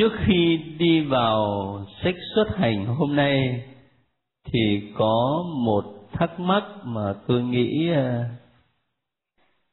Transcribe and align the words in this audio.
trước 0.00 0.12
khi 0.26 0.60
đi 0.78 1.00
vào 1.00 1.44
sách 2.02 2.14
xuất 2.34 2.56
hành 2.56 2.86
hôm 2.86 3.16
nay, 3.16 3.62
thì 4.52 4.82
có 4.94 5.44
một 5.64 5.84
thắc 6.12 6.40
mắc 6.40 6.64
mà 6.84 7.14
tôi 7.26 7.42
nghĩ 7.42 7.90
ờ, 7.94 8.24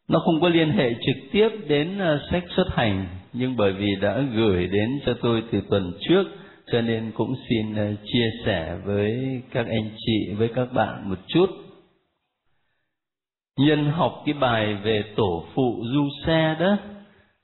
nó 0.08 0.20
không 0.20 0.42
có 0.42 0.50
liên 0.50 0.70
hệ 0.70 0.94
trực 0.94 1.16
tiếp 1.32 1.50
đến 1.68 2.00
ờ, 2.00 2.20
sách 2.32 2.44
xuất 2.56 2.68
hành, 2.70 3.08
nhưng 3.34 3.56
bởi 3.58 3.74
vì 3.74 3.88
đã 4.02 4.22
gửi 4.36 4.68
đến 4.68 5.00
cho 5.06 5.14
tôi 5.22 5.44
từ 5.52 5.62
tuần 5.70 5.94
trước, 6.10 6.24
cho 6.72 6.82
nên 6.82 7.12
cũng 7.16 7.36
xin 7.50 7.76
ờ, 7.76 7.96
chia 8.04 8.30
sẻ 8.46 8.78
với 8.86 9.42
các 9.52 9.68
anh 9.68 9.90
chị, 9.98 10.34
với 10.38 10.50
các 10.56 10.74
bạn 10.74 11.10
một 11.10 11.20
chút. 11.28 11.50
Nhân 13.60 13.92
học 13.92 14.24
cái 14.26 14.34
bài 14.34 14.76
về 14.84 15.04
tổ 15.16 15.44
phụ 15.54 15.84
du 15.94 16.08
xe 16.26 16.56
đó 16.60 16.78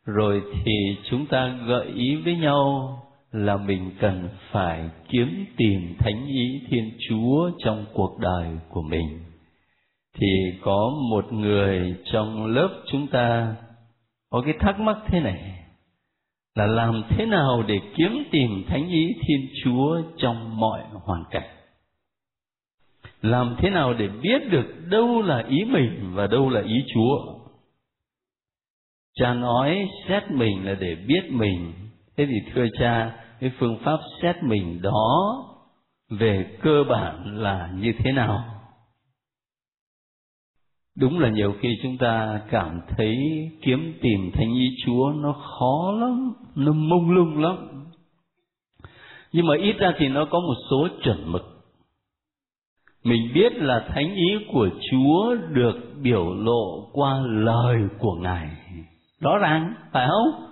rồi 0.06 0.42
thì 0.64 0.98
chúng 1.10 1.26
ta 1.26 1.60
gợi 1.68 1.86
ý 1.86 2.16
với 2.16 2.36
nhau 2.36 2.98
là 3.32 3.58
mình 3.58 3.92
cần 4.00 4.30
phải 4.52 4.90
kiếm 5.10 5.46
tìm 5.58 5.96
thánh 6.00 6.28
ý 6.28 6.62
thiên 6.70 6.92
chúa 7.10 7.52
trong 7.58 7.86
cuộc 7.94 8.20
đời 8.20 8.48
của 8.70 8.82
mình. 8.82 9.20
Thì 10.18 10.28
có 10.62 10.92
một 11.12 11.34
người 11.34 11.96
trong 12.12 12.46
lớp 12.46 12.70
chúng 12.92 13.08
ta 13.08 13.56
có 14.30 14.42
cái 14.46 14.54
thắc 14.60 14.80
mắc 14.80 14.98
thế 15.08 15.20
này, 15.20 15.66
là 16.56 16.66
làm 16.66 17.04
thế 17.10 17.26
nào 17.26 17.64
để 17.68 17.80
kiếm 17.96 18.24
tìm 18.32 18.64
thánh 18.68 18.90
ý 18.90 19.08
thiên 19.28 19.48
chúa 19.64 20.02
trong 20.18 20.60
mọi 20.60 20.82
hoàn 21.06 21.24
cảnh? 21.32 21.50
Làm 23.22 23.56
thế 23.58 23.70
nào 23.70 23.94
để 23.94 24.08
biết 24.08 24.50
được 24.50 24.66
đâu 24.90 25.22
là 25.22 25.44
ý 25.50 25.64
mình 25.66 26.12
và 26.14 26.28
đâu 26.28 26.50
là 26.50 26.62
ý 26.62 26.84
chúa? 26.94 27.33
Cha 29.16 29.34
nói 29.34 29.90
xét 30.08 30.32
mình 30.32 30.66
là 30.66 30.74
để 30.80 30.96
biết 31.08 31.22
mình. 31.32 31.74
Thế 32.18 32.26
thì 32.26 32.52
thưa 32.54 32.66
cha, 32.80 33.16
cái 33.40 33.52
phương 33.60 33.78
pháp 33.84 34.00
xét 34.22 34.44
mình 34.44 34.82
đó 34.82 35.44
về 36.10 36.58
cơ 36.62 36.84
bản 36.90 37.38
là 37.38 37.70
như 37.76 37.94
thế 37.98 38.12
nào? 38.12 38.44
Đúng 40.98 41.20
là 41.20 41.30
nhiều 41.30 41.54
khi 41.60 41.70
chúng 41.84 41.98
ta 41.98 42.42
cảm 42.52 42.82
thấy 42.98 43.16
kiếm 43.62 43.94
tìm 44.02 44.32
thánh 44.34 44.54
ý 44.54 44.76
chúa 44.86 45.14
nó 45.16 45.34
khó 45.34 45.92
lắm, 46.00 46.34
nó 46.56 46.74
mông 46.74 47.12
lung 47.12 47.38
lắm. 47.38 47.86
Nhưng 49.32 49.46
mà 49.46 49.56
ít 49.58 49.74
ra 49.80 49.94
thì 49.98 50.08
nó 50.08 50.26
có 50.26 50.40
một 50.40 50.56
số 50.70 50.88
chuẩn 51.04 51.32
mực. 51.32 51.42
Mình 53.04 53.32
biết 53.34 53.54
là 53.56 53.86
thánh 53.90 54.16
ý 54.16 54.38
của 54.54 54.70
chúa 54.92 55.36
được 55.50 55.76
biểu 56.02 56.34
lộ 56.36 56.90
qua 56.94 57.20
lời 57.26 57.78
của 58.00 58.16
ngài 58.16 58.63
rõ 59.24 59.38
ràng, 59.38 59.74
phải 59.92 60.08
không? 60.08 60.50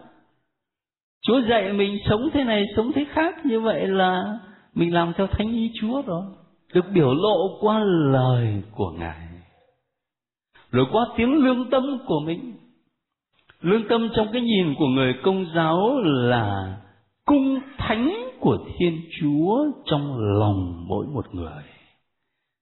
Chúa 1.27 1.41
dạy 1.49 1.73
mình 1.73 1.97
sống 2.09 2.29
thế 2.33 2.43
này, 2.43 2.65
sống 2.75 2.91
thế 2.95 3.05
khác 3.09 3.45
như 3.45 3.59
vậy 3.59 3.87
là 3.87 4.39
mình 4.73 4.93
làm 4.93 5.13
theo 5.17 5.27
thánh 5.27 5.51
ý 5.51 5.71
chúa 5.81 6.01
rồi. 6.01 6.23
Được 6.73 6.85
biểu 6.93 7.13
lộ 7.13 7.57
qua 7.61 7.79
lời 8.11 8.63
của 8.71 8.91
ngài, 8.99 9.27
rồi 10.71 10.85
qua 10.91 11.05
tiếng 11.17 11.33
lương 11.33 11.69
tâm 11.69 11.83
của 12.05 12.19
mình. 12.25 12.53
Lương 13.61 13.87
tâm 13.89 14.09
trong 14.15 14.27
cái 14.33 14.41
nhìn 14.41 14.75
của 14.79 14.87
người 14.87 15.13
công 15.23 15.45
giáo 15.55 15.99
là 16.03 16.77
cung 17.25 17.59
thánh 17.77 18.13
của 18.39 18.57
thiên 18.77 19.01
chúa 19.19 19.65
trong 19.85 20.17
lòng 20.39 20.85
mỗi 20.87 21.05
một 21.13 21.35
người. 21.35 21.63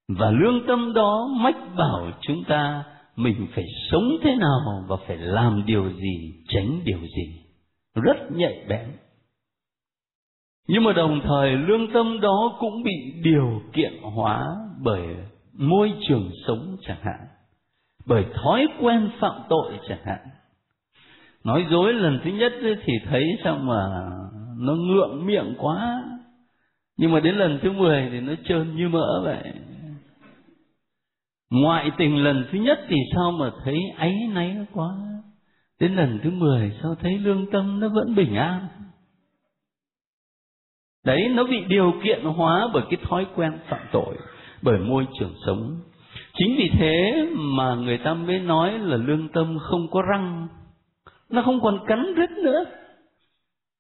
Và 0.08 0.32
lương 0.32 0.68
tâm 0.68 0.94
đó 0.94 1.30
mách 1.32 1.76
bảo 1.78 2.12
chúng 2.22 2.44
ta 2.44 2.84
mình 3.20 3.48
phải 3.56 3.66
sống 3.92 4.18
thế 4.24 4.36
nào 4.36 4.86
và 4.88 4.96
phải 5.08 5.18
làm 5.18 5.64
điều 5.66 5.90
gì, 5.90 6.44
tránh 6.48 6.80
điều 6.84 7.00
gì. 7.00 7.42
Rất 7.96 8.32
nhạy 8.32 8.66
bén. 8.70 8.88
Nhưng 10.68 10.84
mà 10.84 10.94
đồng 10.94 11.22
thời, 11.24 11.52
lương 11.52 11.92
tâm 11.94 12.20
đó 12.22 12.58
cũng 12.60 12.84
bị 12.84 13.14
điều 13.24 13.62
kiện 13.74 13.94
hóa 14.02 14.46
bởi 14.84 15.02
môi 15.54 15.94
trường 16.08 16.30
sống 16.48 16.78
chẳng 16.82 16.98
hạn, 17.02 17.20
bởi 18.06 18.26
thói 18.34 18.68
quen 18.82 19.10
phạm 19.20 19.42
tội 19.50 19.74
chẳng 19.88 20.02
hạn. 20.06 20.20
Nói 21.44 21.66
dối 21.72 21.94
lần 21.94 22.20
thứ 22.24 22.32
nhất 22.32 22.54
thì 22.86 22.94
thấy 23.10 23.24
sao 23.44 23.58
mà 23.58 24.10
nó 24.58 24.74
ngượng 24.74 25.26
miệng 25.26 25.54
quá. 25.58 26.04
Nhưng 26.98 27.12
mà 27.12 27.20
đến 27.20 27.36
lần 27.36 27.60
thứ 27.62 27.72
mười 27.72 28.10
thì 28.12 28.20
nó 28.20 28.34
trơn 28.46 28.76
như 28.76 28.90
mỡ 28.90 29.22
vậy 29.24 29.54
ngoại 31.50 31.92
tình 31.98 32.24
lần 32.24 32.46
thứ 32.52 32.58
nhất 32.58 32.80
thì 32.90 32.96
sao 33.16 33.32
mà 33.32 33.52
thấy 33.64 33.78
áy 33.98 34.14
náy 34.34 34.56
quá? 34.74 34.90
Đến 35.80 35.96
lần 35.96 36.20
thứ 36.24 36.30
mười 36.30 36.72
sao 36.82 36.96
thấy 37.02 37.18
lương 37.18 37.52
tâm 37.52 37.80
nó 37.80 37.90
vẫn 37.90 38.16
bình 38.16 38.36
an? 38.36 38.68
Đấy, 41.06 41.30
nó 41.30 41.44
bị 41.44 41.64
điều 41.68 41.94
kiện 42.04 42.24
hóa 42.24 42.68
bởi 42.74 42.84
cái 42.90 43.00
thói 43.10 43.26
quen 43.36 43.60
phạm 43.68 43.80
tội, 43.92 44.18
bởi 44.62 44.80
môi 44.80 45.08
trường 45.20 45.34
sống. 45.46 45.80
Chính 46.34 46.56
vì 46.58 46.70
thế 46.80 47.28
mà 47.36 47.76
người 47.76 47.98
ta 47.98 48.14
mới 48.14 48.40
nói 48.40 48.80
là 48.80 48.98
lương 48.98 49.30
tâm 49.30 49.58
không 49.62 49.88
có 49.92 50.02
răng, 50.02 50.48
nó 51.30 51.42
không 51.42 51.62
còn 51.62 51.80
cắn 51.88 52.14
rứt 52.18 52.30
nữa. 52.32 52.66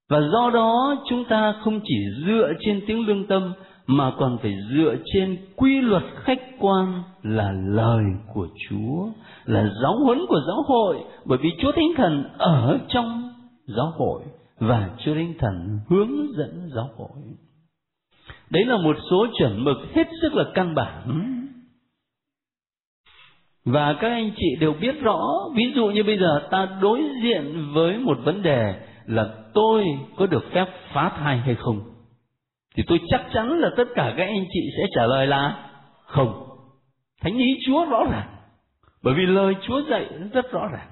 Và 0.10 0.20
do 0.32 0.50
đó 0.54 1.04
chúng 1.10 1.26
ta 1.26 1.54
không 1.64 1.80
chỉ 1.84 1.96
dựa 2.26 2.54
trên 2.60 2.82
tiếng 2.88 3.08
lương 3.08 3.28
tâm 3.28 3.54
mà 3.92 4.12
còn 4.18 4.38
phải 4.38 4.56
dựa 4.74 4.96
trên 5.14 5.38
quy 5.56 5.82
luật 5.82 6.04
khách 6.16 6.42
quan 6.60 7.04
là 7.24 7.52
lời 7.52 8.04
của 8.34 8.48
Chúa, 8.70 9.08
là 9.46 9.70
giáo 9.82 9.96
huấn 10.06 10.26
của 10.28 10.40
giáo 10.48 10.64
hội, 10.68 10.98
bởi 11.26 11.38
vì 11.42 11.50
Chúa 11.62 11.72
Thánh 11.72 11.90
Thần 11.98 12.24
ở 12.38 12.80
trong 12.88 13.34
giáo 13.68 13.94
hội 13.98 14.24
và 14.60 14.90
Chúa 15.06 15.14
Thánh 15.14 15.34
Thần 15.40 15.80
hướng 15.90 16.34
dẫn 16.38 16.70
giáo 16.76 16.90
hội. 16.98 17.22
Đấy 18.50 18.66
là 18.66 18.78
một 18.78 18.98
số 19.10 19.28
chuẩn 19.40 19.64
mực 19.64 19.78
hết 19.94 20.08
sức 20.22 20.34
là 20.34 20.44
căn 20.54 20.76
bản. 20.76 21.36
Và 23.66 23.94
các 23.94 24.10
anh 24.10 24.32
chị 24.38 24.56
đều 24.60 24.74
biết 24.74 25.02
rõ, 25.02 25.20
ví 25.56 25.74
dụ 25.76 25.88
như 25.88 26.04
bây 26.04 26.18
giờ 26.18 26.48
ta 26.52 26.78
đối 26.82 27.02
diện 27.24 27.74
với 27.74 27.98
một 27.98 28.18
vấn 28.24 28.42
đề 28.42 28.74
là 29.06 29.30
tôi 29.54 29.86
có 30.16 30.26
được 30.26 30.44
phép 30.52 30.66
phá 30.94 31.12
thai 31.18 31.38
hay 31.38 31.56
không? 31.56 31.89
Thì 32.76 32.84
tôi 32.88 33.00
chắc 33.10 33.26
chắn 33.34 33.60
là 33.60 33.70
tất 33.78 33.86
cả 33.96 34.14
các 34.18 34.26
anh 34.26 34.46
chị 34.54 34.60
sẽ 34.78 34.84
trả 34.96 35.06
lời 35.06 35.28
là 35.28 35.72
không. 36.06 36.46
Thánh 37.22 37.38
ý 37.38 37.60
chúa 37.66 37.86
rõ 37.86 38.04
ràng. 38.12 38.36
Bởi 39.04 39.14
vì 39.14 39.26
lời 39.26 39.56
chúa 39.62 39.82
dạy 39.90 40.10
rất 40.34 40.52
rõ 40.52 40.68
ràng. 40.68 40.88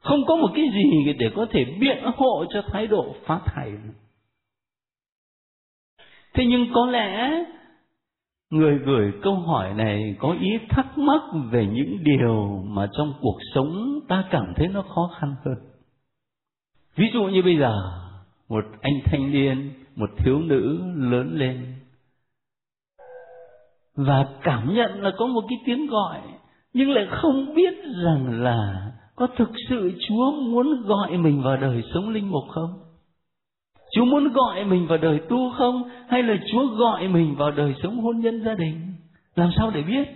Không 0.00 0.24
có 0.26 0.36
một 0.36 0.48
cái 0.54 0.64
gì 0.72 1.12
để 1.18 1.30
có 1.36 1.46
thể 1.50 1.64
biện 1.64 2.04
hộ 2.16 2.44
cho 2.50 2.62
thái 2.62 2.86
độ 2.86 3.14
phá 3.24 3.40
thầy. 3.44 3.72
thế 6.34 6.46
nhưng 6.46 6.66
có 6.74 6.86
lẽ 6.86 7.30
người 8.50 8.78
gửi 8.78 9.12
câu 9.22 9.34
hỏi 9.34 9.74
này 9.74 10.16
có 10.18 10.36
ý 10.40 10.58
thắc 10.68 10.98
mắc 10.98 11.22
về 11.50 11.66
những 11.66 12.04
điều 12.04 12.62
mà 12.66 12.88
trong 12.92 13.14
cuộc 13.20 13.38
sống 13.54 14.00
ta 14.08 14.24
cảm 14.30 14.52
thấy 14.56 14.68
nó 14.68 14.82
khó 14.82 15.10
khăn 15.20 15.34
hơn. 15.44 15.54
Ví 16.96 17.10
dụ 17.12 17.22
như 17.24 17.42
bây 17.42 17.56
giờ, 17.58 17.74
một 18.48 18.64
anh 18.80 18.94
thanh 19.04 19.32
niên 19.32 19.72
một 19.98 20.10
thiếu 20.16 20.38
nữ 20.38 20.80
lớn 20.96 21.38
lên 21.38 21.74
và 23.94 24.26
cảm 24.42 24.74
nhận 24.74 25.02
là 25.02 25.10
có 25.18 25.26
một 25.26 25.44
cái 25.48 25.58
tiếng 25.66 25.86
gọi, 25.86 26.20
nhưng 26.72 26.90
lại 26.90 27.06
không 27.10 27.54
biết 27.54 27.74
rằng 28.04 28.42
là 28.42 28.92
có 29.16 29.26
thực 29.36 29.50
sự 29.68 29.92
Chúa 30.08 30.30
muốn 30.30 30.82
gọi 30.82 31.16
mình 31.16 31.42
vào 31.42 31.56
đời 31.56 31.82
sống 31.94 32.08
linh 32.08 32.30
mục 32.30 32.44
không? 32.50 32.70
Chúa 33.94 34.04
muốn 34.04 34.32
gọi 34.32 34.64
mình 34.64 34.86
vào 34.86 34.98
đời 34.98 35.20
tu 35.28 35.50
không? 35.58 35.82
Hay 36.08 36.22
là 36.22 36.34
Chúa 36.52 36.66
gọi 36.66 37.08
mình 37.08 37.34
vào 37.38 37.50
đời 37.50 37.74
sống 37.82 38.00
hôn 38.00 38.18
nhân 38.20 38.44
gia 38.44 38.54
đình? 38.54 38.94
Làm 39.34 39.50
sao 39.56 39.70
để 39.70 39.82
biết? 39.82 40.08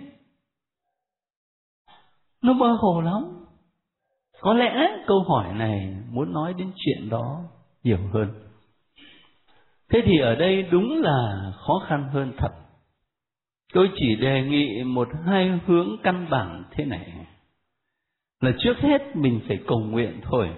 Nó 2.41 2.53
mơ 2.53 2.77
hồ 2.79 3.01
lắm. 3.01 3.23
Có 4.41 4.53
lẽ 4.53 5.03
câu 5.07 5.23
hỏi 5.23 5.53
này 5.53 5.95
muốn 6.11 6.33
nói 6.33 6.53
đến 6.53 6.71
chuyện 6.75 7.09
đó 7.09 7.39
nhiều 7.83 7.99
hơn 8.13 8.27
thế 9.93 10.01
thì 10.05 10.17
ở 10.17 10.35
đây 10.35 10.63
đúng 10.71 11.01
là 11.01 11.51
khó 11.55 11.83
khăn 11.87 12.09
hơn 12.13 12.33
thật. 12.37 12.51
Tôi 13.73 13.89
chỉ 13.95 14.15
đề 14.15 14.41
nghị 14.41 14.83
một 14.83 15.07
hai 15.25 15.59
hướng 15.65 15.97
căn 16.03 16.27
bản 16.29 16.63
thế 16.71 16.85
này. 16.85 17.11
Là 18.41 18.51
trước 18.59 18.77
hết 18.77 19.15
mình 19.15 19.39
phải 19.47 19.59
cầu 19.67 19.79
nguyện 19.79 20.19
thôi. 20.23 20.49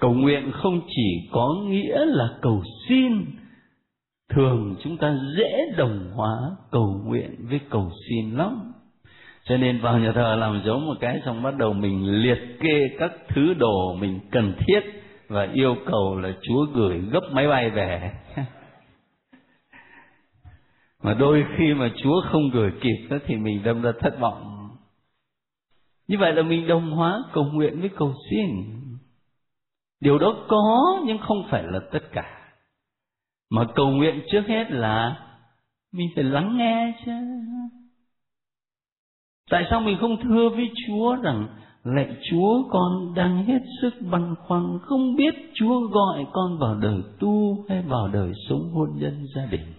Cầu 0.00 0.14
nguyện 0.14 0.52
không 0.52 0.80
chỉ 0.88 1.28
có 1.32 1.56
nghĩa 1.66 2.04
là 2.06 2.28
cầu 2.42 2.62
xin, 2.88 3.24
thường 4.28 4.76
chúng 4.82 4.96
ta 4.96 5.16
dễ 5.38 5.74
đồng 5.76 6.10
hóa 6.14 6.36
cầu 6.70 7.02
nguyện 7.04 7.36
với 7.48 7.60
cầu 7.70 7.90
xin 8.08 8.30
lắm. 8.30 8.72
Cho 9.44 9.56
nên 9.56 9.80
vào 9.80 9.98
nhà 9.98 10.12
thờ 10.12 10.36
làm 10.36 10.62
giống 10.64 10.86
một 10.86 10.96
cái 11.00 11.20
xong 11.24 11.42
bắt 11.42 11.56
đầu 11.56 11.72
mình 11.72 12.22
liệt 12.22 12.38
kê 12.60 12.88
các 12.98 13.12
thứ 13.28 13.54
đồ 13.54 13.94
mình 13.94 14.20
cần 14.30 14.54
thiết 14.58 15.03
và 15.34 15.48
yêu 15.52 15.76
cầu 15.86 16.18
là 16.18 16.32
Chúa 16.42 16.66
gửi 16.74 17.00
gấp 17.10 17.20
máy 17.32 17.48
bay 17.48 17.70
về. 17.70 18.12
mà 21.02 21.14
đôi 21.14 21.44
khi 21.56 21.74
mà 21.74 21.90
Chúa 22.02 22.22
không 22.32 22.50
gửi 22.52 22.72
kịp 22.80 23.06
đó 23.10 23.16
thì 23.26 23.36
mình 23.36 23.62
đâm 23.64 23.82
ra 23.82 23.92
thất 24.00 24.20
vọng. 24.20 24.68
Như 26.08 26.18
vậy 26.18 26.32
là 26.32 26.42
mình 26.42 26.66
đồng 26.66 26.90
hóa 26.90 27.22
cầu 27.32 27.44
nguyện 27.44 27.80
với 27.80 27.90
cầu 27.96 28.14
xin. 28.30 28.46
điều 30.00 30.18
đó 30.18 30.36
có 30.48 31.00
nhưng 31.06 31.18
không 31.18 31.46
phải 31.50 31.62
là 31.62 31.80
tất 31.92 32.02
cả 32.12 32.44
mà 33.50 33.64
cầu 33.74 33.90
nguyện 33.90 34.22
trước 34.30 34.42
hết 34.48 34.64
là 34.70 35.16
mình 35.92 36.08
phải 36.14 36.24
lắng 36.24 36.56
nghe 36.56 36.94
chứ 37.06 37.12
tại 39.50 39.66
sao 39.70 39.80
mình 39.80 39.96
không 40.00 40.16
thưa 40.22 40.48
với 40.48 40.70
chúa 40.86 41.16
rằng 41.16 41.48
lạy 41.84 42.16
chúa, 42.30 42.68
con 42.70 43.14
đang 43.14 43.44
hết 43.44 43.62
sức 43.82 43.94
băn 44.10 44.34
khoăn 44.46 44.78
không 44.82 45.14
biết 45.16 45.34
chúa 45.54 45.80
gọi 45.80 46.26
con 46.32 46.58
vào 46.58 46.74
đời 46.74 47.02
tu 47.20 47.64
hay 47.68 47.82
vào 47.82 48.08
đời 48.08 48.32
sống 48.48 48.70
hôn 48.72 48.88
nhân 48.94 49.26
gia 49.34 49.46
đình. 49.46 49.74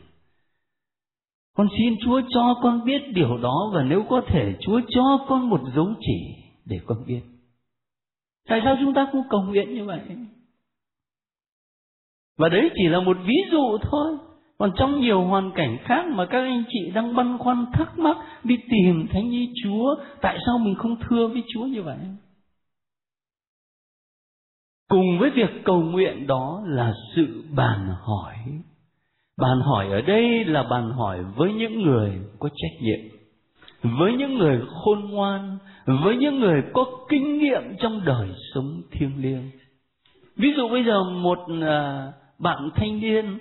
Con 1.56 1.68
xin 1.78 1.96
chúa 2.06 2.22
cho 2.30 2.60
con 2.64 2.86
biết 2.86 3.02
điều 3.14 3.38
đó 3.38 3.72
và 3.74 3.84
nếu 3.84 4.04
có 4.10 4.22
thể, 4.28 4.56
chúa 4.62 4.82
cho 4.90 5.26
con 5.28 5.50
một 5.50 5.62
dấu 5.76 5.88
chỉ 6.00 6.44
để 6.66 6.80
con 6.86 7.06
biết. 7.08 7.22
Tại 8.48 8.62
sao 8.64 8.78
chúng 8.82 8.94
ta 8.94 9.08
không 9.12 9.24
cầu 9.30 9.42
nguyện 9.42 9.76
như 9.76 9.86
vậy? 9.86 10.02
Và 12.38 12.50
đấy 12.50 12.70
chỉ 12.76 12.88
là 12.88 13.00
một 13.00 13.18
ví 13.26 13.36
dụ 13.52 13.78
thôi 13.82 14.18
còn 14.58 14.72
trong 14.76 15.00
nhiều 15.00 15.22
hoàn 15.22 15.52
cảnh 15.52 15.78
khác 15.84 16.06
mà 16.08 16.26
các 16.26 16.40
anh 16.40 16.64
chị 16.70 16.92
đang 16.94 17.16
băn 17.16 17.38
khoăn, 17.38 17.66
thắc 17.74 18.00
mắc 18.00 18.18
đi 18.44 18.58
tìm 18.70 19.08
thánh 19.08 19.32
ý 19.32 19.50
chúa, 19.64 19.96
tại 20.22 20.38
sao 20.46 20.58
mình 20.58 20.76
không 20.76 20.96
thưa 21.10 21.28
với 21.28 21.44
chúa 21.54 21.66
như 21.66 21.82
vậy? 21.82 21.98
Cùng 24.90 25.20
với 25.20 25.30
việc 25.30 25.50
cầu 25.64 25.82
nguyện 25.82 26.28
đó 26.28 26.64
là 26.66 26.94
sự 27.16 27.44
bàn 27.56 27.88
hỏi. 28.02 28.36
Bàn 29.42 29.62
hỏi 29.62 29.88
ở 29.92 30.02
đây 30.02 30.46
là 30.46 30.64
bàn 30.64 30.92
hỏi 30.92 31.24
với 31.36 31.54
những 31.54 31.82
người 31.82 32.12
có 32.40 32.50
trách 32.50 32.82
nhiệm, 32.82 33.00
với 34.00 34.14
những 34.14 34.38
người 34.38 34.62
khôn 34.84 35.00
ngoan, 35.10 35.58
với 35.86 36.18
những 36.18 36.40
người 36.40 36.64
có 36.74 36.86
kinh 37.10 37.38
nghiệm 37.38 37.62
trong 37.80 38.06
đời 38.06 38.30
sống 38.54 38.82
thiêng 38.92 39.22
liêng. 39.22 39.52
Ví 40.36 40.54
dụ 40.58 40.70
bây 40.70 40.84
giờ 40.84 41.04
một 41.04 41.40
à, 41.62 42.12
bạn 42.40 42.70
thanh 42.76 43.00
niên 43.00 43.40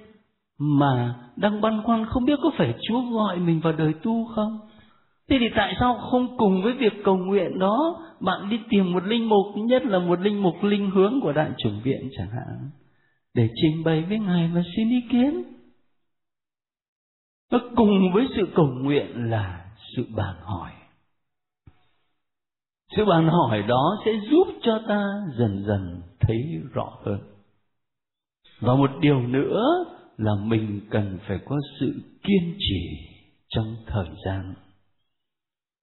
mà 0.59 1.15
đang 1.37 1.61
băn 1.61 1.83
khoăn 1.83 2.07
không 2.07 2.25
biết 2.25 2.39
có 2.43 2.51
phải 2.59 2.75
Chúa 2.89 3.01
gọi 3.11 3.39
mình 3.39 3.61
vào 3.61 3.73
đời 3.73 3.93
tu 4.03 4.25
không? 4.35 4.59
Thế 5.29 5.37
thì 5.41 5.47
tại 5.57 5.75
sao 5.81 5.99
không 6.11 6.37
cùng 6.37 6.63
với 6.63 6.73
việc 6.73 6.93
cầu 7.05 7.17
nguyện 7.17 7.59
đó, 7.59 8.01
bạn 8.21 8.49
đi 8.51 8.61
tìm 8.69 8.93
một 8.93 9.05
linh 9.05 9.29
mục, 9.29 9.47
nhất 9.57 9.87
là 9.87 9.99
một 9.99 10.21
linh 10.21 10.43
mục 10.43 10.55
linh 10.63 10.91
hướng 10.91 11.21
của 11.23 11.33
đại 11.33 11.51
chủng 11.59 11.81
viện 11.85 12.09
chẳng 12.17 12.31
hạn, 12.31 12.71
để 13.35 13.49
trình 13.63 13.85
bày 13.85 14.05
với 14.09 14.19
ngài 14.19 14.51
và 14.55 14.63
xin 14.77 14.91
ý 14.91 15.01
kiến? 15.11 15.43
Nó 17.53 17.59
cùng 17.77 18.13
với 18.15 18.27
sự 18.37 18.43
cầu 18.55 18.67
nguyện 18.67 19.31
là 19.31 19.65
sự 19.97 20.07
bàn 20.17 20.35
hỏi. 20.43 20.71
Sự 22.97 23.05
bàn 23.05 23.29
hỏi 23.29 23.63
đó 23.63 23.97
sẽ 24.05 24.13
giúp 24.31 24.47
cho 24.63 24.81
ta 24.89 25.05
dần 25.39 25.65
dần 25.67 26.03
thấy 26.21 26.37
rõ 26.73 26.93
hơn. 27.05 27.19
Và 28.61 28.75
một 28.75 28.91
điều 29.01 29.21
nữa 29.21 29.85
là 30.17 30.33
mình 30.45 30.81
cần 30.91 31.19
phải 31.29 31.39
có 31.45 31.57
sự 31.81 31.93
kiên 32.23 32.55
trì 32.59 32.99
trong 33.49 33.77
thời 33.87 34.09
gian. 34.25 34.55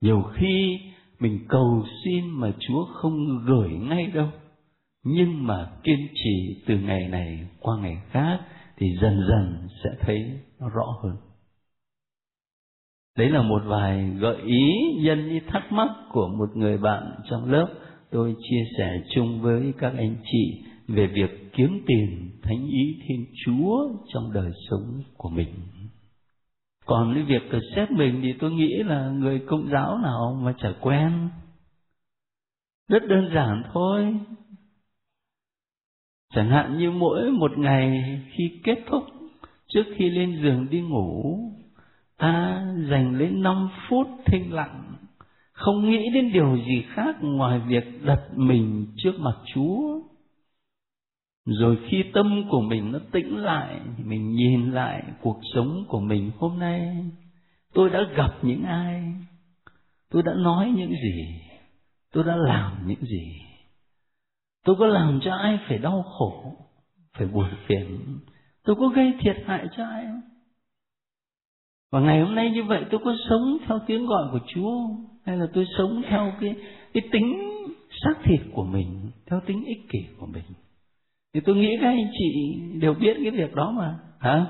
Nhiều 0.01 0.21
khi 0.33 0.79
mình 1.19 1.45
cầu 1.49 1.85
xin 2.05 2.29
mà 2.29 2.51
chúa 2.59 2.85
không 2.85 3.45
gửi 3.45 3.69
ngay 3.69 4.07
đâu, 4.07 4.29
nhưng 5.03 5.47
mà 5.47 5.71
kiên 5.83 6.07
trì 6.13 6.63
từ 6.67 6.77
ngày 6.77 7.07
này 7.07 7.47
qua 7.59 7.77
ngày 7.81 7.97
khác 8.09 8.39
thì 8.77 8.87
dần 9.01 9.19
dần 9.29 9.67
sẽ 9.83 9.89
thấy 9.99 10.39
nó 10.59 10.69
rõ 10.69 10.85
hơn. 11.03 11.15
Đấy 13.17 13.29
là 13.29 13.41
một 13.41 13.61
vài 13.65 14.09
gợi 14.19 14.37
ý 14.45 14.73
nhân 15.03 15.29
như 15.29 15.39
thắc 15.47 15.71
mắc 15.71 15.89
của 16.11 16.27
một 16.27 16.57
người 16.57 16.77
bạn 16.77 17.11
trong 17.29 17.51
lớp. 17.51 17.67
Tôi 18.11 18.35
chia 18.49 18.63
sẻ 18.77 19.01
chung 19.15 19.41
với 19.41 19.73
các 19.77 19.93
anh 19.97 20.15
chị 20.31 20.63
về 20.87 21.07
việc 21.07 21.53
kiếm 21.53 21.83
tìm 21.87 22.31
thánh 22.41 22.67
ý 22.67 22.99
thiên 23.07 23.25
chúa 23.45 23.89
trong 24.13 24.33
đời 24.33 24.51
sống 24.69 25.01
của 25.17 25.29
mình. 25.29 25.53
Còn 26.85 27.13
cái 27.13 27.23
việc 27.23 27.59
xét 27.75 27.91
mình 27.91 28.19
thì 28.23 28.33
tôi 28.39 28.51
nghĩ 28.51 28.83
là 28.85 29.09
người 29.09 29.39
công 29.47 29.69
giáo 29.71 29.97
nào 29.97 30.39
mà 30.43 30.53
chả 30.57 30.69
quen. 30.81 31.29
Rất 32.89 33.03
đơn 33.07 33.29
giản 33.33 33.63
thôi. 33.73 34.19
Chẳng 36.33 36.49
hạn 36.49 36.77
như 36.77 36.91
mỗi 36.91 37.31
một 37.31 37.57
ngày 37.57 38.03
khi 38.31 38.59
kết 38.63 38.83
thúc, 38.87 39.03
trước 39.67 39.83
khi 39.95 40.09
lên 40.09 40.41
giường 40.43 40.67
đi 40.69 40.81
ngủ, 40.81 41.39
ta 42.17 42.65
dành 42.89 43.17
lên 43.17 43.41
năm 43.41 43.69
phút 43.89 44.07
thinh 44.25 44.53
lặng, 44.53 44.93
không 45.51 45.89
nghĩ 45.89 46.09
đến 46.13 46.31
điều 46.33 46.57
gì 46.57 46.83
khác 46.93 47.15
ngoài 47.21 47.59
việc 47.67 48.05
đặt 48.05 48.21
mình 48.35 48.87
trước 48.97 49.19
mặt 49.19 49.35
chúa 49.53 50.01
rồi 51.45 51.77
khi 51.89 52.03
tâm 52.13 52.43
của 52.49 52.61
mình 52.61 52.91
nó 52.91 52.99
tĩnh 53.11 53.37
lại, 53.37 53.79
mình 53.97 54.35
nhìn 54.35 54.71
lại 54.71 55.03
cuộc 55.21 55.39
sống 55.53 55.85
của 55.87 55.99
mình 55.99 56.31
hôm 56.37 56.59
nay, 56.59 57.05
tôi 57.73 57.89
đã 57.89 57.99
gặp 58.15 58.31
những 58.41 58.63
ai? 58.63 59.13
Tôi 60.11 60.23
đã 60.23 60.33
nói 60.33 60.71
những 60.75 60.91
gì? 60.91 61.41
Tôi 62.13 62.23
đã 62.23 62.35
làm 62.35 62.87
những 62.87 63.01
gì? 63.01 63.41
Tôi 64.65 64.75
có 64.79 64.85
làm 64.87 65.19
cho 65.23 65.35
ai 65.35 65.59
phải 65.67 65.77
đau 65.77 66.03
khổ, 66.03 66.55
phải 67.17 67.27
buồn 67.27 67.49
phiền? 67.67 67.99
Tôi 68.63 68.75
có 68.79 68.87
gây 68.87 69.13
thiệt 69.21 69.43
hại 69.45 69.67
cho 69.77 69.85
ai 69.85 70.05
không? 70.05 70.21
Và 71.91 71.99
ngày 71.99 72.21
hôm 72.21 72.35
nay 72.35 72.51
như 72.51 72.63
vậy 72.63 72.85
tôi 72.91 73.01
có 73.03 73.15
sống 73.29 73.57
theo 73.67 73.79
tiếng 73.87 74.05
gọi 74.05 74.23
của 74.31 74.39
chúa 74.47 74.71
hay 75.25 75.37
là 75.37 75.47
tôi 75.53 75.65
sống 75.77 76.01
theo 76.09 76.33
cái 76.41 76.55
cái 76.93 77.03
tính 77.11 77.51
xác 78.03 78.13
thịt 78.23 78.41
của 78.53 78.63
mình, 78.63 79.11
theo 79.25 79.39
tính 79.45 79.63
ích 79.65 79.89
kỷ 79.89 79.99
của 80.19 80.25
mình? 80.25 80.43
Thì 81.33 81.39
tôi 81.39 81.55
nghĩ 81.55 81.77
các 81.81 81.87
anh 81.87 82.11
chị 82.19 82.61
đều 82.79 82.93
biết 82.93 83.17
cái 83.23 83.31
việc 83.31 83.55
đó 83.55 83.71
mà, 83.71 83.95
hả? 84.19 84.45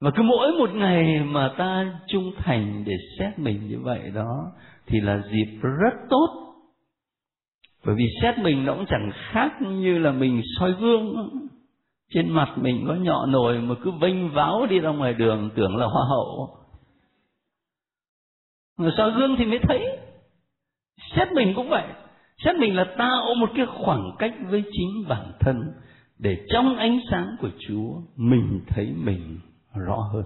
Và 0.00 0.10
cứ 0.10 0.22
mỗi 0.22 0.52
một 0.58 0.70
ngày 0.74 1.20
mà 1.24 1.54
ta 1.58 2.00
trung 2.06 2.32
thành 2.36 2.84
để 2.86 2.92
xét 3.18 3.38
mình 3.38 3.68
như 3.68 3.78
vậy 3.78 4.10
đó, 4.14 4.52
thì 4.86 5.00
là 5.00 5.22
dịp 5.32 5.58
rất 5.62 5.94
tốt. 6.10 6.54
Bởi 7.84 7.94
vì 7.94 8.04
xét 8.22 8.38
mình 8.38 8.64
nó 8.64 8.74
cũng 8.74 8.86
chẳng 8.88 9.10
khác 9.14 9.62
như 9.62 9.98
là 9.98 10.12
mình 10.12 10.42
soi 10.58 10.72
gương. 10.72 11.30
Trên 12.14 12.30
mặt 12.30 12.54
mình 12.56 12.84
có 12.88 12.94
nhọ 12.94 13.26
nồi 13.26 13.58
mà 13.58 13.74
cứ 13.82 13.90
vênh 13.90 14.30
váo 14.30 14.66
đi 14.66 14.78
ra 14.78 14.90
ngoài 14.90 15.14
đường, 15.14 15.50
tưởng 15.56 15.76
là 15.76 15.86
hoa 15.86 16.04
hậu. 16.08 16.56
Mà 18.78 18.90
soi 18.96 19.12
gương 19.12 19.36
thì 19.38 19.44
mới 19.44 19.58
thấy. 19.68 19.98
Xét 21.16 21.32
mình 21.32 21.52
cũng 21.56 21.68
vậy 21.68 21.84
xét 22.44 22.56
mình 22.56 22.76
là 22.76 22.84
ta 22.98 23.10
ôm 23.24 23.40
một 23.40 23.50
cái 23.54 23.66
khoảng 23.66 24.16
cách 24.18 24.34
với 24.50 24.64
chính 24.72 25.08
bản 25.08 25.32
thân 25.40 25.72
để 26.18 26.46
trong 26.52 26.76
ánh 26.76 27.00
sáng 27.10 27.36
của 27.40 27.50
chúa 27.68 28.00
mình 28.16 28.60
thấy 28.66 28.92
mình 28.96 29.38
rõ 29.74 29.96
hơn. 30.12 30.24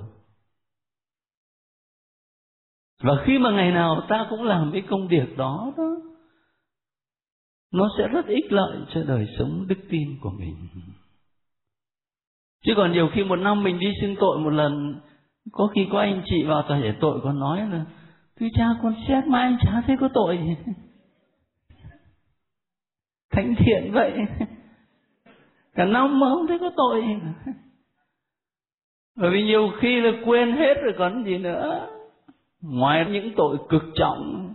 Và 3.02 3.12
khi 3.24 3.38
mà 3.38 3.50
ngày 3.50 3.72
nào 3.72 4.06
ta 4.08 4.26
cũng 4.30 4.42
làm 4.42 4.70
cái 4.72 4.82
công 4.90 5.08
việc 5.08 5.36
đó 5.36 5.72
đó, 5.76 5.90
nó 7.72 7.88
sẽ 7.98 8.08
rất 8.08 8.26
ích 8.26 8.52
lợi 8.52 8.78
cho 8.94 9.02
đời 9.02 9.26
sống 9.38 9.66
đức 9.68 9.78
tin 9.90 10.18
của 10.20 10.30
mình. 10.30 10.56
Chứ 12.64 12.72
còn 12.76 12.92
nhiều 12.92 13.08
khi 13.12 13.24
một 13.24 13.36
năm 13.36 13.62
mình 13.62 13.78
đi 13.78 13.92
xưng 14.00 14.16
tội 14.20 14.38
một 14.38 14.50
lần, 14.50 15.00
có 15.52 15.66
khi 15.74 15.86
có 15.92 16.00
anh 16.00 16.22
chị 16.24 16.44
vào 16.44 16.62
tòa 16.62 16.78
giải 16.78 16.96
tội 17.00 17.20
còn 17.22 17.38
nói 17.38 17.68
là 17.70 17.84
thưa 18.40 18.46
cha 18.54 18.66
con 18.82 18.94
xét 19.08 19.26
mà 19.26 19.38
anh 19.38 19.56
chả 19.60 19.82
thấy 19.86 19.96
có 20.00 20.08
tội 20.14 20.38
gì 20.38 20.72
thánh 23.30 23.54
thiện 23.58 23.92
vậy. 23.92 24.12
Cả 25.74 25.84
năm 25.84 26.20
mà 26.20 26.26
không 26.28 26.46
thấy 26.46 26.58
có 26.58 26.70
tội. 26.76 27.04
Bởi 29.16 29.30
vì 29.30 29.42
nhiều 29.42 29.70
khi 29.80 30.00
là 30.00 30.10
quên 30.24 30.52
hết 30.52 30.74
rồi 30.82 30.94
còn 30.98 31.24
gì 31.24 31.38
nữa. 31.38 31.88
Ngoài 32.62 33.06
những 33.10 33.32
tội 33.36 33.58
cực 33.68 33.82
trọng, 33.94 34.54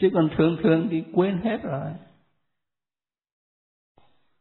chứ 0.00 0.10
còn 0.14 0.28
thường 0.36 0.56
thường 0.62 0.88
thì 0.90 1.04
quên 1.12 1.38
hết 1.42 1.62
rồi. 1.62 1.90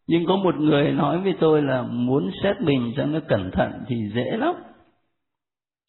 Nhưng 0.08 0.26
có 0.28 0.36
một 0.36 0.56
người 0.56 0.92
nói 0.92 1.20
với 1.20 1.34
tôi 1.40 1.62
là 1.62 1.82
muốn 1.82 2.32
xét 2.44 2.56
mình 2.62 2.94
cho 2.98 3.06
nó 3.06 3.20
cẩn 3.28 3.52
thận 3.54 3.72
thì 3.88 3.96
dễ 4.16 4.38
lắm. 4.38 4.56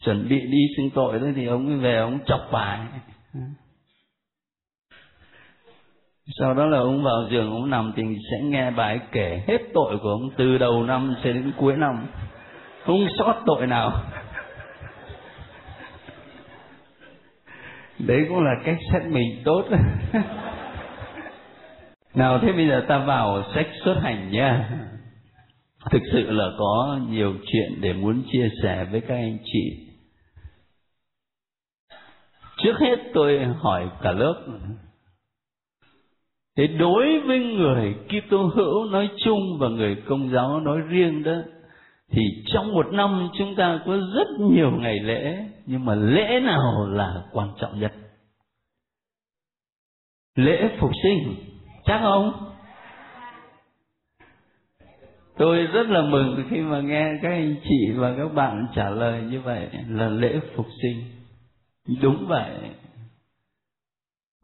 Chuẩn 0.05 0.29
bị 0.29 0.41
đi 0.41 0.59
xưng 0.77 0.91
tội 0.95 1.19
thôi 1.19 1.33
thì 1.37 1.47
ông 1.47 1.81
về 1.81 1.97
ông 1.97 2.19
chọc 2.27 2.41
bài 2.53 2.89
sau 6.27 6.55
đó 6.55 6.67
là 6.67 6.79
ông 6.79 7.03
vào 7.03 7.29
giường, 7.31 7.51
ông 7.51 7.71
nằm 7.71 7.93
thì 7.97 8.03
sẽ 8.31 8.37
nghe 8.43 8.71
bài 8.71 9.01
kể 9.13 9.43
hết 9.49 9.59
tội 9.75 9.99
của 10.03 10.09
ông 10.09 10.31
từ 10.37 10.59
đầu 10.59 10.83
năm 10.83 11.15
cho 11.25 11.33
đến 11.33 11.53
cuối 11.57 11.77
năm. 11.77 12.07
Không 12.85 13.07
sót 13.19 13.35
tội 13.47 13.67
nào. 13.67 13.93
Đấy 17.99 18.27
cũng 18.29 18.45
là 18.45 18.55
cách 18.65 18.79
xét 18.93 19.03
mình 19.11 19.43
tốt. 19.45 19.65
Nào, 22.15 22.39
thế 22.43 22.53
bây 22.53 22.69
giờ 22.69 22.85
ta 22.89 22.99
vào 22.99 23.43
sách 23.55 23.67
xuất 23.85 23.95
hành 24.03 24.31
nha 24.31 24.71
thực 25.91 26.03
sự 26.13 26.31
là 26.31 26.45
có 26.59 26.99
nhiều 27.09 27.35
chuyện 27.47 27.81
để 27.81 27.93
muốn 27.93 28.23
chia 28.33 28.49
sẻ 28.63 28.87
với 28.91 29.01
các 29.01 29.15
anh 29.15 29.39
chị. 29.45 29.89
Trước 32.57 32.75
hết 32.81 32.97
tôi 33.15 33.45
hỏi 33.45 33.89
cả 34.03 34.13
lớp 34.13 34.45
thế 36.57 36.67
đối 36.67 37.21
với 37.21 37.39
người 37.39 37.95
Kitô 38.09 38.43
hữu 38.55 38.85
nói 38.85 39.11
chung 39.25 39.59
và 39.59 39.69
người 39.69 39.97
công 40.09 40.31
giáo 40.31 40.61
nói 40.61 40.81
riêng 40.81 41.23
đó, 41.23 41.37
thì 42.11 42.23
trong 42.47 42.75
một 42.75 42.93
năm 42.93 43.29
chúng 43.39 43.55
ta 43.55 43.81
có 43.87 43.97
rất 44.15 44.29
nhiều 44.41 44.71
ngày 44.71 44.99
lễ, 44.99 45.45
nhưng 45.67 45.85
mà 45.85 45.95
lễ 45.95 46.41
nào 46.41 46.87
là 46.91 47.23
quan 47.33 47.49
trọng 47.61 47.81
nhất? 47.81 47.93
Lễ 50.37 50.69
phục 50.81 50.91
sinh, 51.03 51.35
chắc 51.85 52.01
không? 52.03 52.33
Tôi 55.39 55.63
rất 55.63 55.87
là 55.89 56.03
mừng 56.03 56.45
khi 56.51 56.61
mà 56.61 56.81
nghe 56.81 57.13
các 57.23 57.29
anh 57.29 57.57
chị 57.65 57.93
và 57.97 58.15
các 58.17 58.35
bạn 58.35 58.67
trả 58.75 58.91
lời 58.91 59.23
như 59.23 59.41
vậy, 59.41 59.69
là 59.89 60.09
lễ 60.09 60.41
phục 60.55 60.67
sinh. 60.83 61.05
Đúng 62.03 62.27
vậy 62.29 62.51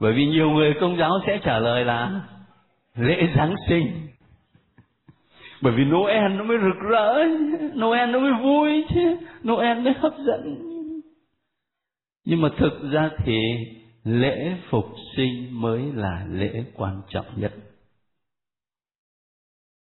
bởi 0.02 0.12
vì 0.12 0.26
nhiều 0.26 0.50
người 0.50 0.75
công 0.80 0.97
giáo 0.99 1.11
sẽ 1.26 1.40
trả 1.44 1.59
lời 1.59 1.85
là 1.85 2.21
lễ 2.97 3.28
giáng 3.37 3.54
sinh. 3.68 4.09
Bởi 5.62 5.73
vì 5.76 5.85
Noel 5.85 6.32
nó 6.32 6.44
mới 6.44 6.56
rực 6.59 6.90
rỡ, 6.90 7.25
Noel 7.75 8.11
nó 8.11 8.18
mới 8.18 8.32
vui 8.42 8.85
chứ, 8.94 9.16
Noel 9.49 9.80
mới 9.80 9.92
hấp 9.92 10.12
dẫn. 10.26 10.59
Nhưng 12.25 12.40
mà 12.40 12.49
thực 12.59 12.90
ra 12.92 13.11
thì 13.25 13.38
lễ 14.04 14.56
phục 14.71 14.85
sinh 15.16 15.61
mới 15.61 15.82
là 15.94 16.26
lễ 16.30 16.64
quan 16.75 17.02
trọng 17.09 17.26
nhất. 17.37 17.52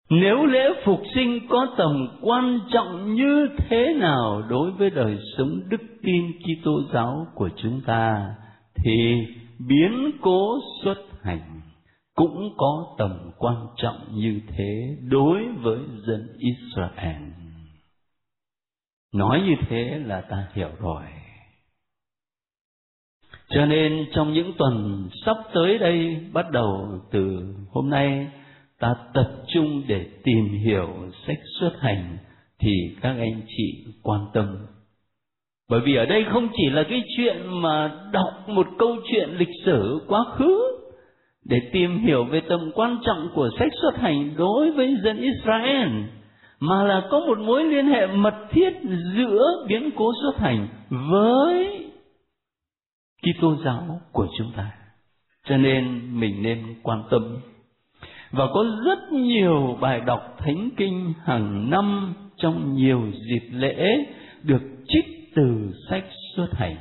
Nếu 0.10 0.46
lễ 0.46 0.70
phục 0.86 1.02
sinh 1.16 1.40
có 1.50 1.68
tầm 1.78 2.08
quan 2.22 2.60
trọng 2.72 3.16
như 3.16 3.48
thế 3.58 3.94
nào 3.94 4.44
đối 4.50 4.72
với 4.72 4.90
đời 4.90 5.18
sống 5.38 5.62
đức 5.70 5.82
tin 6.04 6.32
Kitô 6.40 6.72
giáo 6.94 7.28
của 7.36 7.50
chúng 7.56 7.82
ta, 7.86 8.36
thì 8.76 9.26
biến 9.68 10.12
cố 10.22 10.60
xuất 10.84 10.98
hành 11.22 11.62
cũng 12.16 12.54
có 12.58 12.96
tầm 12.98 13.32
quan 13.38 13.68
trọng 13.78 13.98
như 14.12 14.42
thế 14.48 14.98
đối 15.10 15.48
với 15.48 15.80
dân 16.08 16.28
Israel. 16.38 17.22
Nói 19.14 19.42
như 19.42 19.56
thế 19.70 20.00
là 20.06 20.22
ta 20.22 20.48
hiểu 20.54 20.70
rồi. 20.80 21.04
Cho 23.50 23.66
nên 23.66 24.06
trong 24.14 24.34
những 24.34 24.54
tuần 24.58 25.08
sắp 25.26 25.38
tới 25.54 25.78
đây, 25.78 26.28
bắt 26.34 26.52
đầu 26.52 27.00
từ 27.12 27.54
hôm 27.70 27.90
nay, 27.90 28.28
ta 28.80 28.96
tập 29.14 29.44
trung 29.54 29.84
để 29.88 30.06
tìm 30.24 30.46
hiểu 30.66 31.12
sách 31.28 31.40
xuất 31.60 31.72
hành 31.80 32.18
thì 32.60 32.72
các 33.02 33.16
anh 33.18 33.42
chị 33.48 33.86
quan 34.04 34.22
tâm 34.34 34.66
bởi 35.70 35.82
vì 35.82 35.96
ở 35.96 36.06
đây 36.06 36.24
không 36.24 36.48
chỉ 36.58 36.70
là 36.70 36.84
cái 36.84 37.04
chuyện 37.18 37.62
mà 37.62 37.92
đọc 38.12 38.34
một 38.48 38.68
câu 38.78 38.96
chuyện 39.12 39.30
lịch 39.38 39.50
sử 39.66 40.02
quá 40.08 40.26
khứ 40.36 40.80
để 41.46 41.62
tìm 41.72 41.98
hiểu 41.98 42.24
về 42.24 42.42
tầm 42.50 42.72
quan 42.76 42.98
trọng 43.06 43.30
của 43.36 43.50
sách 43.60 43.72
xuất 43.82 43.98
hành 43.98 44.34
đối 44.38 44.72
với 44.72 44.96
dân 45.04 45.18
Israel, 45.18 45.90
mà 46.60 46.84
là 46.84 47.08
có 47.10 47.20
một 47.20 47.40
mối 47.40 47.64
liên 47.64 47.86
hệ 47.86 48.08
mật 48.08 48.36
thiết 48.52 48.74
giữa 49.16 49.66
biến 49.68 49.90
cố 49.96 50.12
xuất 50.22 50.38
hành 50.40 50.68
với 50.90 51.86
Kitô 53.22 53.56
giáo 53.66 54.02
của 54.12 54.28
chúng 54.38 54.52
ta. 54.58 54.72
Cho 55.48 55.58
nên 55.58 56.02
mình 56.20 56.42
nên 56.42 56.76
quan 56.84 57.04
tâm 57.12 57.38
và 58.32 58.46
có 58.54 58.66
rất 58.86 59.12
nhiều 59.12 59.78
bài 59.82 60.02
đọc 60.06 60.36
thánh 60.38 60.70
kinh 60.78 61.14
hàng 61.26 61.70
năm 61.70 62.14
trong 62.38 62.74
nhiều 62.74 63.02
dịp 63.30 63.48
lễ 63.52 64.06
được 64.44 64.62
trích 64.88 65.19
từ 65.36 65.72
sách 65.90 66.06
xuất 66.36 66.50
hành. 66.54 66.78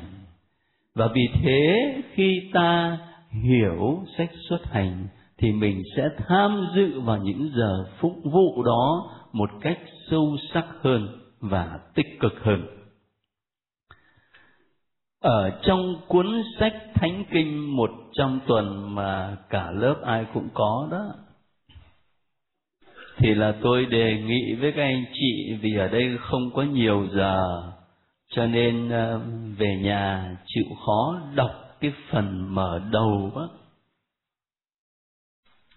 Và 0.94 1.08
vì 1.14 1.28
thế, 1.42 1.94
khi 2.14 2.50
ta 2.52 2.98
hiểu 3.44 4.04
sách 4.18 4.30
xuất 4.48 4.64
hành, 4.64 5.08
thì 5.38 5.52
mình 5.52 5.82
sẽ 5.96 6.08
tham 6.28 6.66
dự 6.74 7.00
vào 7.00 7.16
những 7.16 7.50
giờ 7.56 7.84
phục 8.00 8.16
vụ 8.24 8.62
đó 8.62 9.10
một 9.32 9.50
cách 9.60 9.78
sâu 10.10 10.36
sắc 10.54 10.66
hơn 10.80 11.08
và 11.40 11.78
tích 11.94 12.20
cực 12.20 12.32
hơn. 12.42 12.66
Ở 15.20 15.50
trong 15.62 16.00
cuốn 16.08 16.26
sách 16.60 16.74
thánh 16.94 17.24
kinh 17.30 17.76
một 17.76 17.90
trăm 18.12 18.40
tuần 18.46 18.94
mà 18.94 19.36
cả 19.50 19.70
lớp 19.70 19.96
ai 20.04 20.26
cũng 20.34 20.48
có 20.54 20.88
đó, 20.90 21.14
thì 23.16 23.34
là 23.34 23.54
tôi 23.62 23.86
đề 23.86 24.22
nghị 24.22 24.54
với 24.54 24.72
các 24.72 24.82
anh 24.82 25.04
chị 25.14 25.58
vì 25.60 25.76
ở 25.76 25.88
đây 25.88 26.18
không 26.20 26.50
có 26.54 26.62
nhiều 26.62 27.06
giờ 27.12 27.62
cho 28.28 28.46
nên 28.46 28.88
ờ, 28.88 29.20
về 29.58 29.76
nhà 29.82 30.36
chịu 30.46 30.64
khó 30.86 31.20
đọc 31.34 31.50
cái 31.80 31.92
phần 32.10 32.54
mở 32.54 32.80
đầu 32.92 33.32
đó. 33.34 33.50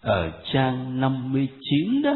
Ở 0.02 0.42
trang 0.54 1.00
59 1.00 2.02
đó, 2.02 2.14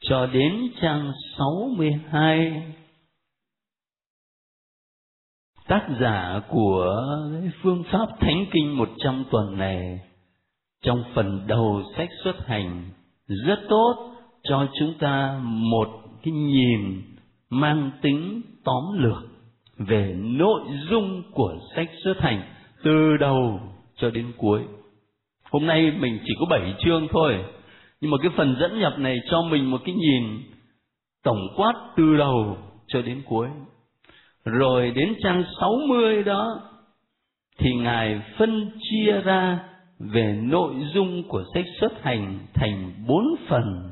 cho 0.00 0.26
đến 0.26 0.68
trang 0.80 1.12
62 1.38 2.72
tác 5.68 5.88
giả 6.00 6.40
của 6.48 7.02
phương 7.62 7.84
pháp 7.92 8.06
thánh 8.20 8.46
kinh 8.52 8.78
100 8.78 9.24
tuần 9.30 9.58
này, 9.58 10.00
trong 10.82 11.04
phần 11.14 11.46
đầu 11.46 11.82
sách 11.96 12.08
xuất 12.24 12.46
hành 12.46 12.90
rất 13.26 13.58
tốt 13.68 14.14
cho 14.42 14.68
chúng 14.78 14.94
ta 14.98 15.40
một 15.44 15.88
cái 16.22 16.32
nhìn 16.32 17.11
mang 17.52 17.90
tính 18.02 18.42
tóm 18.64 18.84
lược 18.98 19.22
về 19.78 20.14
nội 20.18 20.62
dung 20.90 21.22
của 21.32 21.54
sách 21.76 21.90
xuất 22.04 22.20
hành 22.20 22.42
từ 22.84 23.16
đầu 23.16 23.60
cho 23.96 24.10
đến 24.10 24.32
cuối. 24.36 24.62
Hôm 25.50 25.66
nay 25.66 25.92
mình 25.98 26.18
chỉ 26.24 26.34
có 26.40 26.46
7 26.50 26.74
chương 26.84 27.08
thôi, 27.10 27.44
nhưng 28.00 28.10
mà 28.10 28.16
cái 28.22 28.30
phần 28.36 28.56
dẫn 28.60 28.80
nhập 28.80 28.98
này 28.98 29.16
cho 29.30 29.42
mình 29.42 29.70
một 29.70 29.80
cái 29.84 29.94
nhìn 29.94 30.24
tổng 31.24 31.40
quát 31.56 31.72
từ 31.96 32.16
đầu 32.16 32.56
cho 32.86 33.02
đến 33.02 33.22
cuối. 33.26 33.48
Rồi 34.44 34.90
đến 34.90 35.14
trang 35.22 35.44
60 35.60 36.22
đó 36.22 36.60
thì 37.58 37.70
Ngài 37.74 38.22
phân 38.38 38.70
chia 38.80 39.20
ra 39.24 39.58
về 39.98 40.38
nội 40.42 40.74
dung 40.94 41.28
của 41.28 41.44
sách 41.54 41.64
xuất 41.80 42.02
hành 42.02 42.38
thành 42.54 42.92
bốn 43.06 43.24
phần 43.48 43.90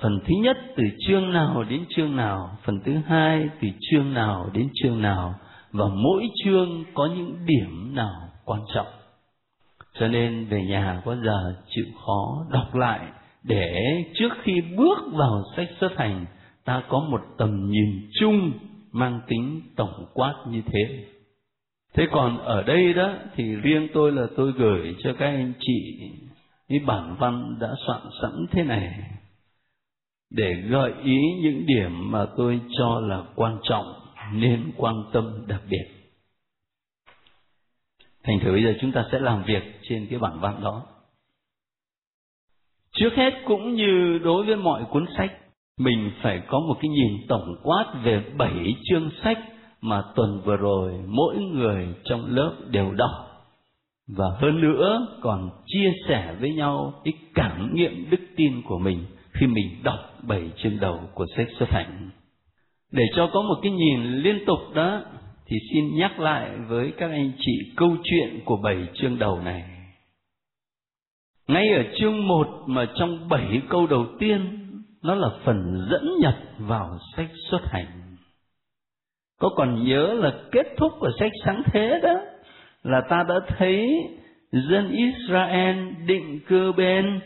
phần 0.00 0.20
thứ 0.24 0.34
nhất 0.42 0.56
từ 0.76 0.84
chương 1.06 1.32
nào 1.32 1.64
đến 1.68 1.84
chương 1.96 2.16
nào, 2.16 2.58
phần 2.64 2.80
thứ 2.84 2.92
hai 3.06 3.48
từ 3.60 3.68
chương 3.90 4.14
nào 4.14 4.50
đến 4.52 4.68
chương 4.74 5.02
nào, 5.02 5.34
và 5.72 5.84
mỗi 5.88 6.28
chương 6.44 6.84
có 6.94 7.06
những 7.06 7.36
điểm 7.46 7.94
nào 7.94 8.28
quan 8.44 8.60
trọng. 8.74 8.86
Cho 9.98 10.08
nên 10.08 10.46
về 10.46 10.64
nhà 10.64 11.02
có 11.04 11.16
giờ 11.16 11.56
chịu 11.68 11.84
khó 12.06 12.46
đọc 12.50 12.74
lại 12.74 13.00
để 13.42 13.76
trước 14.14 14.32
khi 14.42 14.60
bước 14.76 14.98
vào 15.12 15.42
sách 15.56 15.68
xuất 15.80 15.92
hành, 15.96 16.26
ta 16.64 16.82
có 16.88 17.00
một 17.10 17.20
tầm 17.38 17.70
nhìn 17.70 18.08
chung 18.20 18.52
mang 18.92 19.20
tính 19.26 19.60
tổng 19.76 20.06
quát 20.14 20.34
như 20.48 20.62
thế. 20.66 21.04
Thế 21.94 22.06
còn 22.10 22.38
ở 22.38 22.62
đây 22.62 22.92
đó 22.94 23.12
thì 23.34 23.56
riêng 23.56 23.88
tôi 23.94 24.12
là 24.12 24.26
tôi 24.36 24.52
gửi 24.52 24.94
cho 25.02 25.12
các 25.18 25.26
anh 25.26 25.52
chị, 25.60 26.10
cái 26.68 26.78
bản 26.86 27.16
văn 27.18 27.56
đã 27.60 27.68
soạn 27.86 28.00
sẵn 28.22 28.46
thế 28.50 28.62
này 28.62 29.00
để 30.30 30.54
gợi 30.54 30.92
ý 31.04 31.18
những 31.42 31.66
điểm 31.66 32.10
mà 32.10 32.26
tôi 32.36 32.60
cho 32.78 33.00
là 33.00 33.22
quan 33.34 33.58
trọng 33.62 33.94
nên 34.32 34.72
quan 34.76 35.04
tâm 35.12 35.44
đặc 35.46 35.62
biệt. 35.70 35.84
Thành 38.22 38.40
thử 38.40 38.52
bây 38.52 38.62
giờ 38.64 38.74
chúng 38.80 38.92
ta 38.92 39.04
sẽ 39.12 39.18
làm 39.18 39.44
việc 39.44 39.62
trên 39.82 40.06
cái 40.10 40.18
bản 40.18 40.40
văn 40.40 40.60
đó. 40.62 40.82
Trước 42.92 43.10
hết 43.16 43.30
cũng 43.46 43.74
như 43.74 44.18
đối 44.24 44.46
với 44.46 44.56
mọi 44.56 44.84
cuốn 44.90 45.06
sách, 45.16 45.32
mình 45.78 46.10
phải 46.22 46.42
có 46.46 46.60
một 46.60 46.76
cái 46.80 46.88
nhìn 46.88 47.26
tổng 47.28 47.56
quát 47.62 47.94
về 48.04 48.24
bảy 48.36 48.74
chương 48.84 49.10
sách 49.22 49.38
mà 49.80 50.02
tuần 50.16 50.40
vừa 50.44 50.56
rồi 50.56 50.92
mỗi 51.06 51.36
người 51.36 51.94
trong 52.04 52.26
lớp 52.26 52.56
đều 52.70 52.92
đọc. 52.92 53.10
Và 54.08 54.26
hơn 54.40 54.60
nữa 54.60 55.06
còn 55.20 55.50
chia 55.66 55.92
sẻ 56.08 56.36
với 56.40 56.52
nhau 56.52 57.00
cái 57.04 57.14
cảm 57.34 57.74
nghiệm 57.74 58.10
đức 58.10 58.20
tin 58.36 58.62
của 58.62 58.78
mình 58.78 59.04
khi 59.34 59.46
mình 59.46 59.82
đọc 59.82 59.98
bảy 60.22 60.50
chương 60.56 60.80
đầu 60.80 61.00
của 61.14 61.26
sách 61.36 61.46
xuất 61.58 61.68
hành. 61.68 62.10
Để 62.92 63.02
cho 63.16 63.30
có 63.32 63.42
một 63.42 63.56
cái 63.62 63.72
nhìn 63.72 64.12
liên 64.12 64.44
tục 64.46 64.58
đó, 64.74 65.02
thì 65.46 65.56
xin 65.72 65.96
nhắc 65.96 66.20
lại 66.20 66.50
với 66.68 66.92
các 66.98 67.10
anh 67.10 67.32
chị 67.38 67.52
câu 67.76 67.96
chuyện 68.04 68.40
của 68.44 68.56
bảy 68.56 68.78
chương 68.94 69.18
đầu 69.18 69.40
này. 69.40 69.64
Ngay 71.48 71.68
ở 71.68 71.82
chương 71.96 72.28
một 72.28 72.48
mà 72.66 72.86
trong 72.94 73.28
bảy 73.28 73.62
câu 73.68 73.86
đầu 73.86 74.06
tiên, 74.18 74.60
nó 75.02 75.14
là 75.14 75.28
phần 75.44 75.86
dẫn 75.90 76.08
nhập 76.20 76.34
vào 76.58 76.98
sách 77.16 77.30
xuất 77.50 77.60
hành. 77.64 78.16
Có 79.40 79.48
còn 79.56 79.84
nhớ 79.84 80.12
là 80.12 80.32
kết 80.52 80.66
thúc 80.76 80.92
của 81.00 81.10
sách 81.20 81.32
sáng 81.44 81.62
thế 81.72 82.00
đó, 82.02 82.20
là 82.82 83.00
ta 83.10 83.24
đã 83.28 83.34
thấy 83.48 83.88
dân 84.52 84.90
Israel 84.90 85.90
định 86.06 86.40
cư 86.46 86.72
bên 86.72 87.20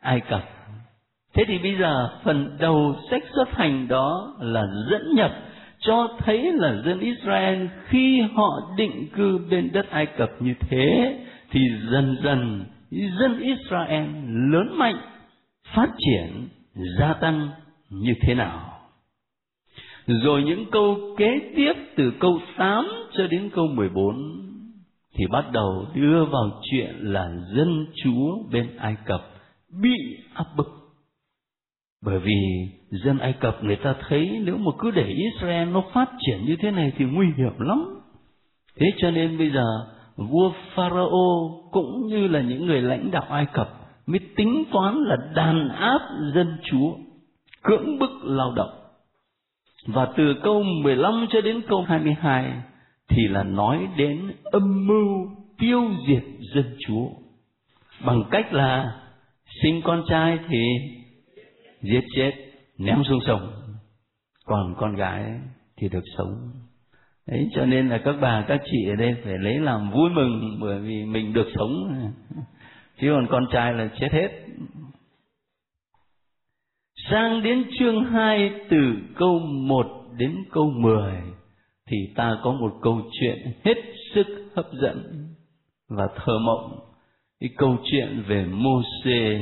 Ai 0.00 0.20
Cập. 0.20 0.59
Thế 1.34 1.44
thì 1.48 1.58
bây 1.58 1.76
giờ 1.78 2.08
phần 2.24 2.56
đầu 2.60 2.96
sách 3.10 3.22
xuất 3.34 3.50
hành 3.50 3.88
đó 3.88 4.34
là 4.40 4.62
dẫn 4.90 5.14
nhập 5.14 5.32
cho 5.80 6.08
thấy 6.18 6.52
là 6.52 6.82
dân 6.84 7.00
Israel 7.00 7.66
khi 7.88 8.20
họ 8.20 8.72
định 8.76 9.08
cư 9.16 9.38
bên 9.50 9.70
đất 9.72 9.90
Ai 9.90 10.06
Cập 10.06 10.30
như 10.40 10.54
thế 10.60 11.16
thì 11.50 11.60
dần 11.92 12.16
dần 12.24 12.64
dân 12.90 13.40
Israel 13.40 14.06
lớn 14.52 14.78
mạnh, 14.78 14.96
phát 15.74 15.88
triển, 15.98 16.48
gia 16.98 17.12
tăng 17.12 17.48
như 17.90 18.14
thế 18.20 18.34
nào. 18.34 18.80
Rồi 20.06 20.42
những 20.42 20.64
câu 20.72 20.96
kế 21.16 21.40
tiếp 21.56 21.72
từ 21.96 22.12
câu 22.20 22.40
8 22.56 22.88
cho 23.12 23.26
đến 23.26 23.50
câu 23.54 23.66
14 23.66 24.16
thì 25.14 25.26
bắt 25.26 25.44
đầu 25.52 25.86
đưa 25.94 26.24
vào 26.24 26.60
chuyện 26.70 26.94
là 27.00 27.30
dân 27.56 27.86
chúa 28.04 28.38
bên 28.52 28.76
Ai 28.76 28.96
Cập 29.06 29.20
bị 29.82 29.96
áp 30.34 30.46
bức. 30.56 30.79
Bởi 32.04 32.18
vì 32.18 32.34
dân 32.90 33.18
Ai 33.18 33.32
Cập 33.32 33.64
người 33.64 33.76
ta 33.76 33.94
thấy 34.08 34.40
nếu 34.44 34.56
mà 34.56 34.70
cứ 34.78 34.90
để 34.90 35.04
Israel 35.04 35.68
nó 35.68 35.82
phát 35.92 36.10
triển 36.20 36.44
như 36.44 36.56
thế 36.56 36.70
này 36.70 36.92
thì 36.96 37.04
nguy 37.04 37.26
hiểm 37.36 37.52
lắm. 37.58 38.00
Thế 38.76 38.86
cho 38.96 39.10
nên 39.10 39.38
bây 39.38 39.50
giờ 39.50 39.64
vua 40.16 40.52
Pharaoh 40.74 41.70
cũng 41.70 42.06
như 42.06 42.28
là 42.28 42.40
những 42.40 42.66
người 42.66 42.82
lãnh 42.82 43.10
đạo 43.10 43.26
Ai 43.28 43.46
Cập 43.52 43.68
mới 44.06 44.20
tính 44.36 44.64
toán 44.72 44.94
là 44.94 45.16
đàn 45.34 45.68
áp 45.68 46.00
dân 46.34 46.58
chúa, 46.70 46.92
cưỡng 47.62 47.98
bức 47.98 48.10
lao 48.22 48.52
động. 48.56 48.70
Và 49.86 50.08
từ 50.16 50.34
câu 50.42 50.62
15 50.62 51.26
cho 51.30 51.40
đến 51.40 51.62
câu 51.68 51.82
22 51.82 52.52
thì 53.08 53.28
là 53.28 53.42
nói 53.42 53.88
đến 53.96 54.32
âm 54.44 54.86
mưu 54.86 55.30
tiêu 55.58 55.90
diệt 56.08 56.22
dân 56.54 56.76
chúa 56.86 57.08
bằng 58.04 58.22
cách 58.30 58.52
là 58.52 58.96
sinh 59.62 59.80
con 59.84 60.02
trai 60.08 60.38
thì 60.48 60.64
giết 61.82 62.04
chết, 62.16 62.32
ném 62.78 63.04
xuống 63.04 63.20
sông. 63.26 63.52
Còn 64.44 64.74
con 64.78 64.96
gái 64.96 65.40
thì 65.76 65.88
được 65.88 66.04
sống. 66.18 66.50
Đấy, 67.26 67.48
cho 67.54 67.66
nên 67.66 67.88
là 67.88 67.98
các 68.04 68.16
bà, 68.20 68.44
các 68.48 68.60
chị 68.64 68.88
ở 68.88 68.94
đây 68.94 69.14
phải 69.24 69.38
lấy 69.38 69.58
làm 69.58 69.90
vui 69.90 70.10
mừng 70.10 70.58
bởi 70.60 70.78
vì 70.78 71.04
mình 71.04 71.32
được 71.32 71.46
sống. 71.54 71.72
Chứ 73.00 73.08
còn 73.14 73.26
con 73.30 73.46
trai 73.52 73.72
là 73.72 73.90
chết 74.00 74.12
hết. 74.12 74.28
Sang 77.10 77.42
đến 77.42 77.64
chương 77.78 78.04
2 78.04 78.50
từ 78.70 78.94
câu 79.16 79.38
1 79.38 79.86
đến 80.16 80.36
câu 80.52 80.70
10 80.76 81.12
thì 81.86 81.96
ta 82.16 82.36
có 82.42 82.52
một 82.52 82.78
câu 82.82 83.02
chuyện 83.20 83.52
hết 83.64 83.74
sức 84.14 84.26
hấp 84.56 84.66
dẫn 84.82 85.26
và 85.88 86.08
thơ 86.16 86.38
mộng. 86.38 86.80
Cái 87.40 87.50
câu 87.56 87.76
chuyện 87.90 88.22
về 88.26 88.44
Môsê 88.44 89.40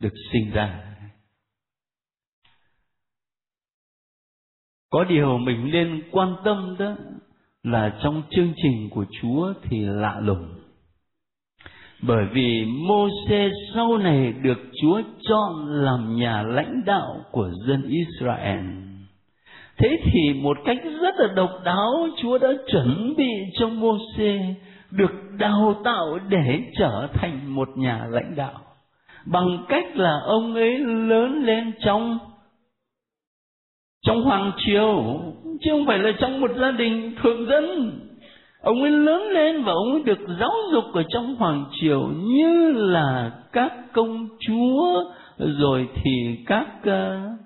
được 0.00 0.12
sinh 0.32 0.50
ra. 0.50 0.93
Có 4.94 5.04
điều 5.04 5.38
mình 5.38 5.70
nên 5.72 6.02
quan 6.10 6.34
tâm 6.44 6.76
đó 6.78 6.94
là 7.62 7.92
trong 8.02 8.22
chương 8.30 8.52
trình 8.62 8.88
của 8.90 9.04
Chúa 9.20 9.52
thì 9.62 9.78
lạ 9.80 10.20
lùng. 10.22 10.48
Bởi 12.02 12.24
vì 12.32 12.64
Môse 12.64 13.50
sau 13.74 13.98
này 13.98 14.32
được 14.42 14.58
Chúa 14.82 15.02
chọn 15.28 15.66
làm 15.68 16.16
nhà 16.16 16.42
lãnh 16.42 16.82
đạo 16.86 17.16
của 17.30 17.50
dân 17.66 17.88
Israel. 17.88 18.64
Thế 19.76 19.96
thì 20.04 20.32
một 20.42 20.56
cách 20.64 20.78
rất 21.00 21.14
là 21.18 21.26
độc 21.34 21.50
đáo, 21.64 22.08
Chúa 22.22 22.38
đã 22.38 22.48
chuẩn 22.72 23.14
bị 23.16 23.30
cho 23.58 23.68
Môse 23.68 24.54
được 24.90 25.12
đào 25.38 25.80
tạo 25.84 26.18
để 26.28 26.60
trở 26.78 27.08
thành 27.14 27.54
một 27.54 27.68
nhà 27.76 28.06
lãnh 28.10 28.36
đạo. 28.36 28.60
Bằng 29.26 29.64
cách 29.68 29.96
là 29.96 30.20
ông 30.26 30.54
ấy 30.54 30.78
lớn 30.78 31.42
lên 31.44 31.72
trong 31.84 32.18
trong 34.04 34.22
hoàng 34.22 34.52
triều 34.56 35.20
chứ 35.60 35.70
không 35.70 35.86
phải 35.86 35.98
là 35.98 36.12
trong 36.20 36.40
một 36.40 36.50
gia 36.60 36.70
đình 36.70 37.14
thượng 37.22 37.46
dân. 37.46 37.92
Ông 38.60 38.82
ấy 38.82 38.90
lớn 38.90 39.22
lên 39.22 39.62
và 39.62 39.72
ông 39.72 39.92
ấy 39.92 40.02
được 40.02 40.18
giáo 40.40 40.52
dục 40.72 40.84
ở 40.94 41.02
trong 41.08 41.36
hoàng 41.36 41.64
triều 41.80 42.08
như 42.08 42.72
là 42.72 43.32
các 43.52 43.72
công 43.92 44.28
chúa 44.40 45.04
rồi 45.38 45.88
thì 45.94 46.38
các 46.46 46.68
uh, 46.80 47.40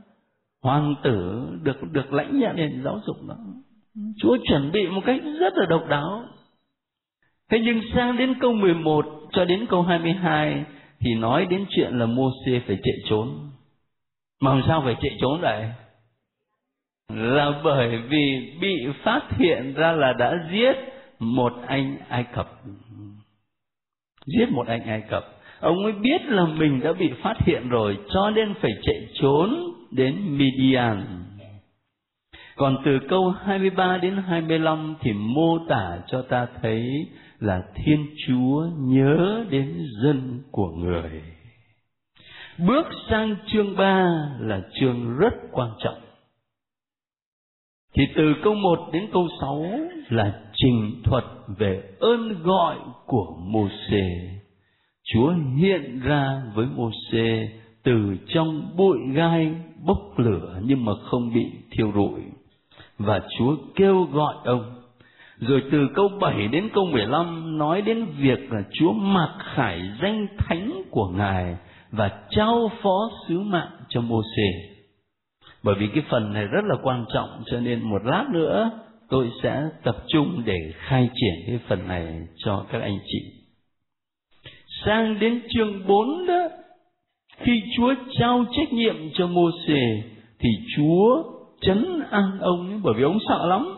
hoàng 0.62 0.94
tử 1.02 1.48
được 1.62 1.92
được 1.92 2.12
lãnh 2.12 2.38
nhận 2.38 2.56
nền 2.56 2.82
giáo 2.84 3.00
dục 3.06 3.16
đó. 3.28 3.36
Chúa 4.18 4.36
chuẩn 4.48 4.72
bị 4.72 4.88
một 4.88 5.00
cách 5.06 5.20
rất 5.40 5.52
là 5.56 5.66
độc 5.66 5.88
đáo. 5.88 6.22
Thế 7.50 7.60
nhưng 7.64 7.80
sang 7.94 8.16
đến 8.16 8.34
câu 8.40 8.52
11 8.52 9.06
cho 9.32 9.44
đến 9.44 9.66
câu 9.66 9.82
22 9.82 10.64
thì 11.00 11.14
nói 11.14 11.46
đến 11.46 11.64
chuyện 11.70 11.98
là 11.98 12.06
Môsê 12.06 12.60
phải 12.66 12.78
chạy 12.82 12.94
trốn. 13.08 13.28
Mà 14.40 14.54
làm 14.54 14.62
sao 14.66 14.82
phải 14.84 14.96
chạy 15.00 15.16
trốn 15.20 15.40
vậy 15.40 15.64
là 17.08 17.60
bởi 17.64 17.98
vì 18.08 18.56
bị 18.60 18.86
phát 19.02 19.22
hiện 19.38 19.74
ra 19.74 19.92
là 19.92 20.12
đã 20.12 20.48
giết 20.52 20.72
một 21.18 21.52
anh 21.66 21.96
Ai 22.08 22.24
Cập. 22.34 22.48
Giết 24.26 24.48
một 24.50 24.66
anh 24.66 24.82
Ai 24.82 25.02
Cập. 25.10 25.24
Ông 25.60 25.84
ấy 25.84 25.92
biết 25.92 26.22
là 26.24 26.46
mình 26.46 26.80
đã 26.80 26.92
bị 26.92 27.12
phát 27.22 27.34
hiện 27.46 27.68
rồi, 27.68 27.98
cho 28.14 28.30
nên 28.30 28.54
phải 28.60 28.70
chạy 28.82 29.08
trốn 29.14 29.54
đến 29.90 30.38
Midian. 30.38 31.24
Còn 32.56 32.76
từ 32.84 32.98
câu 33.08 33.30
23 33.30 33.96
đến 33.96 34.16
25 34.16 34.94
thì 35.00 35.12
mô 35.12 35.58
tả 35.68 35.98
cho 36.06 36.22
ta 36.22 36.46
thấy 36.62 37.06
là 37.40 37.62
Thiên 37.74 38.06
Chúa 38.26 38.66
nhớ 38.78 39.44
đến 39.50 39.86
dân 40.02 40.42
của 40.50 40.70
người. 40.70 41.22
Bước 42.58 42.86
sang 43.10 43.36
chương 43.46 43.76
3 43.76 44.06
là 44.40 44.60
chương 44.80 45.18
rất 45.18 45.34
quan 45.52 45.70
trọng 45.78 46.07
thì 47.98 48.04
từ 48.14 48.34
câu 48.42 48.54
1 48.54 48.88
đến 48.92 49.06
câu 49.12 49.28
6 49.40 49.66
là 50.08 50.32
trình 50.54 51.02
thuật 51.04 51.24
về 51.58 51.82
ơn 52.00 52.42
gọi 52.42 52.76
của 53.06 53.36
Môsê. 53.38 54.30
Chúa 55.12 55.34
hiện 55.56 56.00
ra 56.00 56.42
với 56.54 56.66
Môsê 56.76 57.48
từ 57.82 58.16
trong 58.28 58.76
bụi 58.76 58.98
gai 59.12 59.54
bốc 59.86 59.98
lửa 60.16 60.60
nhưng 60.64 60.84
mà 60.84 60.92
không 61.10 61.34
bị 61.34 61.46
thiêu 61.70 61.92
rụi. 61.94 62.20
Và 62.98 63.20
Chúa 63.38 63.56
kêu 63.74 64.04
gọi 64.12 64.34
ông. 64.44 64.74
Rồi 65.38 65.62
từ 65.72 65.88
câu 65.94 66.08
7 66.20 66.48
đến 66.48 66.68
câu 66.74 66.86
15 66.86 67.58
nói 67.58 67.82
đến 67.82 68.06
việc 68.18 68.52
là 68.52 68.62
Chúa 68.72 68.92
mặc 68.92 69.38
khải 69.54 69.80
danh 70.02 70.26
thánh 70.38 70.82
của 70.90 71.08
Ngài 71.08 71.56
và 71.92 72.10
trao 72.30 72.70
phó 72.82 73.10
sứ 73.28 73.40
mạng 73.40 73.70
cho 73.88 74.00
Môsê 74.00 74.77
bởi 75.62 75.74
vì 75.78 75.86
cái 75.94 76.04
phần 76.10 76.32
này 76.32 76.46
rất 76.46 76.64
là 76.64 76.76
quan 76.82 77.04
trọng 77.14 77.42
cho 77.46 77.60
nên 77.60 77.82
một 77.82 78.04
lát 78.04 78.26
nữa 78.30 78.70
tôi 79.08 79.30
sẽ 79.42 79.62
tập 79.84 79.96
trung 80.08 80.42
để 80.44 80.72
khai 80.76 81.08
triển 81.14 81.34
cái 81.46 81.58
phần 81.68 81.88
này 81.88 82.06
cho 82.36 82.66
các 82.70 82.82
anh 82.82 82.98
chị. 83.06 83.18
Sang 84.84 85.18
đến 85.18 85.40
chương 85.48 85.86
4 85.86 86.26
đó 86.26 86.48
khi 87.36 87.62
Chúa 87.76 87.94
trao 88.18 88.44
trách 88.52 88.72
nhiệm 88.72 88.96
cho 89.14 89.26
Mô-xê 89.26 90.02
thì 90.38 90.48
Chúa 90.76 91.22
chấn 91.60 92.02
an 92.10 92.38
ông 92.40 92.68
ấy, 92.68 92.80
bởi 92.82 92.94
vì 92.96 93.02
ông 93.02 93.18
sợ 93.28 93.46
lắm. 93.46 93.74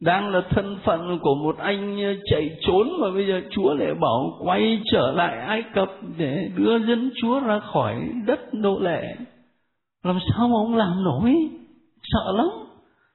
Đang 0.00 0.28
là 0.28 0.42
thân 0.50 0.78
phận 0.84 1.18
của 1.22 1.34
một 1.34 1.58
anh 1.58 2.14
chạy 2.30 2.50
trốn 2.60 2.88
mà 3.00 3.10
bây 3.10 3.26
giờ 3.26 3.40
Chúa 3.50 3.74
lại 3.74 3.94
bảo 3.94 4.38
quay 4.44 4.80
trở 4.92 5.12
lại 5.12 5.38
Ai 5.38 5.62
Cập 5.74 5.88
để 6.18 6.50
đưa 6.56 6.78
dân 6.78 7.10
Chúa 7.22 7.40
ra 7.40 7.58
khỏi 7.58 8.08
đất 8.26 8.54
nô 8.54 8.78
lệ 8.78 9.16
làm 10.06 10.18
sao 10.30 10.48
mà 10.48 10.54
ông 10.54 10.74
làm 10.74 11.04
nổi? 11.04 11.34
Sợ 12.02 12.32
lắm. 12.36 12.46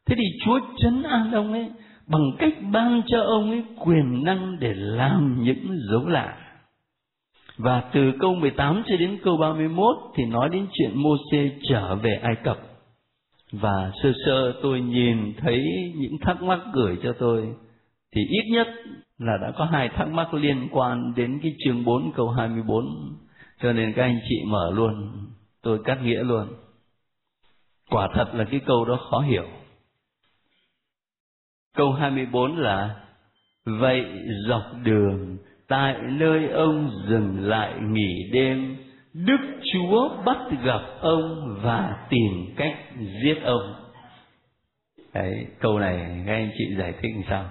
Thế 0.05 0.15
thì 0.15 0.23
chúa 0.45 0.59
chấn 0.77 1.03
an 1.03 1.31
ông 1.31 1.51
ấy 1.53 1.69
bằng 2.07 2.31
cách 2.39 2.53
ban 2.71 3.01
cho 3.07 3.21
ông 3.21 3.51
ấy 3.51 3.63
quyền 3.79 4.23
năng 4.23 4.59
để 4.59 4.73
làm 4.73 5.43
những 5.43 5.79
dấu 5.91 6.07
lạ. 6.07 6.37
Và 7.57 7.83
từ 7.93 8.11
câu 8.19 8.35
18 8.35 8.83
cho 8.87 8.97
đến 8.97 9.19
câu 9.23 9.37
31 9.37 9.95
thì 10.15 10.25
nói 10.25 10.49
đến 10.49 10.67
chuyện 10.73 10.91
Môsê 10.93 11.51
trở 11.69 11.95
về 11.95 12.19
Ai 12.23 12.35
Cập. 12.43 12.57
Và 13.51 13.91
sơ 14.03 14.11
sơ 14.25 14.53
tôi 14.61 14.81
nhìn 14.81 15.33
thấy 15.37 15.63
những 15.95 16.17
thắc 16.21 16.43
mắc 16.43 16.59
gửi 16.73 16.97
cho 17.03 17.13
tôi 17.19 17.55
thì 18.15 18.21
ít 18.29 18.51
nhất 18.51 18.67
là 19.19 19.37
đã 19.41 19.51
có 19.57 19.65
hai 19.65 19.89
thắc 19.89 20.07
mắc 20.07 20.33
liên 20.33 20.67
quan 20.71 21.13
đến 21.15 21.39
cái 21.43 21.55
chương 21.65 21.85
4 21.85 22.11
câu 22.15 22.29
24 22.29 22.85
cho 23.61 23.73
nên 23.73 23.93
các 23.93 24.03
anh 24.03 24.19
chị 24.29 24.35
mở 24.47 24.71
luôn, 24.75 25.11
tôi 25.61 25.79
cắt 25.83 25.97
nghĩa 26.03 26.23
luôn 26.23 26.47
quả 27.91 28.07
thật 28.13 28.25
là 28.33 28.45
cái 28.51 28.59
câu 28.65 28.85
đó 28.85 28.99
khó 29.09 29.19
hiểu. 29.19 29.47
Câu 31.75 31.91
24 31.91 32.57
là 32.57 32.95
vậy 33.65 34.05
dọc 34.49 34.63
đường 34.83 35.37
tại 35.67 35.95
nơi 36.01 36.49
ông 36.49 36.91
dừng 37.07 37.47
lại 37.47 37.73
nghỉ 37.81 38.29
đêm 38.33 38.77
đức 39.13 39.37
chúa 39.73 40.09
bắt 40.25 40.37
gặp 40.63 40.81
ông 40.99 41.57
và 41.63 42.07
tìm 42.09 42.53
cách 42.57 42.77
giết 43.23 43.41
ông. 43.43 43.73
Đấy, 45.13 45.45
câu 45.59 45.79
này 45.79 46.23
các 46.25 46.33
anh 46.33 46.51
chị 46.57 46.63
giải 46.77 46.93
thích 47.01 47.11
làm 47.15 47.23
sao? 47.29 47.49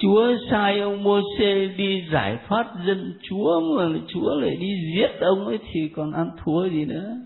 Chúa 0.00 0.34
sai 0.50 0.80
ông 0.80 1.02
Môsê 1.02 1.66
đi 1.76 2.04
giải 2.12 2.38
thoát 2.48 2.66
dân 2.86 3.18
Chúa 3.22 3.60
mà 3.60 3.98
Chúa 4.08 4.40
lại 4.40 4.56
đi 4.56 4.68
giết 4.94 5.20
ông 5.20 5.46
ấy 5.46 5.58
thì 5.72 5.88
còn 5.96 6.12
ăn 6.12 6.30
thua 6.44 6.68
gì 6.68 6.84
nữa? 6.84 7.16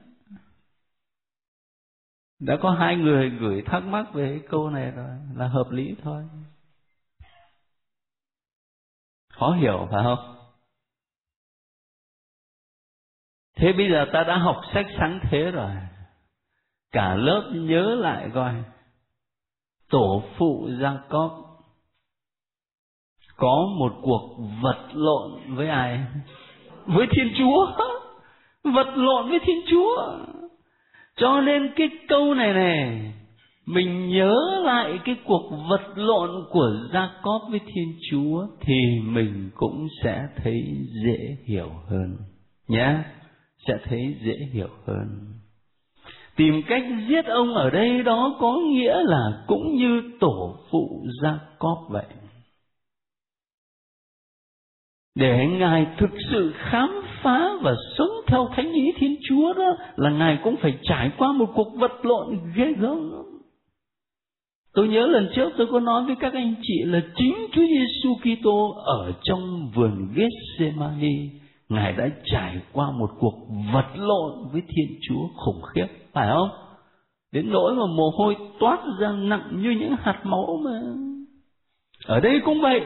Đã 2.40 2.56
có 2.62 2.70
hai 2.70 2.96
người 2.96 3.30
gửi 3.30 3.62
thắc 3.66 3.82
mắc 3.84 4.12
về 4.12 4.40
câu 4.48 4.70
này 4.70 4.90
rồi, 4.90 5.10
là 5.36 5.48
hợp 5.48 5.70
lý 5.70 5.94
thôi. 6.02 6.24
Khó 9.32 9.50
hiểu, 9.50 9.88
phải 9.90 10.02
không? 10.02 10.36
Thế 13.56 13.72
bây 13.72 13.90
giờ 13.90 14.06
ta 14.12 14.24
đã 14.24 14.38
học 14.38 14.56
sách 14.74 14.86
sáng 14.98 15.20
thế 15.22 15.50
rồi. 15.50 15.70
Cả 16.92 17.14
lớp 17.14 17.50
nhớ 17.54 17.94
lại 17.94 18.30
coi. 18.34 18.54
Tổ 19.90 20.22
phụ 20.38 20.68
giang 20.80 20.98
có 21.08 21.42
có 23.36 23.66
một 23.78 23.92
cuộc 24.02 24.36
vật 24.62 24.88
lộn 24.92 25.56
với 25.56 25.68
ai? 25.68 26.04
Với 26.86 27.06
thiên 27.10 27.34
chúa. 27.38 27.66
Vật 28.74 28.92
lộn 28.94 29.28
với 29.30 29.38
thiên 29.46 29.60
chúa 29.70 30.18
cho 31.20 31.40
nên 31.40 31.72
cái 31.76 31.88
câu 32.08 32.34
này 32.34 32.52
này 32.52 33.12
mình 33.66 34.08
nhớ 34.08 34.34
lại 34.64 34.98
cái 35.04 35.16
cuộc 35.24 35.50
vật 35.70 35.92
lộn 35.94 36.30
của 36.50 36.70
gia 36.92 37.10
cóp 37.22 37.42
với 37.50 37.60
thiên 37.66 37.98
chúa 38.10 38.46
thì 38.60 38.80
mình 39.04 39.50
cũng 39.54 39.88
sẽ 40.02 40.26
thấy 40.36 40.62
dễ 41.04 41.36
hiểu 41.46 41.70
hơn 41.88 42.16
nhé 42.68 42.96
sẽ 43.66 43.74
thấy 43.84 44.16
dễ 44.24 44.36
hiểu 44.52 44.68
hơn. 44.86 45.08
Tìm 46.36 46.62
cách 46.68 46.82
giết 47.08 47.24
ông 47.26 47.54
ở 47.54 47.70
đây 47.70 48.02
đó 48.02 48.36
có 48.40 48.58
nghĩa 48.72 49.02
là 49.04 49.44
cũng 49.46 49.74
như 49.76 50.02
tổ 50.20 50.56
phụ 50.70 51.06
gia 51.22 51.38
cóp 51.58 51.78
vậy. 51.88 52.06
Để 55.14 55.46
ngài 55.46 55.86
thực 55.98 56.10
sự 56.30 56.54
khám 56.56 57.02
phá 57.22 57.48
và 57.62 57.74
sống 57.98 58.10
theo 58.26 58.48
thánh 58.56 58.72
ý 58.72 58.92
thiên 58.96 59.16
chúa 59.28 59.52
đó 59.52 59.76
là 59.96 60.10
ngài 60.10 60.38
cũng 60.44 60.56
phải 60.56 60.78
trải 60.82 61.10
qua 61.18 61.32
một 61.32 61.50
cuộc 61.54 61.74
vật 61.76 62.04
lộn 62.04 62.38
ghê 62.56 62.72
gớm 62.78 63.10
Tôi 64.74 64.88
nhớ 64.88 65.06
lần 65.06 65.28
trước 65.34 65.52
tôi 65.58 65.66
có 65.70 65.80
nói 65.80 66.04
với 66.04 66.16
các 66.20 66.32
anh 66.32 66.54
chị 66.62 66.82
là 66.84 67.00
chính 67.16 67.34
Chúa 67.52 67.62
Giêsu 67.66 68.14
Kitô 68.14 68.74
ở 68.84 69.12
trong 69.22 69.70
vườn 69.74 70.08
Gethsemane, 70.14 71.12
Ngài 71.68 71.92
đã 71.92 72.08
trải 72.24 72.60
qua 72.72 72.90
một 72.90 73.10
cuộc 73.18 73.48
vật 73.72 73.86
lộn 73.94 74.48
với 74.52 74.62
Thiên 74.68 74.98
Chúa 75.08 75.28
khủng 75.36 75.62
khiếp, 75.74 75.86
phải 76.12 76.28
không? 76.32 76.48
Đến 77.32 77.50
nỗi 77.50 77.74
mà 77.74 77.86
mồ 77.96 78.10
hôi 78.18 78.36
toát 78.60 78.78
ra 79.00 79.12
nặng 79.12 79.48
như 79.62 79.70
những 79.70 79.96
hạt 80.02 80.20
máu 80.24 80.60
mà. 80.64 80.80
Ở 82.06 82.20
đây 82.20 82.40
cũng 82.44 82.60
vậy, 82.60 82.80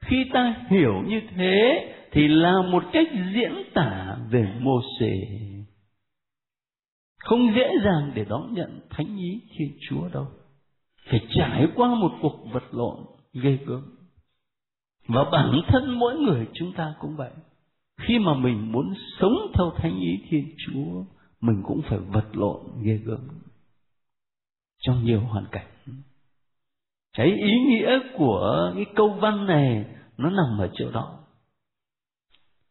khi 0.00 0.24
ta 0.32 0.54
hiểu 0.70 1.02
như 1.06 1.20
thế, 1.36 1.86
thì 2.12 2.28
là 2.28 2.62
một 2.70 2.84
cách 2.92 3.08
diễn 3.34 3.52
tả 3.74 4.16
về 4.30 4.54
mô 4.60 4.80
xê 5.00 5.12
không 7.30 7.54
dễ 7.54 7.68
dàng 7.84 8.12
để 8.14 8.24
đón 8.24 8.54
nhận 8.54 8.80
thánh 8.90 9.16
ý 9.16 9.40
thiên 9.50 9.78
chúa 9.88 10.08
đâu. 10.08 10.26
Phải 11.10 11.20
trải 11.30 11.66
qua 11.74 11.94
một 11.94 12.12
cuộc 12.22 12.46
vật 12.52 12.64
lộn, 12.70 12.96
ghê 13.32 13.58
gớm. 13.66 13.82
Và 15.08 15.24
bản 15.32 15.60
thân 15.68 15.98
mỗi 15.98 16.16
người 16.16 16.46
chúng 16.54 16.72
ta 16.72 16.94
cũng 17.00 17.16
vậy. 17.16 17.30
Khi 18.00 18.18
mà 18.18 18.34
mình 18.34 18.72
muốn 18.72 18.94
sống 19.20 19.36
theo 19.54 19.70
thánh 19.76 20.00
ý 20.00 20.24
thiên 20.28 20.54
chúa, 20.66 21.04
mình 21.40 21.62
cũng 21.64 21.82
phải 21.82 21.98
vật 21.98 22.26
lộn, 22.32 22.60
ghê 22.82 22.96
gớm. 23.04 23.28
Trong 24.78 25.04
nhiều 25.04 25.20
hoàn 25.20 25.44
cảnh 25.50 25.69
cái 27.20 27.32
ý 27.32 27.52
nghĩa 27.66 27.98
của 28.16 28.72
cái 28.74 28.86
câu 28.96 29.08
văn 29.08 29.46
này 29.46 29.84
nó 30.18 30.30
nằm 30.30 30.58
ở 30.58 30.68
chỗ 30.74 30.90
đó 30.90 31.20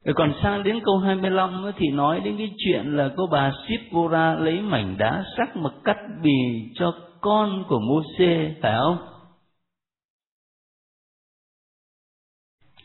rồi 0.05 0.13
còn 0.17 0.33
sang 0.43 0.63
đến 0.63 0.79
câu 0.85 0.97
25 0.97 1.71
thì 1.77 1.87
nói 1.87 2.19
đến 2.19 2.37
cái 2.37 2.53
chuyện 2.57 2.97
là 2.97 3.09
cô 3.17 3.27
bà 3.27 3.53
Sipora 3.67 4.35
lấy 4.35 4.61
mảnh 4.61 4.95
đá 4.97 5.23
sắc 5.37 5.55
mà 5.55 5.69
cắt 5.83 5.97
bì 6.23 6.71
cho 6.75 6.93
con 7.21 7.63
của 7.67 7.79
Môse 7.79 8.55
phải 8.61 8.77
không? 8.79 8.97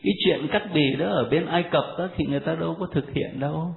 Cái 0.03 0.12
chuyện 0.24 0.48
cắt 0.53 0.68
bì 0.74 0.96
đó 0.98 1.07
ở 1.07 1.29
bên 1.31 1.46
Ai 1.46 1.62
Cập 1.62 1.85
đó 1.98 2.09
thì 2.16 2.24
người 2.27 2.40
ta 2.40 2.55
đâu 2.55 2.77
có 2.81 2.87
thực 2.92 3.12
hiện 3.12 3.40
đâu. 3.40 3.74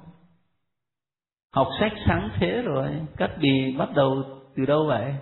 Học 1.53 1.67
sách 1.79 1.93
sáng 2.07 2.29
thế 2.39 2.61
rồi, 2.61 2.87
cắt 3.17 3.31
bì 3.41 3.75
bắt 3.77 3.89
đầu 3.95 4.23
từ 4.55 4.65
đâu 4.65 4.85
vậy? 4.87 5.13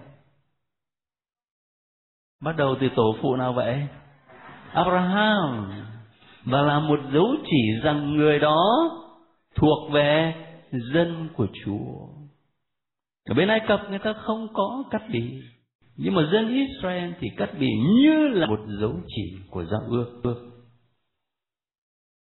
Bắt 2.42 2.58
đầu 2.58 2.76
từ 2.82 2.88
tổ 2.96 3.16
phụ 3.22 3.36
nào 3.36 3.54
vậy? 3.54 3.88
Abraham 4.74 5.72
và 6.46 6.62
là 6.62 6.80
một 6.80 7.00
dấu 7.14 7.36
chỉ 7.46 7.82
rằng 7.84 8.18
người 8.18 8.40
đó 8.40 8.58
thuộc 9.56 9.92
về 9.92 10.34
dân 10.94 11.30
của 11.34 11.48
Chúa. 11.66 12.08
Ở 13.30 13.34
bên 13.34 13.48
Ai 13.48 13.60
Cập 13.68 13.90
người 13.90 14.00
ta 14.00 14.14
không 14.14 14.48
có 14.54 14.84
cắt 14.92 15.02
bì, 15.12 15.42
nhưng 15.98 16.14
mà 16.14 16.30
dân 16.32 16.48
Israel 16.48 17.12
thì 17.20 17.28
cắt 17.38 17.50
bì 17.60 17.68
như 18.02 18.28
là 18.28 18.48
một 18.48 18.60
dấu 18.80 18.94
chỉ 19.08 19.38
của 19.50 19.66
giao 19.66 19.82
ước. 19.90 20.22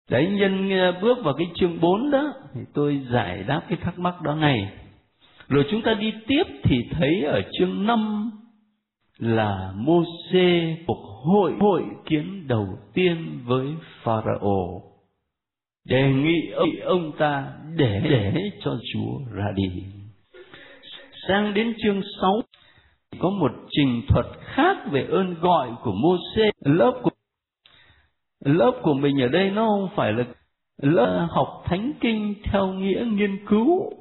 Đấy 0.09 0.29
nhân 0.29 0.69
ờ, 0.69 0.91
bước 1.01 1.17
vào 1.23 1.33
cái 1.33 1.47
chương 1.55 1.79
4 1.79 2.11
đó 2.11 2.33
thì 2.53 2.61
tôi 2.73 3.01
giải 3.11 3.43
đáp 3.43 3.61
cái 3.69 3.77
thắc 3.81 3.99
mắc 3.99 4.21
đó 4.21 4.35
ngay. 4.35 4.71
Rồi 5.47 5.65
chúng 5.71 5.81
ta 5.81 5.93
đi 5.93 6.13
tiếp 6.27 6.43
thì 6.63 6.77
thấy 6.91 7.23
ở 7.23 7.41
chương 7.59 7.85
5 7.85 8.31
là 9.19 9.73
Môse 9.75 10.75
phục 10.87 10.97
hội 11.23 11.53
hội 11.59 11.83
kiến 12.05 12.47
đầu 12.47 12.67
tiên 12.93 13.39
với 13.45 13.67
Pharaoh 14.03 14.93
đề 15.85 16.13
nghị 16.13 16.51
ông, 16.55 16.69
ông 16.83 17.11
ta 17.17 17.53
để 17.75 18.01
để 18.03 18.33
cho 18.63 18.77
Chúa 18.93 19.33
ra 19.33 19.45
đi. 19.55 19.83
Sang 21.27 21.53
đến 21.53 21.73
chương 21.83 22.01
6 22.21 22.41
có 23.19 23.29
một 23.29 23.51
trình 23.69 24.01
thuật 24.07 24.25
khác 24.39 24.77
về 24.91 25.07
ơn 25.09 25.35
gọi 25.41 25.69
của 25.83 25.91
Môse 25.91 26.51
lớp 26.65 26.99
của 27.03 27.09
lớp 28.45 28.79
của 28.83 28.93
mình 28.93 29.21
ở 29.21 29.27
đây 29.27 29.51
nó 29.51 29.67
không 29.67 29.89
phải 29.95 30.13
là 30.13 30.23
lớp 30.81 31.27
học 31.31 31.63
thánh 31.65 31.93
kinh 32.01 32.33
theo 32.43 32.67
nghĩa 32.67 33.05
nghiên 33.11 33.45
cứu. 33.45 33.91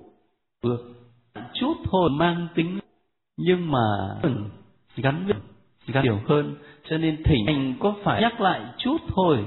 Được 0.64 0.94
chút 1.60 1.74
thôi 1.84 2.10
mang 2.12 2.48
tính 2.54 2.78
nhưng 3.36 3.70
mà 3.70 3.80
gắn 4.96 5.24
với 5.26 5.34
gắn 5.86 6.04
nhiều 6.04 6.18
hơn. 6.26 6.54
Cho 6.88 6.98
nên 6.98 7.22
thỉnh 7.22 7.46
anh 7.46 7.74
có 7.80 7.94
phải 8.04 8.22
nhắc 8.22 8.40
lại 8.40 8.60
chút 8.78 8.96
thôi. 9.08 9.38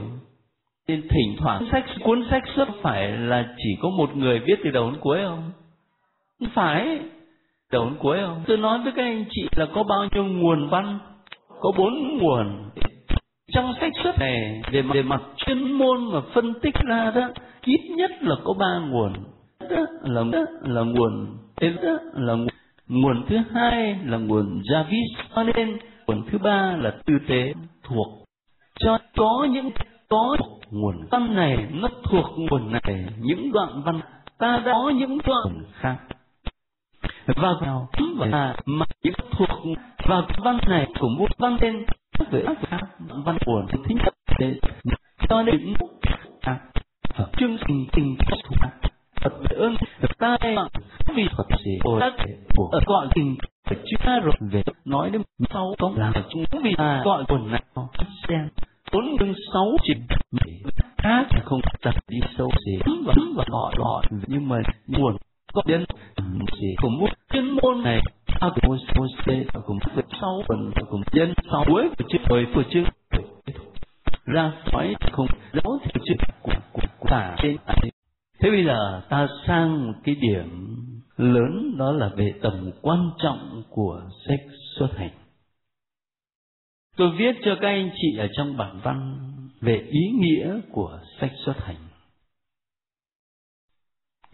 Nên 0.87 1.01
thỉnh 1.01 1.35
thoảng 1.37 1.67
sách 1.71 1.85
cuốn 2.03 2.23
sách 2.29 2.43
xuất 2.55 2.67
phải 2.81 3.11
là 3.11 3.55
chỉ 3.57 3.69
có 3.81 3.89
một 3.89 4.15
người 4.15 4.39
viết 4.39 4.59
từ 4.63 4.71
đầu 4.71 4.91
đến 4.91 4.99
cuối 5.01 5.19
không? 5.23 5.51
Không 6.39 6.49
phải. 6.53 6.99
Đầu 7.71 7.85
đến 7.85 7.95
cuối 7.99 8.17
không? 8.21 8.43
Tôi 8.47 8.57
nói 8.57 8.79
với 8.83 8.93
các 8.95 9.03
anh 9.03 9.25
chị 9.29 9.47
là 9.55 9.65
có 9.73 9.83
bao 9.83 10.07
nhiêu 10.11 10.23
nguồn 10.23 10.69
văn 10.69 10.99
có 11.59 11.71
bốn 11.77 12.17
nguồn. 12.17 12.69
Trong 13.51 13.73
sách 13.79 13.91
xuất 14.03 14.19
này 14.19 14.61
về 14.71 14.81
mặt, 14.81 14.93
về 14.93 15.03
mặt 15.03 15.21
chuyên 15.37 15.71
môn 15.71 16.11
mà 16.13 16.21
phân 16.33 16.53
tích 16.61 16.75
ra 16.87 17.11
đó 17.15 17.29
ít 17.63 17.81
nhất 17.97 18.11
là 18.21 18.35
có 18.43 18.53
ba 18.53 18.79
nguồn. 18.89 19.13
Đó 19.69 19.85
là 20.01 20.23
đó 20.31 20.45
là 20.61 20.81
nguồn 20.81 21.37
đó 21.61 21.97
là 22.13 22.33
nguồn 22.33 22.47
nguồn 22.87 23.25
thứ 23.29 23.37
hai 23.53 23.95
là 24.05 24.17
nguồn 24.17 24.61
Javis 24.61 25.07
cho 25.35 25.43
nên 25.43 25.77
nguồn 26.07 26.25
thứ 26.31 26.37
ba 26.37 26.75
là 26.77 26.91
tư 27.05 27.13
tế 27.27 27.53
thuộc. 27.83 28.07
Cho 28.79 28.97
có 29.17 29.47
những 29.51 29.71
có 30.09 30.37
nguồn 30.71 30.95
văn 31.11 31.35
này 31.35 31.67
nó 31.71 31.87
thuộc 32.03 32.25
nguồn 32.37 32.71
này 32.71 33.05
những 33.19 33.51
đoạn 33.51 33.81
văn 33.85 33.99
ta 34.37 34.61
đã 34.65 34.73
có 34.73 34.89
những 34.89 35.17
đoạn 35.25 35.63
khác. 35.73 35.97
Và 37.25 37.53
vào 37.61 37.89
và 38.15 38.55
mà 38.65 38.85
những 39.03 39.13
thuộc 39.31 39.49
và 40.07 40.21
văn 40.37 40.57
này 40.67 40.87
của 40.99 41.09
một 41.09 41.29
văn 41.37 41.57
tên 41.61 41.85
với 42.29 42.45
khác 42.61 42.87
văn 43.09 43.37
buồn 43.45 43.65
thứ 43.71 43.95
nhất 43.95 44.13
để 44.39 44.59
cho 45.29 45.43
nên 45.43 45.73
à, 46.41 46.59
chương 47.37 47.57
trình 47.67 47.85
tình 47.91 48.15
thuộc 48.17 48.55
Phật 49.25 49.49
ơn 49.49 49.75
ta 50.17 50.37
vì 51.15 51.27
Phật 51.37 51.47
gì 51.65 51.77
của 51.83 51.99
của 52.55 52.79
gọi 52.85 53.07
tình 53.15 53.35
chưa 53.69 54.19
rồi. 54.23 54.33
Về 54.39 54.63
nói 54.85 55.09
đến 55.09 55.21
sau 55.53 55.75
có 55.79 55.91
là 55.95 56.11
chúng 56.29 56.43
vì 56.63 56.73
à. 56.77 57.01
Gọi 57.05 57.23
quần 57.27 57.51
này. 57.51 57.63
Xem. 58.27 58.49
Bốn 58.93 59.17
chương 59.19 59.33
sáu 59.53 59.77
chỉ 59.83 59.93
khác 60.97 61.27
không 61.45 61.61
tập 61.81 61.95
đi 62.07 62.19
sâu 62.37 62.49
gì 62.65 62.79
và 63.05 63.13
và 63.35 63.43
gọi 63.47 63.73
gọi 63.77 64.03
nhưng 64.27 64.49
mà 64.49 64.57
buồn 64.87 65.17
có 65.53 65.61
đến 65.65 65.85
gì 66.61 66.75
cũng 66.81 66.99
muốn 66.99 67.09
chuyên 67.33 67.49
môn. 67.49 67.83
Này 67.83 68.01
ta 68.39 68.49
cũng 68.49 68.63
muốn 68.67 68.77
muốn 68.95 69.07
sẽ 69.25 69.43
cũng 69.65 69.79
việc 69.95 70.05
sau 70.21 70.43
phần 70.47 70.71
cũng 70.89 71.03
dân 71.11 71.33
sau 71.51 71.63
cuối 71.67 71.89
của 71.97 72.05
chữ 72.09 72.17
hồi 72.29 72.47
của 72.55 72.63
chữ. 72.69 72.83
Ra 74.25 74.51
khỏi 74.71 74.95
không 75.11 75.27
giáo 75.53 75.79
thì 75.83 76.01
chữ 76.05 76.13
của 76.41 76.53
của 76.73 77.07
ta 77.09 77.35
trên 77.37 77.57
thế 78.39 78.49
bây 78.49 78.65
giờ 78.65 79.01
ta 79.09 79.27
sang 79.47 79.87
một 79.87 79.93
cái 80.03 80.15
điểm 80.15 80.75
lớn, 81.17 81.75
đó 81.77 81.91
là 81.91 82.09
về 82.17 82.33
tầm 82.41 82.71
quan 82.81 83.09
trọng 83.23 83.63
của 83.69 84.01
sách 84.27 84.41
xuất 84.77 84.89
hành. 84.97 85.13
Tôi 86.97 87.11
viết 87.17 87.35
cho 87.45 87.57
các 87.61 87.67
anh 87.67 87.89
chị 88.01 88.17
ở 88.17 88.27
trong 88.37 88.57
bản 88.57 88.79
văn 88.83 89.17
về 89.61 89.77
ý 89.91 90.09
nghĩa 90.19 90.59
của 90.71 90.99
sách 91.19 91.31
xuất 91.45 91.57
hành. 91.57 91.75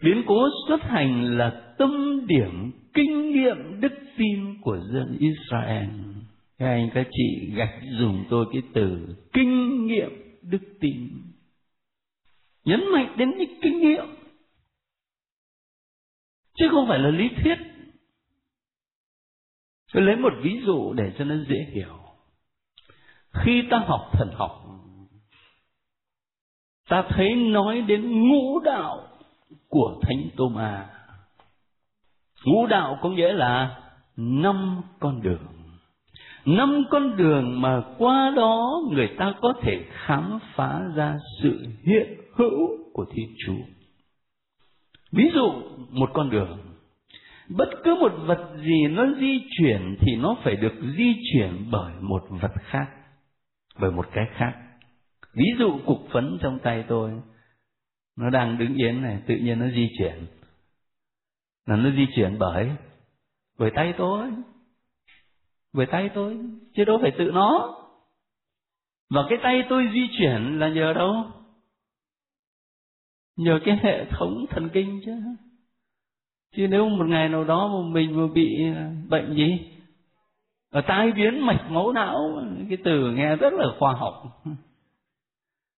Biến 0.02 0.22
cố 0.26 0.48
xuất 0.68 0.82
hành 0.82 1.38
là 1.38 1.74
tâm 1.78 2.20
điểm 2.26 2.72
kinh 2.94 3.30
nghiệm 3.30 3.80
đức 3.80 3.92
tin 4.16 4.60
của 4.60 4.78
dân 4.92 5.16
Israel. 5.18 5.88
Các 6.58 6.66
anh, 6.66 6.90
các 6.94 7.06
chị 7.12 7.54
gạch 7.54 7.74
dùng 7.98 8.24
tôi 8.30 8.46
cái 8.52 8.62
từ 8.74 9.16
kinh 9.32 9.86
nghiệm 9.86 10.10
đức 10.42 10.62
tin 10.80 11.08
nhấn 12.64 12.80
mạnh 12.92 13.14
đến 13.16 13.30
những 13.38 13.60
kinh 13.62 13.80
nghiệm. 13.80 14.04
Chứ 16.54 16.68
không 16.70 16.88
phải 16.88 16.98
là 16.98 17.10
lý 17.10 17.28
thuyết. 17.42 17.58
Tôi 19.92 20.02
lấy 20.02 20.16
một 20.16 20.32
ví 20.42 20.60
dụ 20.66 20.92
để 20.92 21.12
cho 21.18 21.24
nó 21.24 21.34
dễ 21.48 21.66
hiểu. 21.72 21.98
Khi 23.32 23.62
ta 23.70 23.78
học 23.86 24.10
thần 24.12 24.28
học, 24.34 24.62
ta 26.88 27.04
thấy 27.08 27.34
nói 27.34 27.80
đến 27.80 28.28
ngũ 28.28 28.60
đạo 28.60 29.08
của 29.68 30.00
thánh 30.02 30.28
tô 30.36 30.48
ma. 30.48 30.90
Ngũ 32.44 32.66
đạo 32.66 32.98
có 33.02 33.08
nghĩa 33.08 33.32
là 33.32 33.82
năm 34.16 34.82
con 35.00 35.22
đường 35.22 35.61
năm 36.46 36.84
con 36.90 37.16
đường 37.16 37.60
mà 37.60 37.82
qua 37.98 38.32
đó 38.36 38.82
người 38.90 39.08
ta 39.18 39.34
có 39.40 39.54
thể 39.62 39.84
khám 39.92 40.38
phá 40.54 40.80
ra 40.96 41.18
sự 41.42 41.66
hiện 41.82 42.16
hữu 42.34 42.68
của 42.92 43.04
thiên 43.14 43.34
chúa. 43.46 43.64
Ví 45.12 45.30
dụ, 45.34 45.52
một 45.90 46.10
con 46.14 46.30
đường. 46.30 46.58
Bất 47.48 47.68
cứ 47.84 47.94
một 48.00 48.12
vật 48.26 48.56
gì 48.64 48.86
nó 48.90 49.06
di 49.20 49.40
chuyển 49.58 49.96
thì 50.00 50.16
nó 50.16 50.36
phải 50.44 50.56
được 50.56 50.74
di 50.96 51.14
chuyển 51.32 51.66
bởi 51.70 51.92
một 52.00 52.24
vật 52.30 52.52
khác, 52.56 52.86
bởi 53.80 53.90
một 53.90 54.06
cái 54.12 54.24
khác. 54.34 54.54
Ví 55.34 55.44
dụ, 55.58 55.78
cục 55.86 56.08
phấn 56.12 56.38
trong 56.40 56.58
tay 56.58 56.84
tôi, 56.88 57.10
nó 58.16 58.30
đang 58.30 58.58
đứng 58.58 58.74
yên 58.74 59.02
này, 59.02 59.22
tự 59.26 59.36
nhiên 59.36 59.58
nó 59.58 59.66
di 59.68 59.88
chuyển. 59.98 60.26
Là 61.66 61.76
nó 61.76 61.90
di 61.90 62.06
chuyển 62.16 62.38
bởi 62.38 62.70
bởi 63.58 63.70
tay 63.74 63.94
tôi 63.98 64.30
bởi 65.74 65.86
tay 65.86 66.10
tôi, 66.14 66.38
chứ 66.74 66.84
đâu 66.84 66.98
phải 67.02 67.12
tự 67.18 67.24
nó. 67.24 67.78
Và 69.10 69.22
cái 69.28 69.38
tay 69.42 69.62
tôi 69.68 69.88
di 69.92 70.08
chuyển 70.18 70.58
là 70.58 70.68
nhờ 70.68 70.92
đâu? 70.92 71.14
Nhờ 73.36 73.60
cái 73.64 73.78
hệ 73.82 74.04
thống 74.04 74.44
thần 74.50 74.68
kinh 74.72 75.00
chứ. 75.04 75.12
Chứ 76.56 76.66
nếu 76.70 76.88
một 76.88 77.04
ngày 77.08 77.28
nào 77.28 77.44
đó 77.44 77.68
mà 77.68 77.88
mình 77.92 78.16
mà 78.16 78.26
bị 78.34 78.72
à, 78.74 78.90
bệnh 79.08 79.34
gì 79.34 79.72
ở 80.72 80.80
tai 80.80 81.12
biến 81.12 81.46
mạch 81.46 81.70
máu 81.70 81.92
não, 81.92 82.42
cái 82.68 82.78
từ 82.84 83.10
nghe 83.10 83.36
rất 83.36 83.52
là 83.52 83.66
khoa 83.78 83.92
học. 83.92 84.14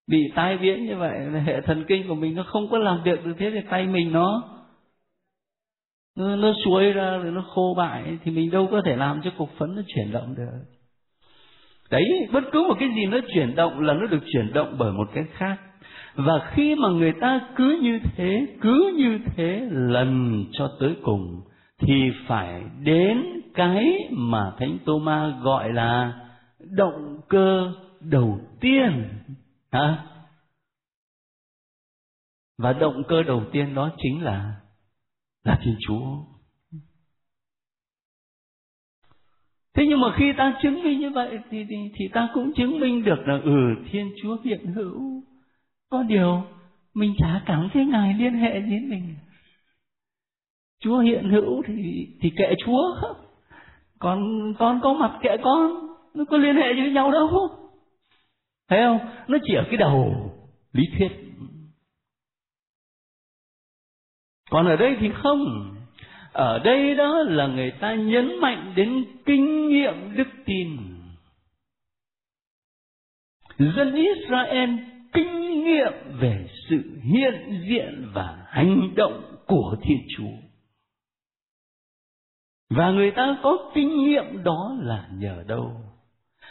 Bị 0.08 0.18
tai 0.34 0.58
biến 0.58 0.86
như 0.86 0.96
vậy, 0.96 1.42
hệ 1.44 1.60
thần 1.60 1.84
kinh 1.88 2.08
của 2.08 2.14
mình 2.14 2.34
nó 2.34 2.42
không 2.42 2.68
có 2.70 2.78
làm 2.78 3.02
việc 3.02 3.24
được 3.24 3.34
thế 3.38 3.50
thì 3.54 3.60
tay 3.70 3.86
mình 3.86 4.12
nó 4.12 4.53
nó, 6.16 6.36
nó 6.36 6.52
xuôi 6.64 6.92
ra 6.92 7.16
rồi 7.16 7.32
nó 7.32 7.44
khô 7.54 7.74
bại 7.76 8.18
thì 8.24 8.30
mình 8.30 8.50
đâu 8.50 8.68
có 8.70 8.82
thể 8.84 8.96
làm 8.96 9.20
cho 9.24 9.30
cục 9.38 9.50
phấn 9.58 9.74
nó 9.76 9.82
chuyển 9.86 10.12
động 10.12 10.34
được. 10.36 10.64
Đấy 11.90 12.04
bất 12.32 12.44
cứ 12.52 12.64
một 12.68 12.76
cái 12.80 12.88
gì 12.94 13.06
nó 13.06 13.18
chuyển 13.34 13.54
động 13.54 13.80
là 13.80 13.94
nó 13.94 14.06
được 14.06 14.22
chuyển 14.32 14.52
động 14.52 14.74
bởi 14.78 14.92
một 14.92 15.08
cái 15.14 15.24
khác. 15.32 15.56
Và 16.14 16.50
khi 16.50 16.74
mà 16.74 16.88
người 16.88 17.12
ta 17.20 17.40
cứ 17.56 17.78
như 17.82 17.98
thế 18.16 18.46
cứ 18.60 18.94
như 18.96 19.18
thế 19.36 19.68
lần 19.70 20.44
cho 20.52 20.70
tới 20.80 20.96
cùng 21.02 21.40
thì 21.78 22.10
phải 22.26 22.62
đến 22.82 23.22
cái 23.54 23.98
mà 24.10 24.52
thánh 24.58 24.78
tô 24.84 24.98
ma 24.98 25.38
gọi 25.42 25.72
là 25.72 26.12
động 26.58 27.20
cơ 27.28 27.72
đầu 28.00 28.40
tiên. 28.60 29.08
Hả? 29.72 29.98
Và 32.58 32.72
động 32.72 33.02
cơ 33.08 33.22
đầu 33.22 33.42
tiên 33.52 33.74
đó 33.74 33.90
chính 33.98 34.24
là 34.24 34.52
là 35.44 35.58
thiên 35.64 35.76
chúa. 35.86 36.16
Thế 39.74 39.86
nhưng 39.88 40.00
mà 40.00 40.14
khi 40.16 40.32
ta 40.36 40.58
chứng 40.62 40.82
minh 40.82 41.00
như 41.00 41.10
vậy 41.10 41.38
thì, 41.50 41.64
thì 41.68 41.76
thì 41.94 42.08
ta 42.12 42.28
cũng 42.34 42.52
chứng 42.56 42.80
minh 42.80 43.04
được 43.04 43.28
là 43.28 43.40
ừ 43.44 43.74
thiên 43.90 44.12
chúa 44.22 44.36
hiện 44.44 44.66
hữu. 44.66 45.22
Có 45.90 46.02
điều 46.02 46.42
mình 46.94 47.14
chả 47.18 47.42
cảm 47.46 47.68
thấy 47.72 47.86
ngài 47.86 48.14
liên 48.14 48.34
hệ 48.34 48.60
với 48.60 48.80
mình. 48.80 49.14
Chúa 50.80 50.98
hiện 50.98 51.30
hữu 51.30 51.62
thì 51.66 52.08
thì 52.20 52.30
kệ 52.36 52.54
chúa. 52.64 52.82
Còn 53.98 54.20
con 54.58 54.80
có 54.82 54.94
mặt 54.94 55.18
kệ 55.22 55.36
con 55.42 55.72
nó 56.14 56.24
có 56.24 56.36
liên 56.36 56.56
hệ 56.56 56.72
với 56.72 56.90
nhau 56.90 57.10
đâu. 57.10 57.48
Thấy 58.68 58.80
không? 58.82 58.98
Nó 59.28 59.38
chỉ 59.42 59.54
ở 59.54 59.64
cái 59.68 59.76
đầu 59.76 60.14
lý 60.72 60.84
thuyết. 60.98 61.23
Còn 64.50 64.66
ở 64.66 64.76
đây 64.76 64.96
thì 65.00 65.10
không. 65.22 65.70
Ở 66.32 66.58
đây 66.58 66.94
đó 66.94 67.22
là 67.26 67.46
người 67.46 67.70
ta 67.70 67.94
nhấn 67.94 68.40
mạnh 68.40 68.72
đến 68.76 69.04
kinh 69.26 69.68
nghiệm, 69.68 69.94
đức 70.16 70.28
tin. 70.44 70.68
Dân 73.58 73.94
israel 73.94 74.70
kinh 75.12 75.64
nghiệm 75.64 75.92
về 76.20 76.48
sự 76.68 76.82
hiện 77.02 77.62
diện 77.68 78.10
và 78.14 78.46
hành 78.48 78.94
động 78.94 79.22
của 79.46 79.76
thiên 79.82 79.98
chúa. 80.16 80.44
Và 82.70 82.90
người 82.90 83.10
ta 83.10 83.36
có 83.42 83.70
kinh 83.74 84.04
nghiệm 84.04 84.44
đó 84.44 84.76
là 84.80 85.08
nhờ 85.12 85.44
đâu? 85.46 85.70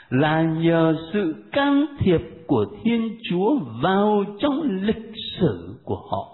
Là 0.09 0.41
nhờ 0.41 0.95
sự 1.13 1.45
can 1.51 1.85
thiệp 1.99 2.21
của 2.47 2.65
thiên 2.83 3.17
chúa 3.29 3.59
vào 3.81 4.23
trong 4.39 4.61
lịch 4.81 5.11
sử 5.39 5.79
của 5.83 6.07
họ 6.11 6.32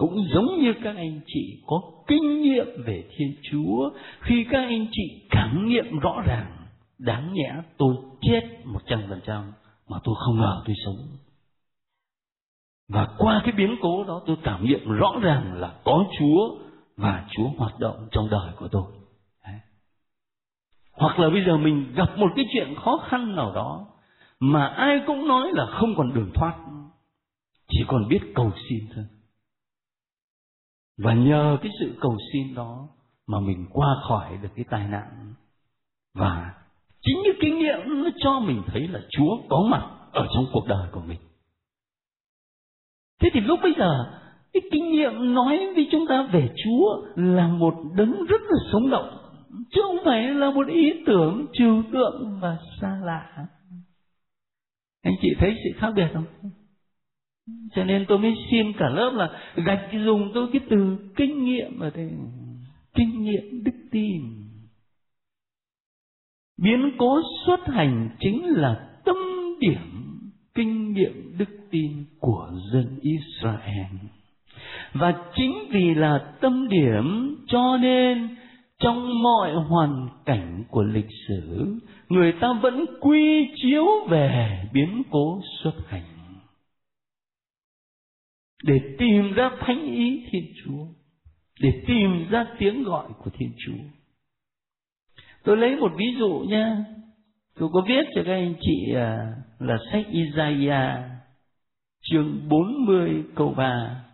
cũng 0.00 0.26
giống 0.34 0.60
như 0.60 0.72
các 0.82 0.96
anh 0.96 1.20
chị 1.26 1.62
có 1.66 1.80
kinh 2.06 2.42
nghiệm 2.42 2.66
về 2.86 3.04
thiên 3.16 3.34
chúa, 3.50 3.90
khi 4.20 4.46
các 4.50 4.58
anh 4.58 4.86
chị 4.92 5.26
cảm 5.30 5.68
nghiệm 5.68 5.98
rõ 5.98 6.22
ràng, 6.26 6.66
đáng 6.98 7.32
nhẽ 7.32 7.62
tôi 7.78 7.96
chết 8.22 8.40
một 8.64 8.80
trăm 8.86 9.02
phần 9.08 9.20
trăm 9.26 9.52
mà 9.88 9.98
tôi 10.04 10.14
không 10.18 10.36
ngờ 10.40 10.62
tôi 10.66 10.74
sống. 10.84 10.96
Và 12.88 13.08
qua 13.18 13.40
cái 13.44 13.52
biến 13.52 13.76
cố 13.82 14.04
đó 14.04 14.22
tôi 14.26 14.36
cảm 14.42 14.64
nghiệm 14.64 14.92
rõ 14.92 15.12
ràng 15.22 15.54
là 15.54 15.74
có 15.84 16.04
chúa 16.18 16.56
và 16.96 17.26
chúa 17.30 17.48
hoạt 17.56 17.78
động 17.78 18.08
trong 18.10 18.28
đời 18.30 18.52
của 18.56 18.68
tôi. 18.68 18.92
Đấy. 19.44 19.60
hoặc 20.92 21.18
là 21.18 21.30
bây 21.30 21.44
giờ 21.46 21.56
mình 21.56 21.92
gặp 21.94 22.18
một 22.18 22.28
cái 22.36 22.44
chuyện 22.52 22.74
khó 22.84 23.00
khăn 23.08 23.36
nào 23.36 23.52
đó 23.54 23.86
mà 24.40 24.66
ai 24.66 25.00
cũng 25.06 25.28
nói 25.28 25.50
là 25.52 25.66
không 25.66 25.94
còn 25.96 26.14
đường 26.14 26.30
thoát, 26.34 26.54
chỉ 27.68 27.84
còn 27.86 28.08
biết 28.08 28.20
cầu 28.34 28.50
xin 28.68 28.78
thôi 28.94 29.04
và 31.02 31.14
nhờ 31.14 31.58
cái 31.62 31.72
sự 31.80 31.94
cầu 32.00 32.16
xin 32.32 32.54
đó 32.54 32.88
mà 33.26 33.40
mình 33.40 33.66
qua 33.72 33.88
khỏi 34.08 34.38
được 34.42 34.48
cái 34.56 34.64
tai 34.70 34.88
nạn. 34.88 35.34
Và 36.14 36.54
chính 37.00 37.16
cái 37.24 37.34
kinh 37.40 37.58
nghiệm 37.58 38.02
nó 38.04 38.10
cho 38.16 38.40
mình 38.40 38.62
thấy 38.66 38.88
là 38.88 39.00
chúa 39.10 39.36
có 39.48 39.66
mặt 39.70 39.88
ở 40.12 40.26
trong 40.34 40.46
cuộc 40.52 40.66
đời 40.68 40.88
của 40.92 41.00
mình. 41.00 41.18
Thế 43.20 43.28
thì 43.32 43.40
lúc 43.40 43.60
bây 43.62 43.74
giờ, 43.78 43.90
cái 44.52 44.62
kinh 44.72 44.90
nghiệm 44.90 45.34
nói 45.34 45.72
với 45.74 45.88
chúng 45.92 46.06
ta 46.08 46.28
về 46.32 46.48
chúa 46.64 47.06
là 47.14 47.48
một 47.48 47.74
đấng 47.96 48.24
rất 48.24 48.40
là 48.40 48.58
sống 48.72 48.90
động. 48.90 49.16
Chứ 49.70 49.80
không 49.86 49.98
phải 50.04 50.22
là 50.22 50.50
một 50.50 50.66
ý 50.68 50.92
tưởng 51.06 51.46
trừu 51.52 51.82
tượng 51.92 52.38
và 52.40 52.58
xa 52.80 53.00
lạ. 53.04 53.46
Anh 55.02 55.14
chị 55.22 55.28
thấy 55.38 55.54
sự 55.64 55.70
khác 55.78 55.92
biệt 55.96 56.08
không? 56.14 56.24
Cho 57.74 57.84
nên 57.84 58.04
tôi 58.08 58.18
mới 58.18 58.34
xin 58.50 58.72
cả 58.72 58.88
lớp 58.88 59.10
là 59.14 59.30
gạch 59.56 59.88
dùng 60.04 60.30
tôi 60.34 60.48
cái 60.52 60.60
từ 60.70 60.96
kinh 61.16 61.44
nghiệm 61.44 61.78
ở 61.78 61.90
đây 61.90 62.10
kinh 62.94 63.22
nghiệm 63.22 63.64
đức 63.64 63.72
tin. 63.90 64.22
Biến 66.62 66.90
cố 66.98 67.20
xuất 67.46 67.60
hành 67.66 68.10
chính 68.20 68.46
là 68.46 68.88
tâm 69.04 69.16
điểm 69.60 70.00
kinh 70.54 70.92
nghiệm 70.92 71.38
đức 71.38 71.58
tin 71.70 72.04
của 72.20 72.50
dân 72.72 72.98
Israel. 73.00 73.96
Và 74.92 75.14
chính 75.34 75.54
vì 75.70 75.94
là 75.94 76.32
tâm 76.40 76.68
điểm, 76.68 77.36
cho 77.46 77.76
nên 77.76 78.36
trong 78.78 79.22
mọi 79.22 79.54
hoàn 79.54 80.08
cảnh 80.24 80.64
của 80.70 80.82
lịch 80.82 81.10
sử, 81.28 81.74
người 82.08 82.32
ta 82.32 82.52
vẫn 82.62 82.84
quy 83.00 83.48
chiếu 83.62 83.86
về 84.08 84.58
biến 84.72 85.02
cố 85.10 85.40
xuất 85.62 85.74
hành 85.88 86.19
để 88.62 88.80
tìm 88.98 89.32
ra 89.32 89.50
thánh 89.60 89.84
ý 89.84 90.26
thiên 90.30 90.52
chúa. 90.64 90.86
Để 91.60 91.82
tìm 91.86 92.28
ra 92.30 92.46
tiếng 92.58 92.82
gọi 92.82 93.08
của 93.18 93.30
thiên 93.38 93.52
chúa. 93.58 93.84
Tôi 95.44 95.56
lấy 95.56 95.76
một 95.76 95.92
ví 95.96 96.14
dụ 96.18 96.44
nha. 96.48 96.84
Tôi 97.54 97.68
có 97.72 97.84
viết 97.88 98.02
cho 98.14 98.22
các 98.24 98.32
anh 98.32 98.54
chị 98.60 98.92
à, 98.94 99.34
là 99.58 99.78
sách 99.92 100.06
Isaiah, 100.10 100.98
chương 102.02 102.48
40 102.48 103.24
câu 103.34 103.54
3 103.56 104.04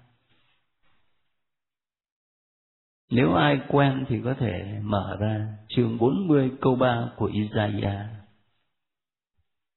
nếu 3.11 3.35
ai 3.35 3.61
quen 3.69 4.05
thì 4.09 4.21
có 4.25 4.35
thể 4.35 4.79
mở 4.83 5.17
ra 5.21 5.49
chương 5.69 5.99
40 5.99 6.51
câu 6.61 6.77
3 6.77 7.09
của 7.17 7.27
Isaiah. 7.27 8.07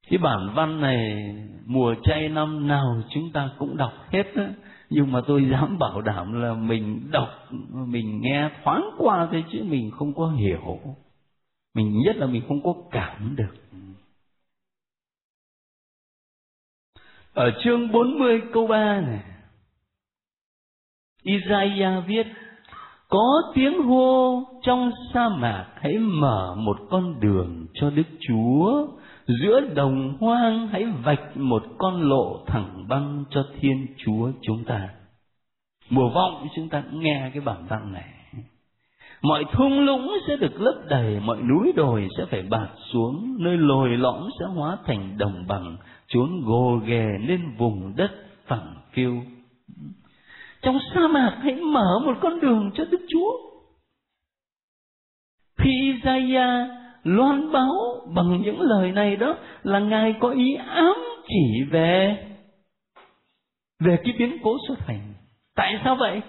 Cái 0.09 0.17
bản 0.17 0.53
văn 0.55 0.81
này 0.81 1.33
mùa 1.69 1.95
chay 2.03 2.29
năm 2.29 2.67
nào 2.67 3.01
chúng 3.09 3.31
ta 3.31 3.49
cũng 3.57 3.77
đọc 3.77 3.93
hết 4.11 4.23
đó. 4.35 4.43
nhưng 4.89 5.11
mà 5.11 5.21
tôi 5.27 5.47
dám 5.51 5.77
bảo 5.79 6.01
đảm 6.01 6.41
là 6.41 6.53
mình 6.53 7.11
đọc 7.11 7.29
mình 7.69 8.21
nghe 8.21 8.49
thoáng 8.63 8.89
qua 8.97 9.27
thôi 9.31 9.43
chứ 9.51 9.63
mình 9.63 9.91
không 9.91 10.13
có 10.13 10.27
hiểu. 10.27 10.79
Mình 11.75 11.99
nhất 12.05 12.15
là 12.15 12.27
mình 12.27 12.41
không 12.47 12.63
có 12.63 12.73
cảm 12.91 13.35
được. 13.35 13.55
Ở 17.33 17.51
chương 17.63 17.91
40 17.91 18.41
câu 18.53 18.67
3 18.67 19.01
này, 19.01 19.23
Isaiah 21.23 22.03
viết, 22.07 22.27
có 23.09 23.41
tiếng 23.53 23.83
hô 23.83 24.43
trong 24.61 24.91
sa 25.13 25.29
mạc 25.29 25.67
hãy 25.75 25.97
mở 25.97 26.55
một 26.55 26.77
con 26.89 27.19
đường 27.19 27.65
cho 27.73 27.89
Đức 27.89 28.07
Chúa, 28.27 28.87
giữa 29.41 29.59
đồng 29.59 30.17
hoang 30.19 30.67
hãy 30.67 30.85
vạch 31.03 31.37
một 31.37 31.63
con 31.77 32.01
lộ 32.01 32.43
thẳng 32.47 32.85
băng 32.87 33.23
cho 33.29 33.45
Thiên 33.59 33.87
Chúa 33.97 34.31
chúng 34.41 34.63
ta. 34.63 34.89
Mùa 35.89 36.09
vọng 36.09 36.47
chúng 36.55 36.69
ta 36.69 36.83
nghe 36.91 37.31
cái 37.33 37.41
bản 37.41 37.65
văn 37.69 37.93
này. 37.93 38.13
Mọi 39.21 39.45
thung 39.51 39.79
lũng 39.79 40.17
sẽ 40.27 40.37
được 40.37 40.61
lấp 40.61 40.75
đầy, 40.89 41.19
mọi 41.19 41.41
núi 41.41 41.73
đồi 41.75 42.07
sẽ 42.17 42.25
phải 42.25 42.41
bạt 42.41 42.69
xuống, 42.93 43.37
nơi 43.39 43.57
lồi 43.57 43.89
lõm 43.89 44.29
sẽ 44.39 44.45
hóa 44.45 44.77
thành 44.85 45.17
đồng 45.17 45.47
bằng, 45.47 45.77
chốn 46.07 46.41
gồ 46.45 46.79
ghề 46.85 47.05
lên 47.27 47.55
vùng 47.57 47.95
đất 47.95 48.11
phẳng 48.47 48.75
phiêu. 48.93 49.13
Trong 50.61 50.79
sa 50.93 51.07
mạc 51.07 51.39
hãy 51.43 51.55
mở 51.55 51.99
một 52.05 52.17
con 52.21 52.39
đường 52.39 52.71
cho 52.73 52.85
Đức 52.91 53.01
Chúa. 53.09 53.31
Khi 55.57 55.71
Isaiah 55.93 56.78
loan 57.03 57.51
báo 57.51 57.71
bằng 58.15 58.41
những 58.41 58.61
lời 58.61 58.91
này 58.91 59.15
đó 59.15 59.35
là 59.63 59.79
Ngài 59.79 60.15
có 60.19 60.29
ý 60.29 60.55
ám 60.55 60.95
chỉ 61.27 61.63
về 61.71 62.17
về 63.79 63.97
cái 64.03 64.13
biến 64.19 64.37
cố 64.43 64.57
xuất 64.67 64.79
hành. 64.87 65.13
Tại 65.55 65.79
sao 65.83 65.95
vậy? 65.95 66.21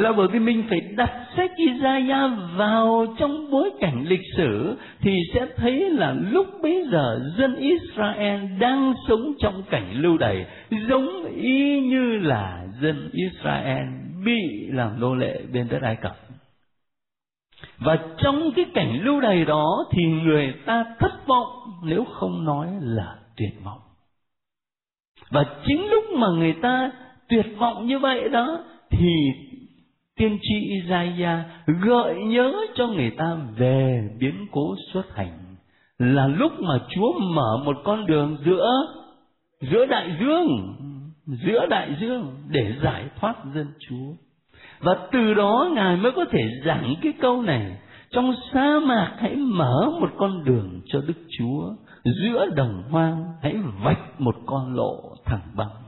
là 0.00 0.12
bởi 0.12 0.28
vì 0.32 0.38
mình 0.38 0.64
phải 0.70 0.80
đặt 0.80 1.12
sách 1.36 1.50
Isaiah 1.56 2.30
vào 2.56 3.06
trong 3.18 3.50
bối 3.50 3.70
cảnh 3.80 4.04
lịch 4.08 4.20
sử 4.36 4.76
thì 5.00 5.16
sẽ 5.34 5.46
thấy 5.56 5.90
là 5.90 6.14
lúc 6.30 6.46
bấy 6.62 6.84
giờ 6.92 7.20
dân 7.38 7.56
Israel 7.56 8.40
đang 8.58 8.94
sống 9.08 9.32
trong 9.38 9.62
cảnh 9.70 9.92
lưu 9.92 10.18
đày, 10.18 10.46
giống 10.88 11.24
y 11.36 11.80
như 11.80 12.16
là 12.16 12.66
dân 12.80 13.10
Israel 13.12 13.86
bị 14.24 14.68
làm 14.72 15.00
nô 15.00 15.14
lệ 15.14 15.40
bên 15.52 15.68
đất 15.70 15.82
Ai 15.82 15.96
Cập. 16.02 16.16
Và 17.80 17.98
trong 18.18 18.50
cái 18.56 18.64
cảnh 18.74 19.00
lưu 19.02 19.20
đày 19.20 19.44
đó 19.44 19.84
thì 19.90 20.04
người 20.06 20.54
ta 20.66 20.84
thất 20.98 21.26
vọng 21.26 21.48
nếu 21.84 22.04
không 22.04 22.44
nói 22.44 22.68
là 22.80 23.16
tuyệt 23.36 23.52
vọng. 23.64 23.80
Và 25.30 25.44
chính 25.66 25.86
lúc 25.90 26.04
mà 26.16 26.26
người 26.28 26.54
ta 26.62 26.90
tuyệt 27.28 27.46
vọng 27.58 27.86
như 27.86 27.98
vậy 27.98 28.28
đó, 28.28 28.64
thì 28.90 29.08
tiên 30.16 30.38
tri 30.42 30.54
Isaiah 30.54 31.38
gợi 31.66 32.14
nhớ 32.14 32.54
cho 32.74 32.86
người 32.86 33.10
ta 33.10 33.36
về 33.56 34.08
biến 34.18 34.46
cố 34.52 34.74
xuất 34.92 35.16
hành 35.16 35.56
là 35.98 36.26
lúc 36.26 36.52
mà 36.60 36.80
Chúa 36.88 37.18
mở 37.18 37.62
một 37.64 37.76
con 37.84 38.06
đường 38.06 38.36
giữa 38.44 38.70
giữa 39.60 39.86
đại 39.86 40.16
dương, 40.20 40.74
giữa 41.26 41.66
đại 41.66 41.96
dương 42.00 42.34
để 42.48 42.74
giải 42.82 43.04
thoát 43.20 43.34
dân 43.54 43.66
Chúa 43.88 44.14
và 44.80 45.08
từ 45.12 45.34
đó 45.34 45.70
ngài 45.74 45.96
mới 45.96 46.12
có 46.12 46.24
thể 46.30 46.42
giảng 46.64 46.94
cái 47.02 47.12
câu 47.20 47.42
này. 47.42 47.78
Trong 48.10 48.34
sa 48.52 48.78
mạc 48.82 49.16
hãy 49.18 49.36
mở 49.36 49.90
một 50.00 50.10
con 50.16 50.44
đường 50.44 50.80
cho 50.86 51.00
Đức 51.00 51.26
Chúa. 51.38 51.74
Giữa 52.04 52.46
đồng 52.56 52.82
hoang 52.90 53.24
hãy 53.42 53.56
vạch 53.84 54.20
một 54.20 54.36
con 54.46 54.74
lộ 54.74 55.16
thẳng 55.24 55.52
bằng 55.56 55.80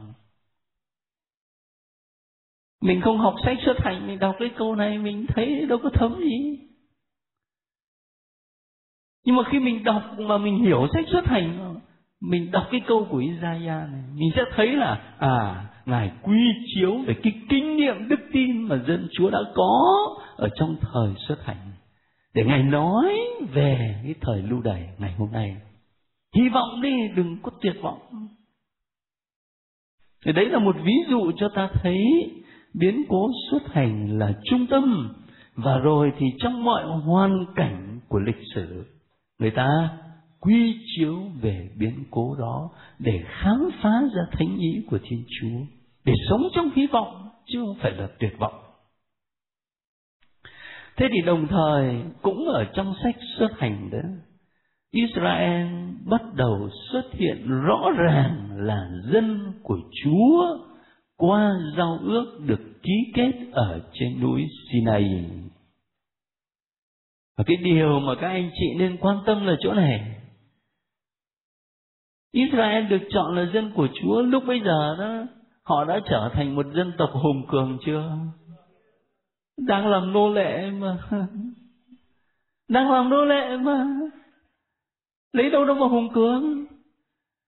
mình 2.82 3.00
không 3.00 3.18
học 3.18 3.34
sách 3.44 3.58
xuất 3.64 3.78
hành, 3.78 4.06
mình 4.06 4.18
đọc 4.18 4.36
cái 4.38 4.50
câu 4.58 4.74
này 4.74 4.98
mình 4.98 5.26
thấy 5.28 5.66
đâu 5.68 5.78
có 5.82 5.90
thấm 5.94 6.14
gì. 6.20 6.58
Nhưng 9.24 9.36
mà 9.36 9.42
khi 9.50 9.58
mình 9.58 9.84
đọc 9.84 10.02
mà 10.18 10.38
mình 10.38 10.58
hiểu 10.58 10.86
sách 10.92 11.04
xuất 11.12 11.26
hành, 11.26 11.80
mình 12.20 12.50
đọc 12.50 12.64
cái 12.70 12.80
câu 12.86 13.06
của 13.10 13.18
Isaiah 13.18 13.90
này, 13.90 14.02
mình 14.14 14.30
sẽ 14.34 14.42
thấy 14.56 14.76
là 14.76 15.16
à 15.18 15.68
ngài 15.86 16.10
quy 16.22 16.40
chiếu 16.74 16.98
về 17.06 17.14
cái 17.22 17.32
kinh 17.48 17.76
nghiệm, 17.76 18.08
đức 18.08 18.20
tin 18.32 18.62
mà 18.62 18.84
dân 18.88 19.08
Chúa 19.12 19.30
đã 19.30 19.38
có 19.54 20.06
ở 20.36 20.48
trong 20.54 20.76
thời 20.80 21.14
xuất 21.28 21.44
hành. 21.44 21.72
Để 22.34 22.44
ngài 22.44 22.62
nói 22.62 23.18
về 23.52 24.00
cái 24.02 24.14
thời 24.20 24.42
lưu 24.42 24.60
đày 24.60 24.88
ngày 24.98 25.14
hôm 25.18 25.32
nay. 25.32 25.56
Hy 26.36 26.48
vọng 26.48 26.82
đi, 26.82 27.08
đừng 27.16 27.36
có 27.42 27.50
tuyệt 27.60 27.76
vọng. 27.82 27.98
Thì 30.24 30.32
đấy 30.32 30.46
là 30.46 30.58
một 30.58 30.76
ví 30.84 30.94
dụ 31.10 31.32
cho 31.36 31.48
ta 31.54 31.68
thấy 31.72 31.98
biến 32.74 33.02
cố 33.08 33.28
xuất 33.50 33.72
hành 33.72 34.18
là 34.18 34.32
trung 34.44 34.66
tâm. 34.66 35.12
Và 35.54 35.78
rồi 35.78 36.12
thì 36.18 36.26
trong 36.38 36.64
mọi 36.64 36.84
hoàn 36.86 37.44
cảnh 37.56 38.00
của 38.08 38.18
lịch 38.18 38.42
sử, 38.54 38.84
người 39.38 39.50
ta 39.50 39.88
quy 40.42 40.78
chiếu 40.96 41.18
về 41.40 41.68
biến 41.78 42.04
cố 42.10 42.36
đó 42.38 42.70
để 42.98 43.20
khám 43.26 43.70
phá 43.82 44.02
ra 44.14 44.22
thánh 44.32 44.58
ý 44.58 44.82
của 44.90 44.98
thiên 45.02 45.24
chúa, 45.40 45.58
để 46.04 46.12
sống 46.30 46.42
trong 46.54 46.70
hy 46.76 46.86
vọng, 46.86 47.28
chứ 47.46 47.58
không 47.58 47.76
phải 47.80 47.92
là 47.92 48.08
tuyệt 48.18 48.32
vọng 48.38 48.62
thế 50.96 51.08
thì 51.12 51.20
đồng 51.26 51.46
thời 51.46 52.02
cũng 52.22 52.48
ở 52.48 52.64
trong 52.64 52.94
sách 53.02 53.16
xuất 53.38 53.58
hành 53.58 53.90
đó, 53.92 53.98
Israel 54.90 55.66
bắt 56.06 56.22
đầu 56.34 56.68
xuất 56.92 57.12
hiện 57.12 57.48
rõ 57.48 57.90
ràng 57.98 58.48
là 58.50 58.90
dân 59.12 59.52
của 59.62 59.78
Chúa 60.04 60.58
qua 61.16 61.52
giao 61.76 61.98
ước 62.02 62.40
được 62.46 62.60
ký 62.82 63.12
kết 63.14 63.32
ở 63.52 63.80
trên 63.92 64.20
núi 64.20 64.46
Sinai. 64.72 65.24
Và 67.36 67.44
cái 67.46 67.56
điều 67.56 68.00
mà 68.00 68.14
các 68.20 68.28
anh 68.28 68.50
chị 68.54 68.66
nên 68.78 68.96
quan 68.96 69.18
tâm 69.26 69.46
là 69.46 69.56
chỗ 69.60 69.72
này. 69.72 70.21
Israel 72.32 72.86
được 72.86 73.02
chọn 73.10 73.36
là 73.36 73.50
dân 73.54 73.72
của 73.74 73.88
Chúa 74.02 74.22
lúc 74.22 74.44
bây 74.46 74.60
giờ 74.60 74.96
đó 74.98 75.26
họ 75.62 75.84
đã 75.84 76.00
trở 76.10 76.30
thành 76.32 76.54
một 76.54 76.66
dân 76.74 76.92
tộc 76.98 77.10
hùng 77.12 77.42
cường 77.48 77.78
chưa? 77.86 78.12
Đang 79.66 79.86
làm 79.86 80.12
nô 80.12 80.32
lệ 80.32 80.70
mà. 80.70 80.98
Đang 82.68 82.90
làm 82.90 83.08
nô 83.08 83.24
lệ 83.24 83.56
mà. 83.56 83.86
Lấy 85.32 85.50
đâu 85.50 85.64
đâu 85.64 85.76
mà 85.76 85.86
hùng 85.86 86.08
cường? 86.14 86.66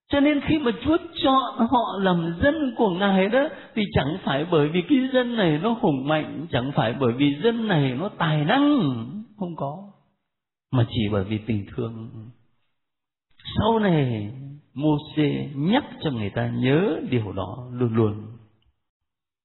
cho 0.08 0.20
nên 0.20 0.40
khi 0.40 0.58
mà 0.58 0.70
Chúa 0.84 0.96
chọn 1.24 1.66
họ 1.70 1.98
làm 2.00 2.34
dân 2.42 2.74
của 2.76 2.90
Ngài 2.90 3.28
đó 3.28 3.48
thì 3.74 3.82
chẳng 3.92 4.18
phải 4.24 4.46
bởi 4.50 4.68
vì 4.68 4.82
cái 4.88 4.98
dân 5.12 5.36
này 5.36 5.58
nó 5.62 5.76
hùng 5.80 6.08
mạnh, 6.08 6.46
chẳng 6.50 6.72
phải 6.74 6.94
bởi 7.00 7.12
vì 7.12 7.26
dân 7.42 7.68
này 7.68 7.94
nó 7.94 8.08
tài 8.08 8.44
năng, 8.44 8.80
không 9.38 9.56
có, 9.56 9.92
mà 10.72 10.86
chỉ 10.90 11.08
bởi 11.12 11.24
vì 11.24 11.38
tình 11.38 11.66
thương. 11.76 12.10
Sau 13.58 13.78
này 13.78 14.30
Môse 14.74 15.48
nhắc 15.54 15.84
cho 16.00 16.10
người 16.10 16.30
ta 16.30 16.48
nhớ 16.48 17.00
điều 17.10 17.32
đó 17.32 17.68
luôn 17.72 17.94
luôn. 17.94 18.14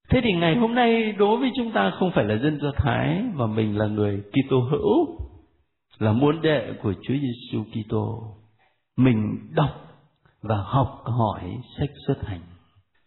Thế 0.09 0.21
thì 0.23 0.33
ngày 0.33 0.55
hôm 0.55 0.75
nay 0.75 1.11
đối 1.11 1.37
với 1.37 1.51
chúng 1.55 1.71
ta 1.71 1.91
không 1.99 2.11
phải 2.11 2.25
là 2.25 2.37
dân 2.37 2.59
Do 2.61 2.71
Thái 2.75 3.23
mà 3.33 3.47
mình 3.47 3.77
là 3.77 3.85
người 3.85 4.23
Kitô 4.31 4.59
hữu, 4.59 5.17
là 5.99 6.11
môn 6.11 6.41
đệ 6.41 6.73
của 6.83 6.93
Chúa 6.93 7.13
Giêsu 7.13 7.63
Kitô. 7.63 8.35
Mình 8.97 9.49
đọc 9.55 9.89
và 10.41 10.55
học 10.57 11.03
hỏi 11.05 11.57
sách 11.77 11.89
xuất 12.07 12.25
hành 12.25 12.41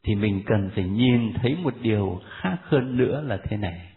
thì 0.04 0.14
mình 0.14 0.42
cần 0.46 0.70
phải 0.74 0.84
nhìn 0.84 1.32
thấy 1.32 1.56
một 1.62 1.74
điều 1.82 2.20
khác 2.24 2.56
hơn 2.62 2.96
nữa 2.96 3.22
là 3.26 3.38
thế 3.48 3.56
này 3.56 3.92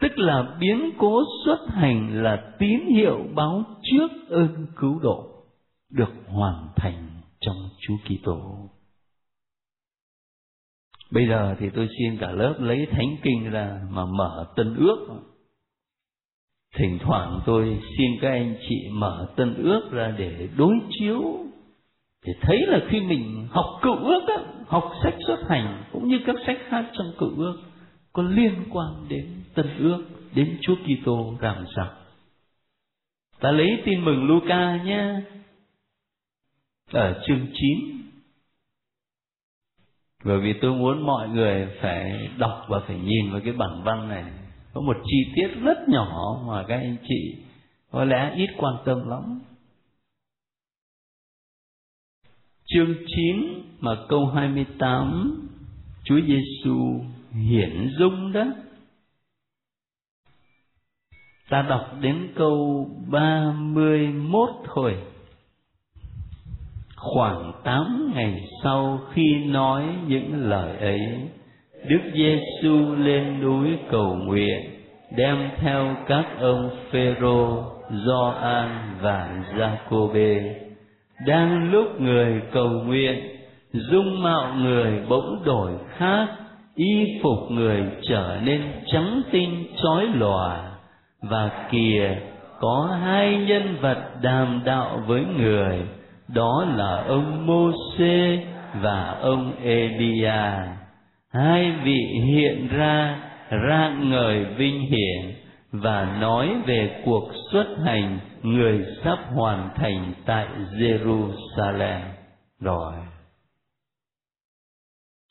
tức 0.00 0.18
là 0.18 0.56
biến 0.60 0.90
cố 0.98 1.22
xuất 1.44 1.58
hành 1.68 2.22
là 2.22 2.52
tín 2.58 2.80
hiệu 2.86 3.26
báo 3.34 3.64
trước 3.82 4.10
ơn 4.28 4.66
cứu 4.76 4.98
độ 4.98 5.26
được 5.90 6.12
hoàn 6.26 6.68
thành 6.76 7.15
trong 7.46 7.68
Chúa 7.78 7.96
Kitô. 8.04 8.70
Bây 11.10 11.28
giờ 11.28 11.54
thì 11.58 11.70
tôi 11.74 11.88
xin 11.98 12.18
cả 12.18 12.30
lớp 12.30 12.54
lấy 12.58 12.86
thánh 12.90 13.16
kinh 13.22 13.50
ra 13.50 13.80
mà 13.90 14.04
mở 14.04 14.52
tân 14.56 14.74
ước. 14.76 15.20
Thỉnh 16.76 16.98
thoảng 17.00 17.40
tôi 17.46 17.80
xin 17.98 18.10
các 18.20 18.30
anh 18.30 18.56
chị 18.68 18.76
mở 18.92 19.32
tân 19.36 19.54
ước 19.54 19.88
ra 19.92 20.14
để 20.18 20.48
đối 20.56 20.74
chiếu 20.90 21.22
thì 22.26 22.32
thấy 22.40 22.66
là 22.66 22.78
khi 22.88 23.00
mình 23.00 23.48
học 23.50 23.66
cựu 23.82 23.96
ước 23.96 24.24
á, 24.28 24.44
học 24.66 24.92
sách 25.02 25.14
xuất 25.26 25.38
hành 25.48 25.84
cũng 25.92 26.08
như 26.08 26.20
các 26.26 26.36
sách 26.46 26.58
khác 26.68 26.84
trong 26.92 27.12
cựu 27.18 27.30
ước 27.36 27.62
có 28.12 28.22
liên 28.22 28.54
quan 28.70 29.06
đến 29.08 29.42
tân 29.54 29.78
ước 29.78 30.04
đến 30.34 30.58
Chúa 30.62 30.74
Kitô 30.74 31.34
làm 31.40 31.64
sao 31.76 31.90
ta 33.40 33.50
lấy 33.50 33.82
tin 33.84 34.04
mừng 34.04 34.24
Luca 34.24 34.82
nhé 34.84 35.20
ở 36.92 37.22
chương 37.26 37.46
9 37.52 37.96
bởi 40.24 40.40
vì 40.40 40.52
tôi 40.60 40.74
muốn 40.74 41.06
mọi 41.06 41.28
người 41.28 41.68
phải 41.80 42.28
đọc 42.38 42.64
và 42.68 42.80
phải 42.86 42.98
nhìn 42.98 43.30
vào 43.32 43.40
cái 43.44 43.52
bản 43.52 43.82
văn 43.84 44.08
này. 44.08 44.24
Có 44.74 44.80
một 44.80 44.96
chi 45.04 45.32
tiết 45.34 45.48
rất 45.62 45.88
nhỏ 45.88 46.40
mà 46.46 46.64
các 46.68 46.76
anh 46.76 46.96
chị 47.08 47.36
có 47.90 48.04
lẽ 48.04 48.34
ít 48.36 48.50
quan 48.56 48.74
tâm 48.84 49.08
lắm. 49.08 49.40
Chương 52.64 52.94
9 53.06 53.62
mà 53.80 53.90
câu 54.08 54.26
28 54.26 55.48
Chúa 56.04 56.20
Giêsu 56.20 57.04
hiển 57.32 57.90
dung 57.98 58.32
đó. 58.32 58.44
Ta 61.48 61.62
đọc 61.62 61.96
đến 62.00 62.32
câu 62.36 62.86
31 63.10 64.48
thôi 64.64 64.96
khoảng 66.96 67.52
tám 67.64 68.12
ngày 68.14 68.44
sau 68.62 69.00
khi 69.12 69.34
nói 69.44 69.84
những 70.06 70.50
lời 70.50 70.76
ấy, 70.78 71.00
đức 71.88 72.00
giêsu 72.14 72.94
lên 72.98 73.40
núi 73.40 73.78
cầu 73.90 74.14
nguyện, 74.14 74.60
đem 75.16 75.50
theo 75.56 75.96
các 76.06 76.24
ông 76.40 76.70
phêrô, 76.90 77.62
gioan 77.90 78.68
và 79.00 79.42
giacôbê, 79.58 80.54
đang 81.26 81.70
lúc 81.72 82.00
người 82.00 82.42
cầu 82.52 82.68
nguyện, 82.68 83.20
dung 83.72 84.22
mạo 84.22 84.54
người 84.54 85.02
bỗng 85.08 85.42
đổi 85.44 85.72
khác, 85.96 86.26
y 86.74 87.20
phục 87.22 87.50
người 87.50 87.84
trở 88.08 88.38
nên 88.44 88.62
trắng 88.86 89.22
tinh 89.30 89.66
chói 89.82 90.06
lòa, 90.06 90.70
và 91.22 91.66
kìa, 91.70 92.16
có 92.60 92.98
hai 93.02 93.36
nhân 93.36 93.76
vật 93.80 93.98
đàm 94.22 94.62
đạo 94.64 95.02
với 95.06 95.24
người 95.38 95.82
đó 96.28 96.64
là 96.76 97.04
ông 97.08 97.46
Môsê 97.46 98.46
và 98.82 99.18
ông 99.20 99.56
Elia 99.62 100.76
hai 101.32 101.72
vị 101.84 102.00
hiện 102.24 102.68
ra 102.68 103.22
rạng 103.50 104.10
ngời 104.10 104.44
vinh 104.44 104.80
hiển 104.80 105.34
và 105.72 106.18
nói 106.20 106.56
về 106.66 107.02
cuộc 107.04 107.30
xuất 107.52 107.76
hành 107.84 108.18
người 108.42 108.84
sắp 109.04 109.18
hoàn 109.34 109.70
thành 109.76 110.14
tại 110.26 110.48
Jerusalem. 110.78 112.00
Rồi. 112.60 112.94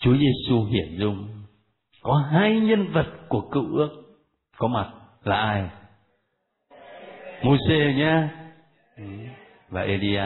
Chúa 0.02 0.16
Giêsu 0.18 0.66
hiển 0.66 0.98
dung, 0.98 1.28
có 2.02 2.24
hai 2.32 2.60
nhân 2.60 2.92
vật 2.94 3.08
của 3.30 3.42
cựu 3.42 3.76
ước, 3.76 3.90
có 4.58 4.68
mặt 4.68 4.92
là 5.24 5.36
ai? 5.36 5.70
Môsê 7.44 7.94
nhá. 7.98 8.30
Ừ. 8.98 9.04
Và 9.70 9.82
Elia 9.82 10.24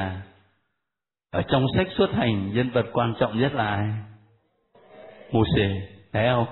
ở 1.32 1.42
trong 1.42 1.66
sách 1.76 1.88
xuất 1.98 2.12
hành, 2.12 2.54
nhân 2.54 2.70
vật 2.70 2.86
quan 2.94 3.14
trọng 3.20 3.40
nhất 3.40 3.54
là 3.54 3.68
ai? 3.68 3.90
Môsê 5.32 5.82
thấy 6.14 6.28
không? 6.30 6.48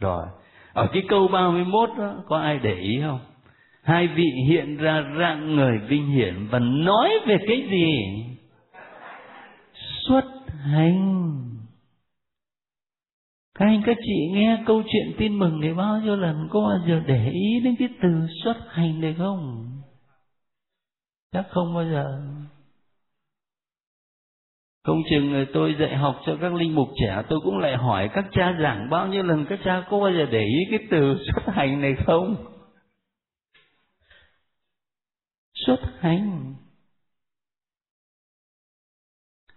Rồi. 0.00 0.26
Ở 0.72 0.88
cái 0.92 1.02
câu 1.08 1.28
31 1.28 1.90
đó, 1.98 2.14
có 2.26 2.38
ai 2.38 2.58
để 2.58 2.74
ý 2.74 3.00
không? 3.02 3.20
Hai 3.82 4.06
vị 4.08 4.24
hiện 4.48 4.76
ra 4.76 5.04
rạng 5.18 5.56
người 5.56 5.78
vinh 5.78 6.06
hiển 6.06 6.46
và 6.50 6.58
nói 6.58 7.10
về 7.26 7.36
cái 7.48 7.68
gì? 7.70 7.94
Xuất 10.08 10.24
hành. 10.48 11.40
Các 13.58 13.66
anh, 13.66 13.82
các 13.86 13.96
chị 14.06 14.30
nghe 14.32 14.62
câu 14.66 14.82
chuyện 14.82 15.14
tin 15.18 15.38
mừng 15.38 15.60
này 15.60 15.74
bao 15.74 16.00
nhiêu 16.00 16.16
lần 16.16 16.48
có 16.50 16.60
bao 16.60 16.88
giờ 16.88 17.02
để 17.06 17.30
ý 17.30 17.60
đến 17.64 17.74
cái 17.78 17.88
từ 18.02 18.26
xuất 18.44 18.56
hành 18.68 19.00
này 19.00 19.14
không? 19.18 19.66
Chắc 21.32 21.46
không 21.50 21.74
bao 21.74 21.84
giờ 21.84 22.20
không 24.84 25.02
chừng 25.10 25.46
tôi 25.52 25.74
dạy 25.80 25.96
học 25.96 26.20
cho 26.26 26.36
các 26.40 26.54
linh 26.54 26.74
mục 26.74 26.88
trẻ 27.00 27.22
tôi 27.28 27.40
cũng 27.44 27.58
lại 27.58 27.76
hỏi 27.76 28.10
các 28.14 28.24
cha 28.32 28.56
giảng 28.62 28.90
bao 28.90 29.06
nhiêu 29.06 29.22
lần 29.22 29.46
các 29.48 29.58
cha 29.64 29.84
có 29.90 30.00
bao 30.00 30.12
giờ 30.12 30.26
để 30.30 30.44
ý 30.44 30.58
cái 30.70 30.78
từ 30.90 31.16
xuất 31.34 31.54
hành 31.54 31.80
này 31.80 31.94
không 32.06 32.36
xuất 35.54 35.80
hành 36.00 36.54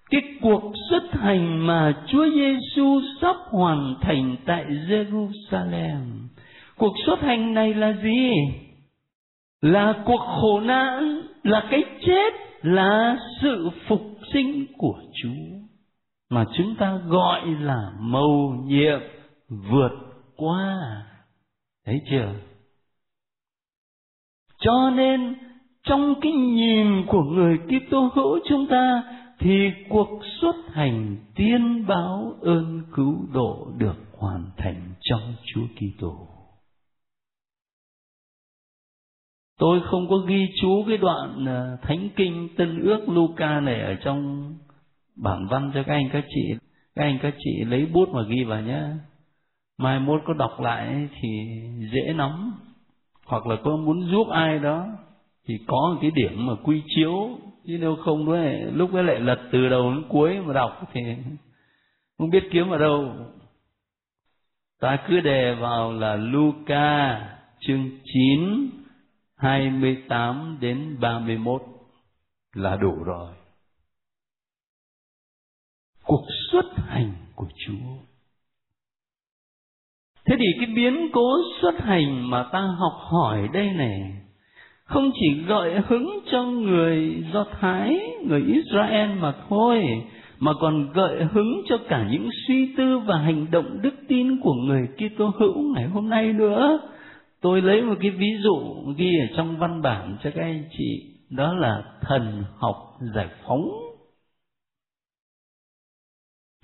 cái 0.10 0.22
cuộc 0.42 0.74
xuất 0.90 1.04
hành 1.12 1.68
mà 1.68 2.04
Chúa 2.08 2.26
Giêsu 2.30 3.02
sắp 3.22 3.36
hoàn 3.50 3.96
thành 4.02 4.36
tại 4.46 4.66
Jerusalem. 4.66 6.28
Cuộc 6.78 6.94
xuất 7.06 7.20
hành 7.22 7.54
này 7.54 7.74
là 7.74 7.94
gì? 8.04 8.32
Là 9.62 10.04
cuộc 10.06 10.20
khổ 10.42 10.60
nạn, 10.60 11.22
là 11.44 11.68
cái 11.72 11.84
chết, 12.06 12.34
là 12.62 13.18
sự 13.42 13.70
phục 13.88 14.02
sinh 14.34 14.66
của 14.78 15.02
Chúa 15.24 15.58
mà 16.30 16.46
chúng 16.58 16.76
ta 16.76 17.00
gọi 17.08 17.48
là 17.48 17.92
mầu 18.00 18.56
nhiệm 18.66 19.00
vượt 19.50 19.92
qua. 20.36 20.78
Thấy 21.86 22.02
chưa? 22.12 22.34
Cho 24.60 24.90
nên 24.96 25.36
trong 25.84 26.16
cái 26.22 26.32
nhìn 26.32 27.06
của 27.08 27.24
người 27.24 27.58
Kitô 27.58 28.12
hữu 28.14 28.40
chúng 28.50 28.68
ta 28.68 29.04
thì 29.40 29.72
cuộc 29.90 30.20
xuất 30.42 30.56
hành 30.72 31.18
tiên 31.36 31.86
báo 31.88 32.34
ơn 32.42 32.82
cứu 32.96 33.28
độ 33.34 33.68
được 33.78 33.96
hoàn 34.18 34.44
thành 34.58 34.94
trong 35.02 35.34
Chúa 35.46 35.66
Kitô. 35.76 36.37
Tôi 39.58 39.82
không 39.84 40.08
có 40.10 40.18
ghi 40.18 40.50
chú 40.62 40.86
cái 40.88 40.98
đoạn 40.98 41.46
ờ, 41.46 41.78
Thánh 41.82 42.10
Kinh 42.16 42.50
Tân 42.58 42.82
Ước 42.82 43.10
Luca 43.10 43.60
này 43.60 43.82
ở 43.82 43.96
trong 43.96 44.54
bản 45.16 45.48
văn 45.48 45.72
cho 45.74 45.84
các 45.84 45.94
anh 45.94 46.10
các 46.14 46.26
chị. 46.30 46.56
Các 46.96 47.04
anh 47.04 47.20
các 47.22 47.34
chị 47.40 47.64
lấy 47.66 47.86
bút 47.86 48.10
mà 48.10 48.22
ghi 48.22 48.44
vào 48.44 48.62
nhé. 48.62 48.82
Mai 49.78 50.00
mốt 50.00 50.22
có 50.26 50.34
đọc 50.34 50.60
lại 50.60 51.10
thì 51.22 51.30
dễ 51.94 52.14
nắm. 52.14 52.54
Hoặc 53.26 53.48
là 53.48 53.56
có 53.64 53.78
muốn 53.78 54.12
giúp 54.12 54.28
ai 54.30 54.60
đó 54.60 54.88
thì 55.48 55.60
có 55.68 55.92
một 55.94 55.98
cái 56.02 56.12
điểm 56.12 56.46
mà 56.46 56.54
quy 56.64 56.82
chiếu 56.96 57.30
chứ 57.68 57.78
nếu 57.82 57.96
không 57.96 58.26
đó 58.26 58.38
lúc 58.74 58.94
ấy 58.94 59.04
lại 59.04 59.20
lật 59.20 59.40
từ 59.52 59.70
đầu 59.70 59.94
đến 59.94 60.04
cuối 60.10 60.40
mà 60.40 60.54
đọc 60.54 60.90
thì 60.94 61.02
không 62.18 62.30
biết 62.30 62.44
kiếm 62.52 62.70
ở 62.70 62.78
đâu 62.78 63.14
ta 64.80 64.98
cứ 65.08 65.20
đề 65.20 65.56
vào 65.56 65.94
là 65.94 66.16
Luca, 66.16 67.20
chương 67.60 67.90
9 68.14 68.70
28 69.38 70.58
đến 70.62 70.98
31 71.00 71.62
là 72.54 72.76
đủ 72.76 73.04
rồi 73.04 73.34
cuộc 76.04 76.26
xuất 76.52 76.66
hành 76.76 77.12
của 77.36 77.48
Chúa 77.66 77.98
thế 80.26 80.36
thì 80.40 80.46
cái 80.60 80.76
biến 80.76 81.10
cố 81.14 81.32
xuất 81.62 81.76
hành 81.80 82.30
mà 82.30 82.50
ta 82.52 82.62
học 82.62 82.94
hỏi 83.12 83.50
đây 83.54 83.70
này 83.70 84.28
không 84.88 85.12
chỉ 85.20 85.44
gợi 85.48 85.82
hứng 85.88 86.20
cho 86.32 86.44
người 86.44 87.24
Do 87.34 87.46
Thái, 87.60 88.00
người 88.28 88.44
Israel 88.48 89.10
mà 89.20 89.34
thôi, 89.50 89.84
mà 90.40 90.52
còn 90.60 90.94
gợi 90.94 91.24
hứng 91.32 91.62
cho 91.70 91.78
cả 91.90 92.08
những 92.12 92.30
suy 92.48 92.76
tư 92.78 93.00
và 93.00 93.18
hành 93.18 93.52
động 93.52 93.82
đức 93.82 93.94
tin 94.08 94.42
của 94.42 94.54
người 94.54 94.88
Kitô 94.98 95.32
hữu 95.40 95.74
ngày 95.76 95.86
hôm 95.88 96.10
nay 96.10 96.34
nữa. 96.34 96.80
Tôi 97.42 97.62
lấy 97.62 97.82
một 97.82 97.96
cái 98.02 98.12
ví 98.12 98.38
dụ 98.44 98.84
ghi 98.98 99.12
ở 99.20 99.36
trong 99.38 99.58
văn 99.58 99.82
bản 99.82 100.18
cho 100.24 100.32
các 100.36 100.42
anh 100.42 100.70
chị, 100.78 101.16
đó 101.30 101.54
là 101.54 101.84
thần 102.02 102.44
học 102.58 102.98
giải 103.16 103.30
phóng. 103.46 103.70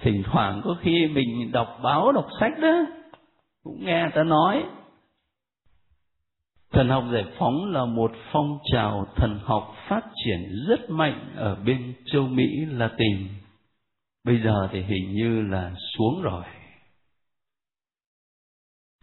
Thỉnh 0.01 0.23
thoảng 0.25 0.61
có 0.63 0.77
khi 0.81 1.07
mình 1.07 1.51
đọc 1.51 1.79
báo, 1.83 2.11
đọc 2.11 2.27
sách 2.39 2.53
đó, 2.61 2.85
cũng 3.63 3.85
nghe 3.85 4.09
ta 4.15 4.23
nói 4.23 4.63
Thần 6.73 6.89
học 6.89 7.03
giải 7.13 7.25
phóng 7.39 7.71
là 7.71 7.85
một 7.85 8.11
phong 8.31 8.59
trào 8.71 9.07
thần 9.15 9.39
học 9.43 9.75
phát 9.87 10.01
triển 10.25 10.65
rất 10.67 10.89
mạnh 10.89 11.33
ở 11.35 11.55
bên 11.55 11.93
châu 12.05 12.27
Mỹ 12.27 12.65
Latin. 12.65 13.27
Bây 14.23 14.41
giờ 14.43 14.69
thì 14.71 14.81
hình 14.81 15.11
như 15.13 15.41
là 15.41 15.71
xuống 15.97 16.21
rồi. 16.21 16.43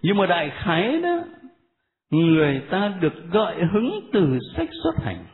Nhưng 0.03 0.17
mà 0.17 0.27
đại 0.27 0.51
khái 0.55 1.01
đó, 1.03 1.19
người 2.11 2.63
ta 2.71 2.93
được 3.01 3.15
gợi 3.31 3.57
hứng 3.73 4.01
từ 4.13 4.39
sách 4.57 4.69
xuất 4.83 5.05
hành 5.05 5.25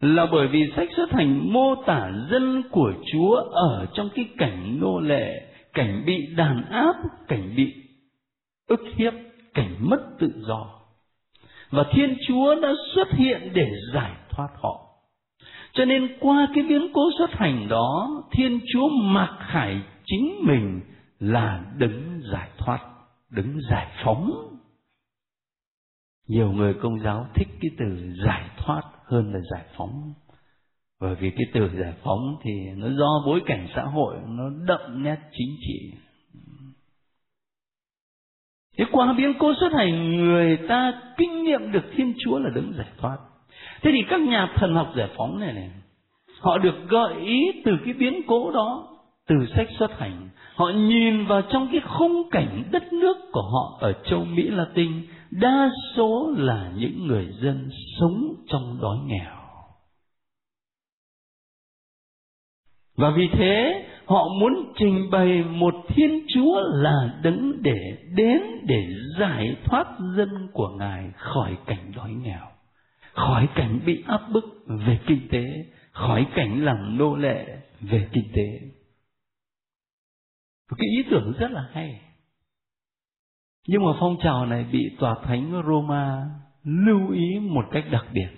là 0.00 0.26
bởi 0.32 0.48
vì 0.48 0.62
sách 0.76 0.88
xuất 0.96 1.12
hành 1.12 1.52
mô 1.52 1.74
tả 1.86 2.12
dân 2.30 2.62
của 2.70 2.92
Chúa 3.12 3.34
ở 3.50 3.86
trong 3.94 4.08
cái 4.14 4.28
cảnh 4.38 4.78
nô 4.80 5.00
lệ, 5.00 5.46
cảnh 5.72 6.02
bị 6.06 6.26
đàn 6.36 6.64
áp, 6.70 6.94
cảnh 7.28 7.54
bị 7.56 7.74
ức 8.68 8.80
hiếp, 8.96 9.12
cảnh 9.54 9.76
mất 9.80 10.00
tự 10.18 10.32
do 10.48 10.74
và 11.74 11.84
Thiên 11.92 12.16
Chúa 12.26 12.60
đã 12.60 12.72
xuất 12.94 13.08
hiện 13.12 13.50
để 13.54 13.70
giải 13.94 14.12
thoát 14.30 14.48
họ. 14.62 14.80
Cho 15.72 15.84
nên 15.84 16.16
qua 16.20 16.48
cái 16.54 16.64
biến 16.68 16.88
cố 16.92 17.02
xuất 17.18 17.30
hành 17.32 17.68
đó, 17.68 18.22
Thiên 18.32 18.60
Chúa 18.72 18.88
mặc 18.88 19.38
khải 19.40 19.80
chính 20.04 20.34
mình 20.42 20.80
là 21.20 21.64
đứng 21.76 22.20
giải 22.32 22.48
thoát, 22.58 22.78
đứng 23.30 23.60
giải 23.70 23.86
phóng. 24.04 24.30
Nhiều 26.28 26.52
người 26.52 26.74
công 26.74 27.00
giáo 27.00 27.26
thích 27.34 27.48
cái 27.60 27.70
từ 27.78 28.14
giải 28.26 28.50
thoát 28.56 28.82
hơn 29.04 29.32
là 29.32 29.40
giải 29.52 29.64
phóng. 29.76 30.12
Bởi 31.00 31.14
vì 31.14 31.30
cái 31.30 31.46
từ 31.54 31.70
giải 31.80 31.94
phóng 32.02 32.36
thì 32.42 32.50
nó 32.76 32.88
do 32.88 33.22
bối 33.26 33.40
cảnh 33.46 33.68
xã 33.74 33.82
hội 33.82 34.16
nó 34.26 34.44
đậm 34.66 35.02
nét 35.02 35.18
chính 35.32 35.56
trị 35.60 35.92
Thế 38.78 38.84
qua 38.92 39.12
biến 39.12 39.34
cố 39.38 39.52
xuất 39.60 39.72
hành 39.72 40.16
người 40.16 40.56
ta 40.68 40.92
kinh 41.16 41.42
nghiệm 41.44 41.72
được 41.72 41.84
Thiên 41.96 42.14
Chúa 42.24 42.38
là 42.38 42.50
đứng 42.54 42.72
giải 42.76 42.86
thoát. 42.98 43.16
Thế 43.82 43.90
thì 43.92 44.02
các 44.08 44.20
nhà 44.20 44.52
thần 44.56 44.74
học 44.74 44.92
giải 44.96 45.08
phóng 45.16 45.40
này 45.40 45.52
này, 45.52 45.70
họ 46.40 46.58
được 46.58 46.74
gợi 46.88 47.14
ý 47.20 47.62
từ 47.64 47.72
cái 47.84 47.94
biến 47.94 48.20
cố 48.26 48.50
đó, 48.50 48.88
từ 49.28 49.34
sách 49.56 49.68
xuất 49.78 49.98
hành. 49.98 50.28
Họ 50.54 50.70
nhìn 50.70 51.26
vào 51.26 51.42
trong 51.42 51.68
cái 51.72 51.80
khung 51.80 52.30
cảnh 52.30 52.62
đất 52.70 52.92
nước 52.92 53.16
của 53.32 53.42
họ 53.42 53.78
ở 53.80 53.92
châu 53.92 54.24
Mỹ 54.24 54.42
Latin, 54.50 54.92
đa 55.40 55.70
số 55.96 56.34
là 56.36 56.72
những 56.76 57.06
người 57.06 57.26
dân 57.42 57.70
sống 58.00 58.34
trong 58.46 58.78
đói 58.82 58.98
nghèo. 59.06 59.44
và 62.96 63.10
vì 63.16 63.28
thế, 63.32 63.86
họ 64.06 64.28
muốn 64.40 64.72
trình 64.76 65.10
bày 65.10 65.42
một 65.42 65.74
thiên 65.88 66.26
chúa 66.34 66.60
là 66.74 67.18
đứng 67.22 67.62
để 67.62 67.98
đến 68.16 68.40
để 68.66 68.86
giải 69.20 69.56
thoát 69.64 69.86
dân 70.16 70.48
của 70.52 70.68
ngài 70.78 71.10
khỏi 71.16 71.56
cảnh 71.66 71.92
đói 71.96 72.10
nghèo, 72.10 72.46
khỏi 73.12 73.48
cảnh 73.54 73.80
bị 73.86 74.04
áp 74.06 74.20
bức 74.32 74.44
về 74.66 74.98
kinh 75.06 75.28
tế, 75.30 75.44
khỏi 75.92 76.26
cảnh 76.34 76.64
làm 76.64 76.98
nô 76.98 77.16
lệ 77.16 77.58
về 77.80 78.08
kinh 78.12 78.32
tế 78.34 78.60
cái 80.78 80.88
ý 80.96 81.02
tưởng 81.10 81.32
rất 81.38 81.50
là 81.50 81.68
hay 81.72 82.00
nhưng 83.66 83.84
mà 83.84 83.90
phong 84.00 84.16
trào 84.22 84.46
này 84.46 84.64
bị 84.72 84.90
tòa 84.98 85.14
thánh 85.24 85.62
Roma 85.66 86.22
lưu 86.64 87.10
ý 87.10 87.38
một 87.40 87.64
cách 87.70 87.84
đặc 87.90 88.04
biệt. 88.12 88.28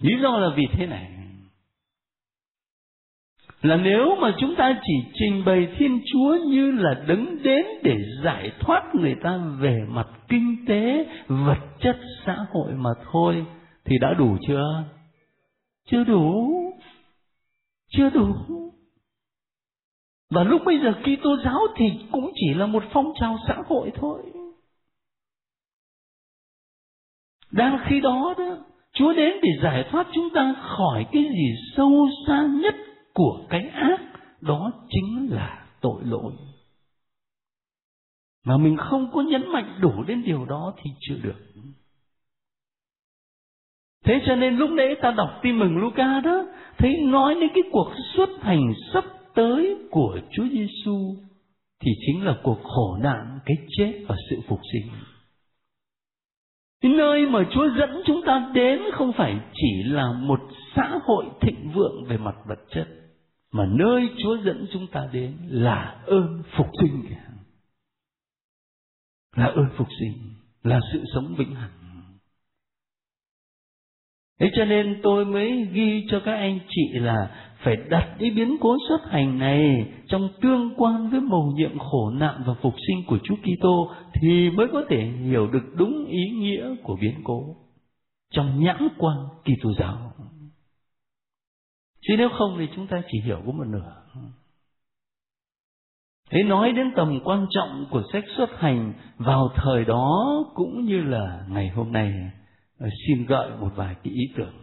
Lý 0.00 0.12
do 0.22 0.38
là 0.38 0.48
vì 0.56 0.64
thế 0.72 0.86
này. 0.86 1.10
Là 3.62 3.76
nếu 3.76 4.16
mà 4.20 4.34
chúng 4.38 4.54
ta 4.56 4.80
chỉ 4.82 4.94
trình 5.14 5.42
bày 5.46 5.68
thiên 5.78 6.00
chúa 6.12 6.36
như 6.46 6.72
là 6.72 6.94
đứng 7.06 7.42
đến 7.42 7.66
để 7.82 7.96
giải 8.24 8.52
thoát 8.60 8.94
người 8.94 9.14
ta 9.22 9.40
về 9.58 9.84
mặt 9.88 10.08
kinh 10.28 10.64
tế, 10.68 11.06
vật 11.28 11.58
chất, 11.80 11.96
xã 12.26 12.36
hội 12.52 12.72
mà 12.72 12.90
thôi, 13.12 13.46
thì 13.84 13.98
đã 14.00 14.14
đủ 14.14 14.36
chưa? 14.48 14.84
Chưa 15.86 16.04
đủ. 16.04 16.50
Chưa 17.88 18.10
đủ. 18.10 18.34
Và 20.30 20.44
lúc 20.44 20.62
bây 20.64 20.78
giờ 20.78 20.92
Kitô 20.92 21.36
giáo 21.44 21.60
thì 21.76 21.84
cũng 22.12 22.30
chỉ 22.34 22.54
là 22.54 22.66
một 22.66 22.84
phong 22.92 23.12
trào 23.20 23.36
xã 23.48 23.54
hội 23.68 23.92
thôi. 23.94 24.22
Đang 27.56 27.78
khi 27.86 28.00
đó 28.00 28.34
đó 28.38 28.56
Chúa 28.92 29.12
đến 29.12 29.32
để 29.42 29.48
giải 29.62 29.84
thoát 29.90 30.06
chúng 30.12 30.28
ta 30.34 30.54
khỏi 30.58 31.06
cái 31.12 31.22
gì 31.22 31.54
sâu 31.76 32.08
xa 32.26 32.48
nhất 32.62 32.74
của 33.14 33.46
cái 33.48 33.68
ác 33.68 34.00
đó 34.40 34.72
chính 34.88 35.28
là 35.30 35.66
tội 35.80 36.02
lỗi 36.04 36.32
mà 38.46 38.56
mình 38.56 38.76
không 38.76 39.10
có 39.12 39.20
nhấn 39.20 39.52
mạnh 39.52 39.78
đủ 39.80 40.02
đến 40.06 40.22
điều 40.24 40.44
đó 40.44 40.74
thì 40.82 40.90
chưa 41.00 41.16
được 41.22 41.36
thế 44.04 44.20
cho 44.26 44.36
nên 44.36 44.56
lúc 44.56 44.70
nãy 44.70 44.96
ta 45.02 45.10
đọc 45.10 45.30
tin 45.42 45.58
mừng 45.58 45.76
Luca 45.76 46.20
đó 46.20 46.46
thấy 46.78 46.96
nói 47.02 47.34
đến 47.34 47.50
cái 47.54 47.62
cuộc 47.72 47.92
xuất 48.14 48.28
hành 48.40 48.72
sắp 48.92 49.04
tới 49.34 49.76
của 49.90 50.18
Chúa 50.32 50.44
Giêsu 50.52 51.16
thì 51.80 51.92
chính 52.06 52.24
là 52.24 52.36
cuộc 52.42 52.62
khổ 52.62 52.96
nạn, 53.02 53.38
cái 53.44 53.56
chết 53.76 54.04
và 54.08 54.16
sự 54.30 54.36
phục 54.48 54.60
sinh. 54.72 54.92
Cái 56.84 56.92
nơi 56.92 57.26
mà 57.26 57.40
Chúa 57.50 57.68
dẫn 57.78 58.02
chúng 58.06 58.20
ta 58.26 58.50
đến 58.54 58.80
không 58.92 59.12
phải 59.12 59.40
chỉ 59.54 59.82
là 59.82 60.12
một 60.12 60.40
xã 60.76 60.98
hội 61.04 61.24
thịnh 61.40 61.70
vượng 61.74 62.04
về 62.08 62.16
mặt 62.16 62.34
vật 62.46 62.58
chất, 62.70 62.88
mà 63.52 63.66
nơi 63.66 64.08
Chúa 64.22 64.36
dẫn 64.44 64.66
chúng 64.72 64.86
ta 64.86 65.08
đến 65.12 65.36
là 65.48 66.02
ơn 66.06 66.42
phục 66.56 66.66
sinh 66.80 67.04
là 69.36 69.46
ơn 69.46 69.66
phục 69.76 69.88
sinh, 70.00 70.12
là 70.62 70.80
sự 70.92 71.04
sống 71.14 71.34
vĩnh 71.38 71.54
hằng 71.54 71.83
thế 74.44 74.50
cho 74.54 74.64
nên 74.64 75.00
tôi 75.02 75.24
mới 75.24 75.68
ghi 75.72 76.06
cho 76.10 76.20
các 76.24 76.34
anh 76.34 76.58
chị 76.68 76.98
là 76.98 77.30
phải 77.58 77.76
đặt 77.76 78.16
cái 78.18 78.30
biến 78.30 78.56
cố 78.60 78.76
xuất 78.88 79.10
hành 79.10 79.38
này 79.38 79.92
trong 80.06 80.28
tương 80.40 80.74
quan 80.76 81.10
với 81.10 81.20
mầu 81.20 81.52
nhiệm 81.56 81.78
khổ 81.78 82.10
nạn 82.10 82.42
và 82.46 82.54
phục 82.62 82.74
sinh 82.86 83.04
của 83.06 83.18
Chúa 83.24 83.34
Kitô 83.36 83.90
thì 84.12 84.50
mới 84.50 84.66
có 84.72 84.84
thể 84.88 85.04
hiểu 85.04 85.46
được 85.46 85.74
đúng 85.74 86.06
ý 86.06 86.30
nghĩa 86.30 86.74
của 86.82 86.96
biến 87.00 87.14
cố 87.24 87.56
trong 88.30 88.64
nhãn 88.64 88.88
quan 88.98 89.16
Kitô 89.42 89.72
giáo. 89.78 90.12
Chứ 92.00 92.14
nếu 92.18 92.28
không 92.38 92.56
thì 92.58 92.68
chúng 92.76 92.86
ta 92.86 93.02
chỉ 93.12 93.20
hiểu 93.20 93.42
có 93.46 93.52
một 93.52 93.66
nửa. 93.66 93.92
Thế 96.30 96.42
nói 96.42 96.72
đến 96.72 96.92
tầm 96.96 97.20
quan 97.24 97.46
trọng 97.50 97.86
của 97.90 98.02
sách 98.12 98.24
xuất 98.36 98.60
hành 98.60 98.92
vào 99.16 99.48
thời 99.54 99.84
đó 99.84 100.24
cũng 100.54 100.84
như 100.84 101.02
là 101.02 101.46
ngày 101.48 101.68
hôm 101.68 101.92
nay 101.92 102.12
Ờ, 102.78 102.88
xin 103.06 103.26
gợi 103.26 103.50
một 103.60 103.70
vài 103.76 103.94
cái 104.04 104.12
ý 104.12 104.22
tưởng. 104.36 104.54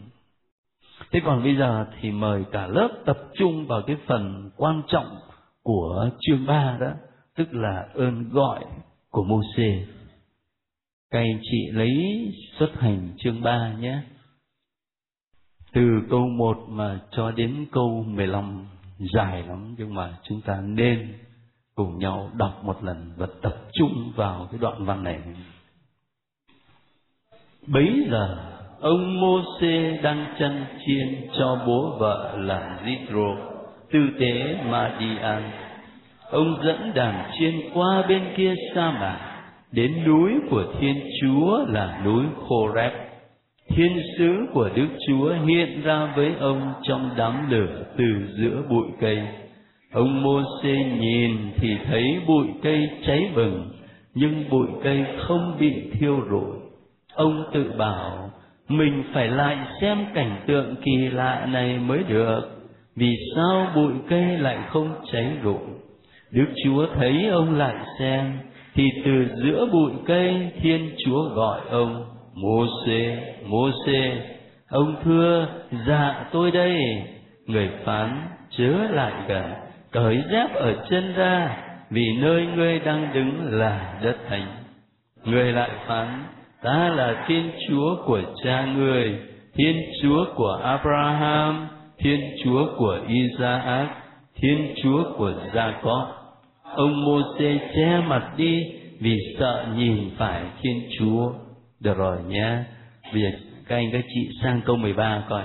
Thế 1.11 1.19
còn 1.25 1.43
bây 1.43 1.57
giờ 1.57 1.85
thì 2.01 2.11
mời 2.11 2.43
cả 2.51 2.67
lớp 2.67 2.89
tập 3.05 3.17
trung 3.33 3.67
vào 3.67 3.81
cái 3.87 3.95
phần 4.07 4.51
quan 4.57 4.81
trọng 4.87 5.17
của 5.63 6.09
chương 6.19 6.45
3 6.45 6.77
đó, 6.79 6.91
tức 7.35 7.53
là 7.53 7.87
ơn 7.93 8.29
gọi 8.29 8.65
của 9.09 9.23
Môsê 9.23 9.85
các 11.11 11.19
anh 11.19 11.39
chị 11.41 11.71
lấy 11.71 11.89
xuất 12.59 12.71
hành 12.79 13.09
chương 13.17 13.41
3 13.41 13.73
nhé. 13.79 14.01
Từ 15.73 15.81
câu 16.09 16.27
1 16.27 16.57
mà 16.69 16.99
cho 17.11 17.31
đến 17.31 17.65
câu 17.71 18.03
15 18.07 18.65
dài 19.15 19.43
lắm, 19.43 19.75
nhưng 19.77 19.93
mà 19.93 20.17
chúng 20.23 20.41
ta 20.41 20.61
nên 20.61 21.13
cùng 21.75 21.97
nhau 21.97 22.29
đọc 22.37 22.63
một 22.63 22.83
lần 22.83 23.11
và 23.17 23.27
tập 23.41 23.55
trung 23.73 24.13
vào 24.15 24.47
cái 24.51 24.59
đoạn 24.59 24.85
văn 24.85 25.03
này. 25.03 25.19
Bấy 27.67 28.05
giờ 28.11 28.37
ông 28.79 29.21
Môsê 29.21 29.99
đang 30.03 30.25
chăn 30.39 30.65
chiên 30.85 31.27
cho 31.39 31.63
bố 31.67 31.95
vợ 31.99 32.37
là 32.37 32.79
Jitro 32.85 33.35
tư 33.91 33.99
tế 34.19 34.57
Madian. 34.69 35.43
Ông 36.31 36.55
dẫn 36.63 36.91
đàn 36.95 37.31
chiên 37.39 37.53
qua 37.73 38.05
bên 38.07 38.23
kia 38.35 38.53
sa 38.75 38.91
mạc 38.91 39.19
đến 39.71 40.03
núi 40.05 40.31
của 40.49 40.63
Thiên 40.79 40.95
Chúa 41.21 41.65
là 41.67 42.01
núi 42.05 42.25
Horeb 42.35 42.91
thiên 43.75 44.01
sứ 44.17 44.45
của 44.53 44.69
Đức 44.75 44.87
Chúa 45.07 45.33
hiện 45.45 45.81
ra 45.83 46.13
với 46.15 46.33
ông 46.39 46.73
trong 46.83 47.09
đám 47.17 47.49
lửa 47.49 47.83
từ 47.97 48.05
giữa 48.37 48.63
bụi 48.69 48.87
cây. 48.99 49.19
Ông 49.93 50.23
Môsê 50.23 50.75
nhìn 50.99 51.37
thì 51.55 51.77
thấy 51.85 52.03
bụi 52.27 52.47
cây 52.61 52.89
cháy 53.07 53.31
bừng, 53.35 53.71
nhưng 54.15 54.49
bụi 54.49 54.67
cây 54.83 55.05
không 55.17 55.57
bị 55.59 55.71
thiêu 55.91 56.19
rụi. 56.29 56.60
Ông 57.15 57.43
tự 57.53 57.71
bảo, 57.77 58.29
mình 58.67 59.03
phải 59.13 59.27
lại 59.27 59.57
xem 59.81 60.05
cảnh 60.13 60.43
tượng 60.47 60.75
kỳ 60.75 61.09
lạ 61.11 61.47
này 61.49 61.77
mới 61.77 62.03
được. 62.03 62.41
Vì 62.95 63.15
sao 63.35 63.67
bụi 63.75 63.93
cây 64.09 64.37
lại 64.37 64.57
không 64.69 64.95
cháy 65.11 65.31
rụi? 65.43 65.59
Đức 66.31 66.47
Chúa 66.63 66.87
thấy 66.95 67.27
ông 67.27 67.55
lại 67.55 67.75
xem, 67.99 68.39
thì 68.73 68.89
từ 69.05 69.25
giữa 69.43 69.67
bụi 69.71 69.91
cây 70.05 70.51
Thiên 70.61 70.95
Chúa 71.05 71.29
gọi 71.35 71.59
ông 71.69 72.05
Môsê, 72.33 73.17
Môsê, 73.45 74.21
ông 74.69 74.95
thưa, 75.03 75.47
dạ 75.87 76.25
tôi 76.31 76.51
đây. 76.51 76.77
Người 77.45 77.69
phán, 77.85 78.17
chớ 78.57 78.73
lại 78.89 79.13
gần, 79.27 79.53
cởi 79.91 80.23
dép 80.31 80.55
ở 80.55 80.73
chân 80.89 81.13
ra, 81.13 81.57
vì 81.89 82.17
nơi 82.17 82.45
ngươi 82.55 82.79
đang 82.79 83.13
đứng 83.13 83.59
là 83.59 83.99
đất 84.03 84.17
thánh. 84.29 84.47
Người 85.23 85.53
lại 85.53 85.69
phán, 85.87 86.23
ta 86.63 86.89
là 86.89 87.25
Thiên 87.27 87.51
Chúa 87.67 87.95
của 88.05 88.21
cha 88.43 88.65
người, 88.65 89.19
Thiên 89.53 89.75
Chúa 90.01 90.25
của 90.35 90.59
Abraham, 90.63 91.67
Thiên 91.97 92.19
Chúa 92.43 92.67
của 92.77 92.99
Isaac, 93.07 93.87
Thiên 94.35 94.73
Chúa 94.83 95.03
của 95.17 95.33
Jacob. 95.53 96.05
Ông 96.63 97.05
Môse 97.05 97.57
che 97.75 98.01
mặt 98.07 98.31
đi 98.37 98.65
vì 98.99 99.17
sợ 99.39 99.65
nhìn 99.75 100.09
phải 100.17 100.43
Thiên 100.61 100.89
Chúa 100.99 101.31
được 101.79 101.97
rồi 101.97 102.17
nhé. 102.27 102.57
Bây 103.13 103.21
giờ 103.21 103.29
các 103.67 103.75
anh 103.75 103.89
các 103.91 104.05
chị 104.13 104.29
sang 104.43 104.61
câu 104.65 104.75
13 104.75 105.23
coi. 105.29 105.43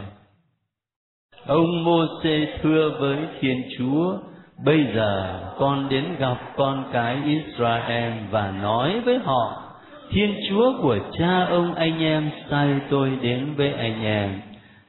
Ông 1.46 1.84
Môse 1.84 2.58
thưa 2.62 2.96
với 3.00 3.16
Thiên 3.40 3.62
Chúa, 3.78 4.18
bây 4.64 4.86
giờ 4.94 5.40
con 5.58 5.88
đến 5.88 6.04
gặp 6.18 6.36
con 6.56 6.84
cái 6.92 7.16
Israel 7.24 8.12
và 8.30 8.50
nói 8.50 9.00
với 9.00 9.18
họ, 9.18 9.65
Thiên 10.10 10.34
Chúa 10.48 10.72
của 10.82 10.98
cha 11.18 11.44
ông 11.44 11.74
anh 11.74 12.02
em 12.02 12.30
sai 12.50 12.68
tôi 12.90 13.10
đến 13.22 13.54
với 13.56 13.72
anh 13.72 14.04
em. 14.04 14.40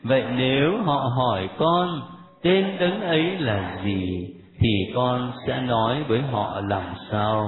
Vậy 0.04 0.24
nếu 0.38 0.78
họ 0.78 1.12
hỏi 1.18 1.50
con 1.58 2.02
tên 2.44 2.66
đấng 2.80 3.02
ấy 3.02 3.24
là 3.40 3.78
gì, 3.84 4.28
thì 4.60 4.70
con 4.96 5.32
sẽ 5.48 5.62
nói 5.62 6.04
với 6.08 6.22
họ 6.22 6.62
làm 6.68 6.94
sao. 7.12 7.48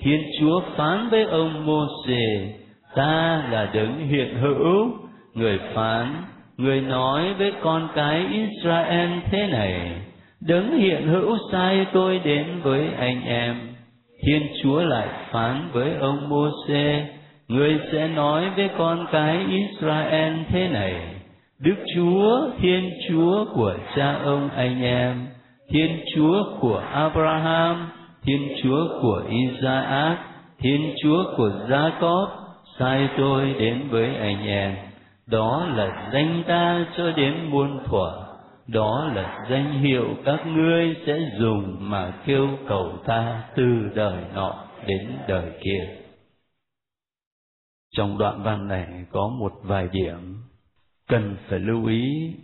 Thiên 0.00 0.22
Chúa 0.40 0.60
phán 0.76 1.08
với 1.08 1.24
ông 1.24 1.66
Môsê 1.66 2.52
ta 2.96 3.42
là 3.50 3.70
đấng 3.74 4.08
hiện 4.08 4.38
hữu 4.40 4.90
người 5.34 5.58
phán 5.74 6.14
người 6.56 6.80
nói 6.80 7.34
với 7.34 7.52
con 7.62 7.88
cái 7.94 8.26
Israel 8.32 9.10
thế 9.30 9.46
này 9.46 9.90
đấng 10.40 10.78
hiện 10.78 11.08
hữu 11.08 11.36
sai 11.52 11.86
tôi 11.92 12.20
đến 12.24 12.46
với 12.62 12.88
anh 12.98 13.24
em 13.24 13.75
Thiên 14.22 14.42
Chúa 14.62 14.80
lại 14.80 15.08
phán 15.30 15.68
với 15.72 15.94
ông 16.00 16.28
Môsê 16.28 17.06
người 17.48 17.80
sẽ 17.92 18.08
nói 18.08 18.50
với 18.56 18.68
con 18.78 19.06
cái 19.12 19.38
Israel 19.50 20.32
thế 20.48 20.68
này, 20.68 20.94
Đức 21.58 21.76
Chúa, 21.94 22.50
Thiên 22.58 22.90
Chúa 23.08 23.44
của 23.54 23.74
cha 23.96 24.14
ông 24.24 24.48
anh 24.56 24.82
em, 24.82 25.26
Thiên 25.70 26.00
Chúa 26.14 26.44
của 26.60 26.82
Abraham, 26.92 27.88
Thiên 28.22 28.48
Chúa 28.62 29.00
của 29.02 29.22
Isaac, 29.28 30.18
Thiên 30.58 30.94
Chúa 31.02 31.24
của 31.36 31.50
Jacob 31.68 32.26
sai 32.78 33.08
tôi 33.18 33.54
đến 33.58 33.88
với 33.90 34.16
anh 34.16 34.46
em. 34.46 34.76
Đó 35.26 35.66
là 35.74 36.10
danh 36.12 36.42
ta 36.46 36.84
cho 36.96 37.10
đến 37.10 37.34
muôn 37.50 37.78
thuở 37.84 38.25
đó 38.66 39.10
là 39.14 39.46
danh 39.50 39.82
hiệu 39.82 40.16
các 40.24 40.46
ngươi 40.46 40.96
sẽ 41.06 41.18
dùng 41.38 41.76
mà 41.90 42.22
kêu 42.26 42.48
cầu 42.68 42.98
ta 43.06 43.50
từ 43.56 43.64
đời 43.94 44.24
nọ 44.34 44.68
đến 44.86 45.18
đời 45.28 45.52
kia. 45.64 46.02
Trong 47.90 48.18
đoạn 48.18 48.42
văn 48.42 48.68
này 48.68 49.04
có 49.12 49.28
một 49.38 49.52
vài 49.62 49.88
điểm 49.92 50.42
cần 51.08 51.36
phải 51.48 51.58
lưu 51.58 51.86
ý. 51.86 52.34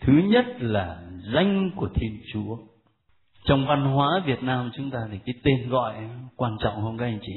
Thứ 0.00 0.12
nhất 0.12 0.46
là 0.58 1.02
danh 1.34 1.70
của 1.76 1.88
thiên 1.94 2.20
chúa. 2.32 2.56
Trong 3.44 3.66
văn 3.66 3.84
hóa 3.84 4.22
việt 4.26 4.42
nam 4.42 4.70
chúng 4.76 4.90
ta 4.90 4.98
thì 5.12 5.18
cái 5.26 5.34
tên 5.44 5.68
gọi 5.68 6.08
quan 6.36 6.56
trọng 6.60 6.82
không 6.82 6.98
các 6.98 7.04
anh 7.04 7.18
chị? 7.22 7.32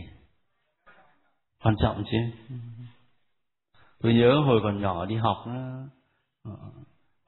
Quan 1.64 1.76
trọng 1.82 2.04
chứ. 2.12 2.18
Tôi 4.02 4.14
nhớ 4.14 4.42
hồi 4.46 4.60
còn 4.64 4.82
nhỏ 4.82 5.06
đi 5.06 5.16
học 5.16 5.38
ờ, 6.44 6.52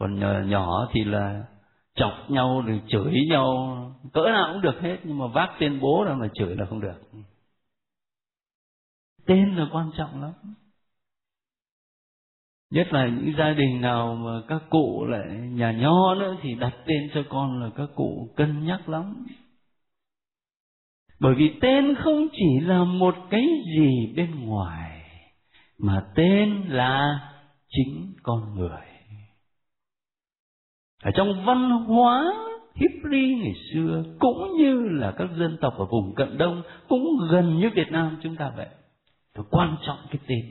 còn 0.04 0.20
ờ, 0.20 0.44
nhỏ 0.44 0.90
thì 0.92 1.04
là 1.04 1.44
chọc 1.96 2.14
nhau 2.30 2.64
rồi 2.68 2.82
chửi 2.88 3.14
nhau. 3.30 3.78
Cỡ 4.14 4.22
nào 4.34 4.54
cũng 4.54 4.62
được 4.62 4.82
hết, 4.82 4.98
nhưng 5.04 5.18
mà 5.18 5.28
vác 5.28 5.50
tên 5.60 5.80
bố 5.80 6.04
ra 6.08 6.14
mà 6.14 6.28
chửi 6.34 6.56
là 6.56 6.66
không 6.66 6.82
được. 6.82 7.02
Tên 9.26 9.56
là 9.56 9.68
quan 9.72 9.92
trọng 9.98 10.22
lắm. 10.22 10.32
Nhất 12.72 12.88
là 12.94 13.08
những 13.08 13.34
gia 13.38 13.54
đình 13.54 13.82
nào 13.82 14.16
mà 14.16 14.42
các 14.48 14.62
cụ 14.70 15.06
lại 15.06 15.28
nhà 15.38 15.72
nho 15.72 16.16
nữa 16.16 16.36
thì 16.42 16.56
đặt 16.56 16.74
tên 16.86 17.10
cho 17.14 17.24
con 17.30 17.64
là 17.64 17.70
các 17.76 17.90
cụ 17.96 18.34
cân 18.36 18.66
nhắc 18.66 18.90
lắm. 18.90 19.26
Bởi 21.20 21.36
vì 21.36 21.60
tên 21.62 21.96
không 22.04 22.28
chỉ 22.32 22.60
là 22.60 22.84
một 22.84 23.16
cái 23.30 23.48
gì 23.78 24.14
bên 24.16 24.46
ngoài, 24.46 25.02
mà 25.80 26.06
tên 26.16 26.64
là 26.68 27.20
chính 27.70 28.14
con 28.24 28.56
người 28.56 28.93
ở 31.04 31.12
trong 31.12 31.46
văn 31.46 31.70
hóa 31.70 32.34
Hebrew 32.76 33.44
ngày 33.44 33.54
xưa, 33.74 34.04
cũng 34.20 34.58
như 34.58 34.88
là 34.90 35.12
các 35.18 35.30
dân 35.40 35.58
tộc 35.62 35.74
ở 35.78 35.86
vùng 35.86 36.16
cận 36.16 36.38
đông, 36.38 36.62
cũng 36.88 37.04
gần 37.32 37.60
như 37.60 37.70
Việt 37.76 37.92
Nam 37.92 38.18
chúng 38.24 38.36
ta 38.36 38.52
vậy. 38.56 38.68
Phải 39.36 39.46
quan 39.52 39.76
trọng 39.88 39.98
cái 40.10 40.20
tên. 40.28 40.42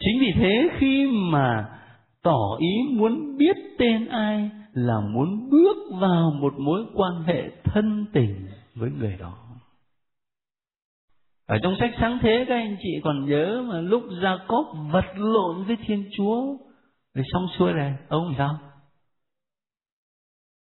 Chính 0.00 0.20
vì 0.20 0.32
thế 0.34 0.68
khi 0.78 1.06
mà 1.10 1.68
tỏ 2.22 2.56
ý 2.58 2.96
muốn 2.96 3.36
biết 3.36 3.56
tên 3.78 4.08
ai 4.08 4.50
là 4.72 5.00
muốn 5.00 5.50
bước 5.50 5.76
vào 6.00 6.30
một 6.30 6.54
mối 6.58 6.84
quan 6.94 7.22
hệ 7.22 7.50
thân 7.64 8.06
tình 8.12 8.46
với 8.74 8.90
người 8.90 9.16
đó. 9.20 9.34
Ở 11.46 11.58
trong 11.62 11.76
sách 11.80 11.90
sáng 12.00 12.18
thế, 12.22 12.44
các 12.48 12.54
anh 12.54 12.76
chị 12.82 13.00
còn 13.04 13.26
nhớ 13.26 13.64
mà 13.68 13.80
lúc 13.80 14.02
Jacob 14.02 14.90
vật 14.90 15.06
lộn 15.16 15.64
với 15.64 15.76
thiên 15.86 16.10
chúa 16.16 16.56
rồi 17.18 17.26
xong 17.32 17.46
xuôi 17.58 17.72
rồi, 17.72 17.94
ông 18.08 18.34
sao? 18.38 18.58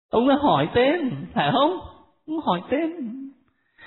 Ông 0.09 0.27
đã 0.27 0.35
hỏi 0.41 0.69
tên, 0.75 1.25
phải 1.33 1.51
không? 1.51 1.79
Ông 2.27 2.39
hỏi 2.45 2.61
tên. 2.69 2.89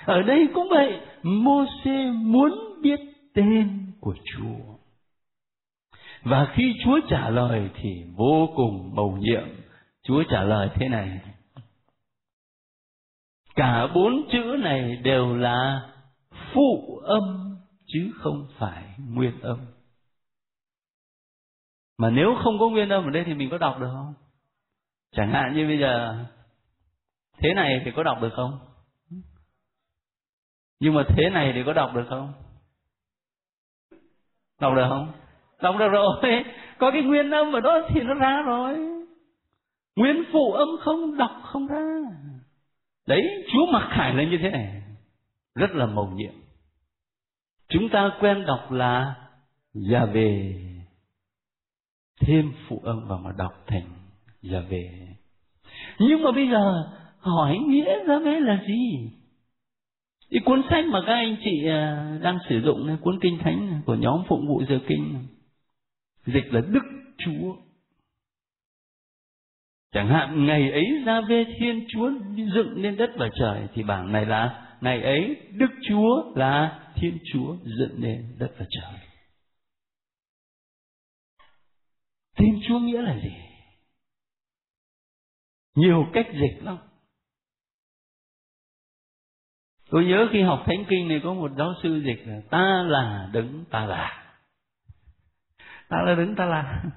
Ở 0.05 0.21
đây 0.21 0.47
cũng 0.53 0.67
vậy 0.69 0.99
mô 1.23 1.65
xê 1.83 2.11
muốn 2.11 2.51
biết 2.81 2.99
tên 3.33 3.91
của 3.99 4.15
Chúa. 4.25 4.77
Và 6.23 6.53
khi 6.53 6.73
Chúa 6.83 6.99
trả 7.09 7.29
lời 7.29 7.69
thì 7.75 7.89
vô 8.15 8.49
cùng 8.55 8.95
mầu 8.95 9.17
nhiệm, 9.17 9.47
Chúa 10.03 10.23
trả 10.29 10.43
lời 10.43 10.69
thế 10.75 10.87
này. 10.89 11.19
Cả 13.55 13.87
bốn 13.95 14.27
chữ 14.31 14.55
này 14.59 14.95
đều 14.95 15.35
là 15.35 15.89
phụ 16.53 16.99
âm 17.03 17.57
chứ 17.87 18.11
không 18.15 18.47
phải 18.57 18.83
nguyên 19.09 19.41
âm 19.41 19.57
mà 21.97 22.09
nếu 22.09 22.35
không 22.43 22.59
có 22.59 22.69
nguyên 22.69 22.89
âm 22.89 23.03
ở 23.03 23.09
đây 23.09 23.23
thì 23.25 23.33
mình 23.33 23.49
có 23.49 23.57
đọc 23.57 23.79
được 23.79 23.89
không? 23.93 24.13
Chẳng 25.11 25.31
hạn 25.31 25.55
như 25.55 25.67
bây 25.67 25.79
giờ, 25.79 26.25
thế 27.37 27.53
này 27.53 27.81
thì 27.85 27.91
có 27.95 28.03
đọc 28.03 28.17
được 28.21 28.33
không? 28.35 28.59
Nhưng 30.79 30.93
mà 30.93 31.03
thế 31.07 31.29
này 31.29 31.51
thì 31.55 31.63
có 31.65 31.73
đọc 31.73 31.91
được 31.95 32.05
không? 32.09 32.33
Đọc 34.61 34.73
được 34.75 34.85
không? 34.89 35.11
Đọc 35.61 35.75
được 35.79 35.87
rồi. 35.87 36.21
Có 36.77 36.91
cái 36.91 37.01
nguyên 37.01 37.31
âm 37.31 37.53
ở 37.53 37.59
đó 37.59 37.79
thì 37.89 38.01
nó 38.01 38.13
ra 38.13 38.41
rồi. 38.45 38.77
Nguyên 39.95 40.23
phụ 40.31 40.53
âm 40.53 40.67
không 40.79 41.17
đọc 41.17 41.31
không 41.43 41.67
ra. 41.67 41.83
Đấy, 43.07 43.45
chúa 43.53 43.65
mặc 43.71 43.89
khải 43.91 44.13
lên 44.13 44.29
như 44.29 44.37
thế 44.41 44.49
này. 44.49 44.83
Rất 45.55 45.71
là 45.71 45.85
mầu 45.85 46.11
nhiệm. 46.15 46.33
Chúng 47.69 47.89
ta 47.89 48.11
quen 48.19 48.45
đọc 48.45 48.71
là 48.71 49.15
già 49.73 50.05
về 50.05 50.55
thêm 52.19 52.53
phụ 52.67 52.81
âm 52.83 53.07
vào 53.07 53.19
mà 53.23 53.31
đọc 53.37 53.63
thành 53.67 53.89
giờ 54.41 54.63
về 54.69 55.07
nhưng 55.99 56.23
mà 56.23 56.31
bây 56.31 56.49
giờ 56.49 56.83
hỏi 57.19 57.57
nghĩa 57.67 58.03
ra 58.07 58.19
về 58.19 58.39
là 58.39 58.63
gì? 58.67 59.11
Cái 60.31 60.41
cuốn 60.45 60.61
sách 60.69 60.85
mà 60.85 60.99
các 61.05 61.13
anh 61.13 61.35
chị 61.43 61.67
à, 61.67 62.17
đang 62.21 62.37
sử 62.49 62.61
dụng 62.61 62.87
này, 62.87 62.97
cuốn 63.01 63.19
kinh 63.21 63.37
thánh 63.37 63.81
của 63.85 63.95
nhóm 63.95 64.23
phụng 64.27 64.47
vụ 64.47 64.63
giờ 64.69 64.79
kinh 64.87 65.27
dịch 66.25 66.53
là 66.53 66.61
đức 66.61 66.83
chúa. 67.17 67.55
Chẳng 69.93 70.07
hạn 70.07 70.45
ngày 70.45 70.71
ấy 70.71 71.03
ra 71.05 71.21
về 71.21 71.45
thiên 71.59 71.85
chúa 71.87 72.11
dựng 72.55 72.81
lên 72.81 72.97
đất 72.97 73.09
và 73.17 73.29
trời 73.39 73.67
thì 73.73 73.83
bảng 73.83 74.11
này 74.11 74.25
là 74.25 74.67
ngày 74.81 75.01
ấy 75.01 75.37
đức 75.51 75.71
chúa 75.89 76.33
là 76.35 76.79
thiên 76.95 77.17
chúa 77.33 77.55
dựng 77.63 78.03
lên 78.03 78.35
đất 78.39 78.51
và 78.59 78.65
trời. 78.69 79.06
Tin 82.37 82.59
Chúa 82.67 82.79
nghĩa 82.79 83.01
là 83.01 83.19
gì? 83.23 83.33
Nhiều 85.75 86.05
cách 86.13 86.27
dịch 86.33 86.63
lắm. 86.63 86.77
Tôi 89.89 90.05
nhớ 90.05 90.27
khi 90.31 90.41
học 90.41 90.63
Thánh 90.65 90.85
Kinh 90.89 91.07
này 91.07 91.21
có 91.23 91.33
một 91.33 91.51
giáo 91.57 91.73
sư 91.83 92.03
dịch 92.05 92.27
là, 92.27 92.41
ta 92.49 92.83
là 92.87 93.29
đứng 93.33 93.65
ta 93.69 93.85
là. 93.85 94.33
Ta 95.89 95.97
là 96.05 96.15
đứng 96.15 96.35
ta 96.35 96.45
là. 96.45 96.83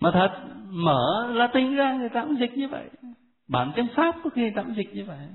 Mà 0.00 0.10
thật, 0.12 0.44
mở 0.68 1.32
Latin 1.34 1.76
ra 1.76 1.94
người 1.94 2.08
ta 2.08 2.22
cũng 2.22 2.38
dịch 2.40 2.52
như 2.56 2.68
vậy. 2.68 2.90
Bản 3.48 3.72
tiếng 3.76 3.88
Pháp 3.96 4.14
có 4.24 4.30
khi 4.30 4.40
người 4.40 4.52
ta 4.56 4.62
cũng 4.62 4.76
dịch 4.76 4.94
như 4.94 5.04
vậy. 5.04 5.28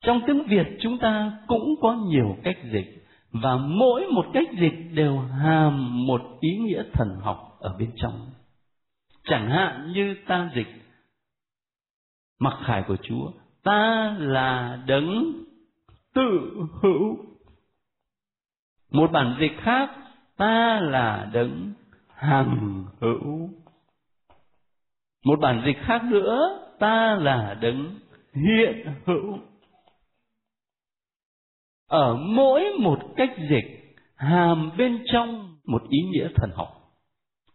Trong 0.00 0.20
tiếng 0.26 0.46
Việt 0.48 0.66
chúng 0.80 0.98
ta 0.98 1.38
cũng 1.46 1.74
có 1.80 1.96
nhiều 2.10 2.36
cách 2.44 2.56
dịch 2.72 2.97
và 3.32 3.56
mỗi 3.56 4.06
một 4.06 4.26
cách 4.34 4.48
dịch 4.60 4.90
đều 4.94 5.18
hàm 5.18 6.06
một 6.06 6.20
ý 6.40 6.56
nghĩa 6.56 6.82
thần 6.92 7.16
học 7.20 7.56
ở 7.60 7.76
bên 7.78 7.90
trong. 7.96 8.30
Chẳng 9.24 9.50
hạn 9.50 9.92
như 9.92 10.16
ta 10.26 10.50
dịch, 10.54 10.68
mặc 12.40 12.58
khải 12.64 12.84
của 12.88 12.96
chúa, 13.02 13.30
ta 13.62 14.14
là 14.18 14.82
đấng 14.86 15.32
tự 16.14 16.50
hữu. 16.82 17.16
Một 18.90 19.10
bản 19.12 19.36
dịch 19.40 19.52
khác, 19.58 19.90
ta 20.36 20.80
là 20.80 21.30
đấng 21.32 21.72
hằng 22.14 22.84
hữu. 23.00 23.50
Một 25.24 25.40
bản 25.40 25.62
dịch 25.66 25.76
khác 25.86 26.04
nữa, 26.04 26.68
ta 26.78 27.14
là 27.14 27.54
đấng 27.60 27.94
hiện 28.34 28.94
hữu 29.06 29.38
ở 31.88 32.16
mỗi 32.16 32.64
một 32.78 32.98
cách 33.16 33.30
dịch, 33.50 33.96
hàm 34.16 34.70
bên 34.78 35.02
trong 35.12 35.56
một 35.66 35.82
ý 35.88 35.98
nghĩa 36.12 36.28
thần 36.34 36.50
học. 36.54 36.68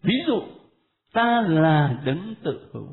Ví 0.03 0.15
dụ, 0.27 0.41
ta 1.13 1.41
là 1.47 2.01
đấng 2.05 2.35
tự 2.43 2.69
hữu. 2.73 2.87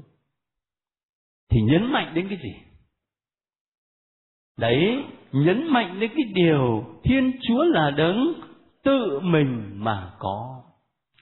Thì 1.50 1.60
nhấn 1.60 1.92
mạnh 1.92 2.14
đến 2.14 2.28
cái 2.28 2.38
gì? 2.42 2.54
Đấy, 4.58 5.04
nhấn 5.32 5.66
mạnh 5.72 6.00
đến 6.00 6.10
cái 6.16 6.24
điều 6.34 6.84
thiên 7.04 7.32
chúa 7.48 7.64
là 7.64 7.90
đấng 7.90 8.32
tự 8.84 9.20
mình 9.20 9.70
mà 9.74 10.10
có. 10.18 10.62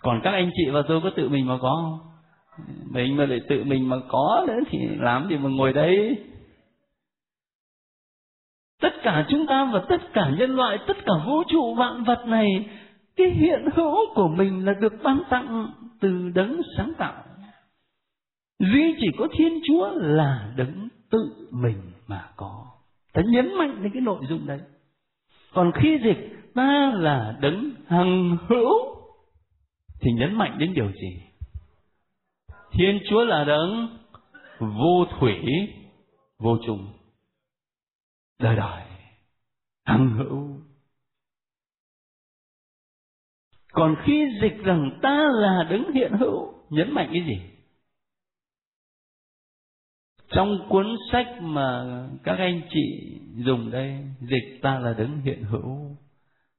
Còn 0.00 0.20
các 0.24 0.30
anh 0.30 0.50
chị 0.54 0.70
và 0.70 0.82
tôi 0.88 1.00
có 1.00 1.10
tự 1.16 1.28
mình 1.28 1.46
mà 1.46 1.58
có 1.62 1.80
không? 1.82 1.98
Mình 2.92 3.16
mà 3.16 3.26
lại 3.26 3.40
tự 3.48 3.64
mình 3.64 3.88
mà 3.88 3.96
có 4.08 4.44
nữa 4.48 4.60
thì 4.70 4.78
làm 4.98 5.28
gì 5.28 5.36
mà 5.36 5.48
ngồi 5.48 5.72
đây 5.72 6.16
tất 8.98 9.04
cả 9.04 9.26
chúng 9.28 9.46
ta 9.46 9.70
và 9.72 9.82
tất 9.88 10.12
cả 10.12 10.30
nhân 10.38 10.56
loại, 10.56 10.78
tất 10.86 10.96
cả 11.06 11.12
vũ 11.26 11.42
trụ 11.48 11.74
vạn 11.74 12.04
vật 12.04 12.26
này, 12.26 12.46
cái 13.16 13.30
hiện 13.30 13.68
hữu 13.74 14.14
của 14.14 14.28
mình 14.28 14.64
là 14.64 14.72
được 14.80 14.92
ban 15.02 15.22
tặng 15.30 15.70
từ 16.00 16.28
đấng 16.34 16.60
sáng 16.76 16.92
tạo. 16.98 17.24
Duy 18.58 18.94
chỉ 19.00 19.06
có 19.18 19.28
thiên 19.38 19.60
chúa 19.68 19.90
là 19.94 20.52
đấng 20.56 20.88
tự 21.10 21.48
mình 21.50 21.92
mà 22.06 22.28
có. 22.36 22.66
Ta 23.12 23.22
nhấn 23.26 23.54
mạnh 23.54 23.82
đến 23.82 23.92
cái 23.92 24.02
nội 24.02 24.20
dung 24.28 24.46
đấy. 24.46 24.60
Còn 25.54 25.72
khi 25.74 25.98
dịch, 26.04 26.36
ta 26.54 26.92
là 26.94 27.36
đấng 27.40 27.70
hằng 27.86 28.36
hữu, 28.48 28.72
thì 30.00 30.12
nhấn 30.12 30.34
mạnh 30.34 30.56
đến 30.58 30.74
điều 30.74 30.92
gì? 30.92 31.22
Thiên 32.72 33.00
chúa 33.10 33.24
là 33.24 33.44
đấng 33.44 33.98
vô 34.58 35.06
thủy, 35.18 35.38
vô 36.38 36.58
trùng, 36.66 36.86
đời 38.40 38.56
đời 38.56 38.87
hằng 39.88 40.10
hữu. 40.10 40.48
Còn 43.72 43.96
khi 44.04 44.26
dịch 44.42 44.64
rằng 44.64 44.98
ta 45.02 45.26
là 45.40 45.66
đứng 45.70 45.92
hiện 45.92 46.12
hữu, 46.12 46.54
nhấn 46.70 46.92
mạnh 46.92 47.10
cái 47.12 47.22
gì? 47.26 47.40
Trong 50.30 50.66
cuốn 50.68 50.86
sách 51.12 51.26
mà 51.40 51.86
các 52.24 52.38
anh 52.38 52.60
chị 52.70 53.18
dùng 53.36 53.70
đây, 53.70 54.04
dịch 54.20 54.58
ta 54.62 54.78
là 54.78 54.92
đứng 54.92 55.20
hiện 55.20 55.42
hữu. 55.42 55.96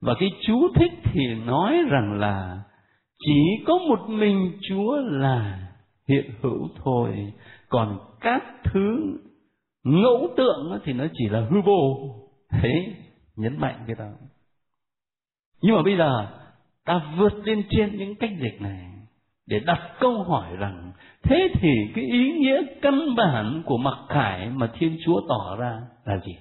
Và 0.02 0.14
cái 0.20 0.30
chú 0.48 0.68
thích 0.76 0.92
thì 1.04 1.22
nói 1.46 1.78
rằng 1.90 2.20
là 2.20 2.64
chỉ 3.20 3.64
có 3.68 3.78
một 3.78 4.10
mình 4.10 4.58
chúa 4.70 4.98
là 4.98 5.70
hiện 6.08 6.32
hữu 6.42 6.70
thôi. 6.76 7.34
Còn 7.70 8.00
các 8.20 8.44
thứ 8.64 9.18
ngẫu 9.84 10.34
tượng 10.38 10.80
thì 10.84 10.94
nó 10.94 11.06
chỉ 11.14 11.30
là 11.30 11.48
hư 11.50 11.62
vô. 11.66 11.98
Thế 12.52 12.99
nhấn 13.40 13.58
mạnh 13.60 13.84
cái 13.88 13.96
đó. 13.96 14.10
Nhưng 15.62 15.76
mà 15.76 15.82
bây 15.82 15.98
giờ, 15.98 16.28
ta 16.86 17.16
vượt 17.18 17.34
lên 17.44 17.64
trên 17.70 17.98
những 17.98 18.16
cách 18.16 18.32
dịch 18.42 18.62
này 18.62 18.92
để 19.46 19.60
đặt 19.60 19.96
câu 20.00 20.24
hỏi 20.24 20.56
rằng, 20.56 20.92
thế 21.24 21.48
thì 21.54 21.70
cái 21.96 22.06
ý 22.06 22.32
nghĩa 22.32 22.62
căn 22.82 23.16
bản 23.18 23.64
của 23.66 23.78
mặc 23.78 23.98
khải 24.10 24.50
mà 24.50 24.72
thiên 24.74 24.98
chúa 25.06 25.22
tỏ 25.30 25.56
ra 25.60 25.82
là 26.06 26.20
gì? 26.26 26.36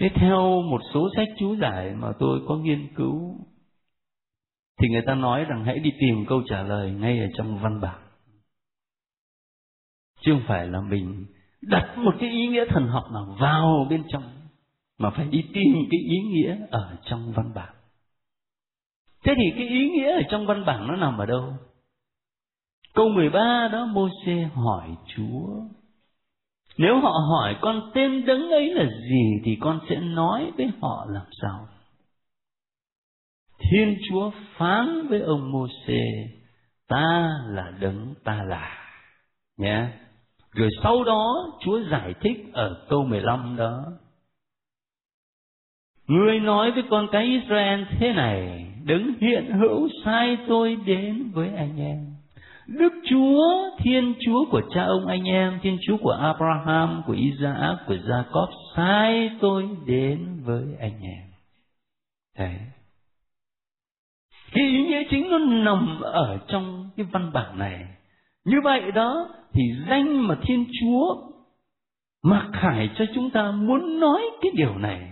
Thế 0.00 0.08
theo 0.14 0.62
một 0.62 0.80
số 0.94 1.08
sách 1.16 1.28
chú 1.38 1.56
giải 1.56 1.94
mà 1.94 2.08
tôi 2.18 2.40
có 2.48 2.56
nghiên 2.56 2.94
cứu, 2.94 3.36
thì 4.80 4.88
người 4.88 5.02
ta 5.06 5.14
nói 5.14 5.44
rằng 5.44 5.64
hãy 5.64 5.78
đi 5.78 5.92
tìm 6.00 6.26
câu 6.28 6.42
trả 6.48 6.62
lời 6.62 6.90
ngay 6.90 7.18
ở 7.18 7.26
trong 7.36 7.58
văn 7.58 7.80
bản. 7.80 8.00
Chứ 10.20 10.32
không 10.32 10.44
phải 10.48 10.66
là 10.66 10.80
mình 10.80 11.26
đặt 11.62 11.98
một 11.98 12.14
cái 12.20 12.30
ý 12.30 12.46
nghĩa 12.46 12.64
thần 12.68 12.88
học 12.88 13.04
nào 13.12 13.36
vào 13.40 13.86
bên 13.90 14.04
trong 14.08 14.37
mà 14.98 15.10
phải 15.10 15.26
đi 15.26 15.44
tìm 15.54 15.74
cái 15.90 16.00
ý 16.00 16.18
nghĩa 16.20 16.56
ở 16.70 16.96
trong 17.04 17.32
văn 17.32 17.52
bản. 17.54 17.74
Thế 19.24 19.34
thì 19.36 19.44
cái 19.56 19.68
ý 19.68 19.88
nghĩa 19.88 20.12
ở 20.12 20.22
trong 20.30 20.46
văn 20.46 20.64
bản 20.66 20.86
nó 20.86 20.96
nằm 20.96 21.18
ở 21.18 21.26
đâu? 21.26 21.54
Câu 22.94 23.08
13 23.08 23.68
đó 23.72 23.86
Môse 23.86 24.48
hỏi 24.54 24.96
Chúa, 25.16 25.48
nếu 26.78 27.00
họ 27.00 27.12
hỏi 27.30 27.56
con 27.60 27.90
tên 27.94 28.26
đấng 28.26 28.50
ấy 28.50 28.74
là 28.74 28.84
gì 28.84 29.40
thì 29.44 29.56
con 29.60 29.80
sẽ 29.88 29.96
nói 29.96 30.52
với 30.56 30.70
họ 30.80 31.06
làm 31.08 31.26
sao? 31.42 31.68
Thiên 33.58 33.98
Chúa 34.08 34.30
phán 34.56 35.08
với 35.08 35.20
ông 35.20 35.52
Môse 35.52 36.28
ta 36.88 37.30
là 37.46 37.72
đấng 37.80 38.14
ta 38.24 38.42
là. 38.42 38.78
Nhé. 39.56 39.88
Rồi 40.52 40.68
sau 40.82 41.04
đó 41.04 41.52
Chúa 41.60 41.80
giải 41.90 42.14
thích 42.20 42.50
ở 42.52 42.86
câu 42.88 43.04
15 43.04 43.56
đó 43.56 43.84
Ngươi 46.08 46.40
nói 46.40 46.70
với 46.70 46.82
con 46.90 47.08
cái 47.12 47.24
Israel 47.24 47.82
thế 47.98 48.12
này 48.12 48.66
Đứng 48.84 49.14
hiện 49.20 49.52
hữu 49.52 49.88
sai 50.04 50.36
tôi 50.48 50.76
đến 50.86 51.30
với 51.34 51.48
anh 51.56 51.80
em 51.80 52.08
Đức 52.68 52.92
Chúa, 53.10 53.70
Thiên 53.78 54.14
Chúa 54.20 54.44
của 54.50 54.62
cha 54.74 54.84
ông 54.84 55.06
anh 55.06 55.24
em, 55.24 55.58
Thiên 55.62 55.78
Chúa 55.86 55.96
của 55.96 56.10
Abraham, 56.10 57.02
của 57.06 57.12
Isaac, 57.12 57.78
của 57.86 57.94
Jacob 57.94 58.46
sai 58.76 59.30
tôi 59.40 59.68
đến 59.86 60.42
với 60.44 60.64
anh 60.80 61.00
em. 61.02 61.24
Đấy. 62.38 62.56
Cái 64.52 64.64
ý 64.64 64.86
nghĩa 64.86 65.02
chính 65.10 65.30
nó 65.30 65.38
nằm 65.38 66.00
ở 66.00 66.38
trong 66.48 66.90
cái 66.96 67.06
văn 67.12 67.30
bản 67.32 67.58
này. 67.58 67.86
Như 68.44 68.56
vậy 68.64 68.92
đó 68.92 69.28
thì 69.52 69.62
danh 69.88 70.28
mà 70.28 70.36
Thiên 70.42 70.66
Chúa 70.80 71.16
mặc 72.22 72.46
khải 72.52 72.90
cho 72.94 73.04
chúng 73.14 73.30
ta 73.30 73.50
muốn 73.50 74.00
nói 74.00 74.22
cái 74.40 74.52
điều 74.54 74.78
này. 74.78 75.08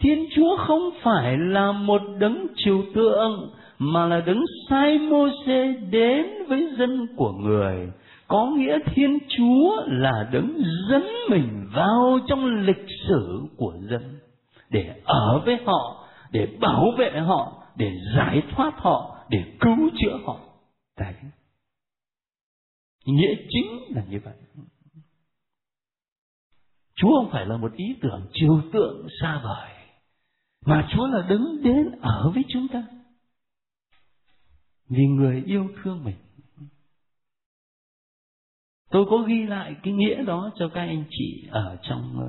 Thiên 0.00 0.26
Chúa 0.36 0.56
không 0.56 0.90
phải 1.02 1.36
là 1.38 1.72
một 1.72 2.02
đấng 2.18 2.46
trừu 2.56 2.82
tượng, 2.94 3.50
mà 3.78 4.06
là 4.06 4.20
đấng 4.20 4.44
sai 4.70 4.98
Môse 4.98 5.72
đến 5.90 6.26
với 6.48 6.68
dân 6.78 7.06
của 7.16 7.32
người. 7.32 7.92
Có 8.28 8.46
nghĩa 8.46 8.78
thiên 8.94 9.18
chúa 9.28 9.82
là 9.86 10.28
đấng 10.32 10.62
dẫn 10.90 11.06
mình 11.30 11.66
vào 11.74 12.18
trong 12.26 12.46
lịch 12.46 12.86
sử 13.08 13.42
của 13.56 13.74
dân, 13.90 14.18
để 14.70 14.94
ở 15.04 15.42
với 15.44 15.56
họ, 15.64 16.08
để 16.32 16.48
bảo 16.60 16.84
vệ 16.98 17.10
họ, 17.10 17.62
để 17.76 17.92
giải 18.16 18.42
thoát 18.50 18.72
họ, 18.76 19.16
để 19.30 19.44
cứu 19.60 19.90
chữa 19.98 20.18
họ. 20.26 20.40
Đấy. 20.98 21.14
Nghĩa 23.04 23.34
chính 23.48 23.96
là 23.96 24.02
như 24.10 24.20
vậy. 24.24 24.34
Chúa 26.94 27.16
không 27.16 27.30
phải 27.30 27.46
là 27.46 27.56
một 27.56 27.72
ý 27.76 27.96
tưởng 28.02 28.26
trừu 28.32 28.60
tượng 28.72 29.06
xa 29.20 29.40
vời 29.44 29.77
mà 30.66 30.88
chúa 30.92 31.06
là 31.06 31.26
đứng 31.28 31.62
đến 31.62 31.90
ở 32.00 32.30
với 32.34 32.42
chúng 32.48 32.68
ta. 32.68 32.84
Vì 34.88 35.06
người 35.06 35.42
yêu 35.46 35.68
thương 35.82 36.04
mình. 36.04 36.16
Tôi 38.90 39.06
có 39.10 39.18
ghi 39.18 39.46
lại 39.46 39.76
cái 39.82 39.92
nghĩa 39.92 40.22
đó 40.22 40.50
cho 40.56 40.68
các 40.74 40.80
anh 40.80 41.04
chị 41.10 41.48
ở 41.50 41.76
trong 41.82 42.20
ờ, 42.20 42.28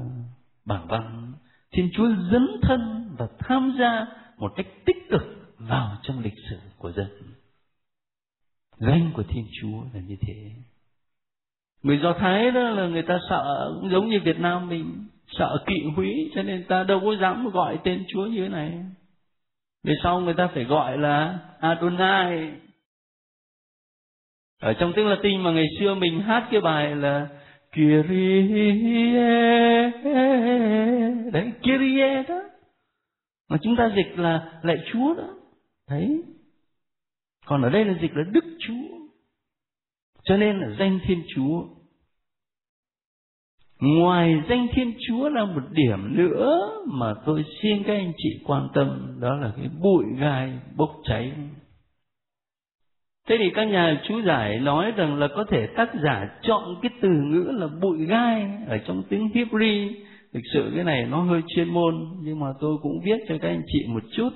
bảng 0.66 0.88
văn. 0.88 1.34
Thiên 1.72 1.90
chúa 1.94 2.08
dấn 2.32 2.48
thân 2.62 3.10
và 3.18 3.28
tham 3.40 3.76
gia 3.80 4.06
một 4.38 4.54
cách 4.56 4.68
tích 4.86 4.98
cực 5.10 5.22
vào 5.58 5.98
trong 6.04 6.20
lịch 6.20 6.34
sử 6.50 6.60
của 6.78 6.92
dân. 6.92 7.08
Danh 8.78 9.12
của 9.16 9.24
thiên 9.24 9.48
chúa 9.62 9.84
là 9.94 10.00
như 10.00 10.16
thế. 10.22 10.52
Người 11.84 12.00
do 12.04 12.14
thái 12.20 12.52
đó 12.52 12.70
là 12.70 12.88
người 12.88 13.04
ta 13.08 13.20
sợ 13.30 13.74
cũng 13.82 13.92
giống 13.92 14.10
như 14.10 14.20
việt 14.24 14.40
nam 14.40 14.70
mình 14.70 15.08
sợ 15.32 15.64
kỵ 15.66 15.84
húy 15.96 16.32
cho 16.36 16.44
nên 16.44 16.64
ta 16.68 16.84
đâu 16.84 17.02
có 17.06 17.16
dám 17.22 17.50
gọi 17.50 17.80
tên 17.84 18.06
chúa 18.08 18.26
như 18.26 18.42
thế 18.42 18.50
này. 18.50 18.72
Về 19.84 19.94
sau 20.04 20.20
người 20.20 20.34
ta 20.34 20.48
phải 20.54 20.64
gọi 20.64 20.98
là 20.98 21.40
Adonai. 21.60 22.52
Ở 24.62 24.74
trong 24.74 24.94
tiếng 24.96 25.08
Latin 25.08 25.42
mà 25.42 25.52
ngày 25.52 25.68
xưa 25.80 25.96
mình 25.96 26.22
hát 26.22 26.48
cái 26.52 26.62
bài 26.62 26.96
là 26.96 27.28
Kyrie. 27.72 29.22
Đấy, 31.32 31.52
Kyrie 31.62 32.24
đó. 32.24 32.42
Mà 33.50 33.58
chúng 33.62 33.76
ta 33.76 33.92
dịch 33.96 34.20
là 34.20 34.60
lạy 34.64 34.78
Chúa 34.92 35.14
đó. 35.14 35.28
Thấy 35.88 36.22
còn 37.46 37.62
ở 37.62 37.70
đây 37.70 37.86
là 37.86 37.94
dịch 38.02 38.12
là 38.16 38.24
Đức 38.32 38.46
Chúa. 38.60 38.98
Cho 40.24 40.38
nên 40.38 40.60
là 40.60 40.76
danh 40.80 41.00
Thiên 41.04 41.24
Chúa 41.36 41.64
ngoài 43.80 44.42
danh 44.50 44.68
thiên 44.74 44.94
chúa 45.08 45.30
là 45.30 45.46
một 45.46 45.64
điểm 45.72 46.18
nữa 46.18 46.72
mà 46.86 47.14
tôi 47.26 47.46
xin 47.62 47.84
các 47.84 47.94
anh 47.94 48.12
chị 48.18 48.30
quan 48.46 48.68
tâm, 48.74 49.18
đó 49.20 49.36
là 49.36 49.52
cái 49.58 49.70
bụi 49.82 50.04
gai 50.20 50.52
bốc 50.76 50.92
cháy. 51.04 51.32
Thế 53.28 53.36
thì 53.40 53.50
các 53.50 53.64
nhà 53.64 54.02
chú 54.08 54.22
giải 54.22 54.60
nói 54.60 54.92
rằng 54.92 55.20
là 55.20 55.28
có 55.36 55.44
thể 55.50 55.68
tác 55.76 55.90
giả 56.04 56.30
chọn 56.42 56.76
cái 56.82 56.92
từ 57.02 57.10
ngữ 57.10 57.52
là 57.52 57.68
bụi 57.82 58.06
gai 58.06 58.48
ở 58.68 58.78
trong 58.78 59.04
tiếng 59.10 59.30
hebrew. 59.34 59.94
Thực 60.34 60.42
sự 60.54 60.72
cái 60.76 60.84
này 60.84 61.06
nó 61.06 61.22
hơi 61.22 61.42
chuyên 61.48 61.70
môn, 61.70 61.96
nhưng 62.24 62.40
mà 62.40 62.48
tôi 62.60 62.78
cũng 62.82 63.00
viết 63.04 63.18
cho 63.28 63.38
các 63.42 63.50
anh 63.50 63.62
chị 63.68 63.86
một 63.88 64.04
chút. 64.12 64.30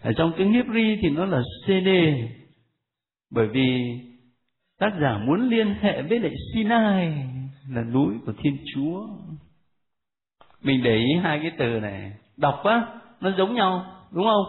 Ở 0.00 0.12
trong 0.12 0.32
tiếng 0.36 0.52
hebrew 0.52 0.96
thì 1.02 1.10
nó 1.10 1.24
là 1.24 1.42
cd 1.66 1.88
bởi 3.30 3.46
vì 3.46 3.82
tác 4.78 4.92
giả 5.00 5.18
muốn 5.26 5.48
liên 5.48 5.74
hệ 5.80 6.02
với 6.02 6.20
lại 6.20 6.32
sinai 6.54 7.12
là 7.68 7.82
núi 7.82 8.14
của 8.26 8.32
thiên 8.38 8.56
chúa. 8.74 9.06
Mình 10.62 10.82
để 10.82 10.96
ý 10.96 11.14
hai 11.22 11.38
cái 11.42 11.52
từ 11.58 11.80
này. 11.80 12.12
Đọc 12.36 12.60
á, 12.64 12.86
nó 13.20 13.30
giống 13.38 13.54
nhau, 13.54 13.86
đúng 14.12 14.24
không? 14.24 14.44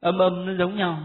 Âm 0.00 0.18
âm 0.18 0.46
nó 0.46 0.54
giống 0.58 0.76
nhau. 0.76 0.98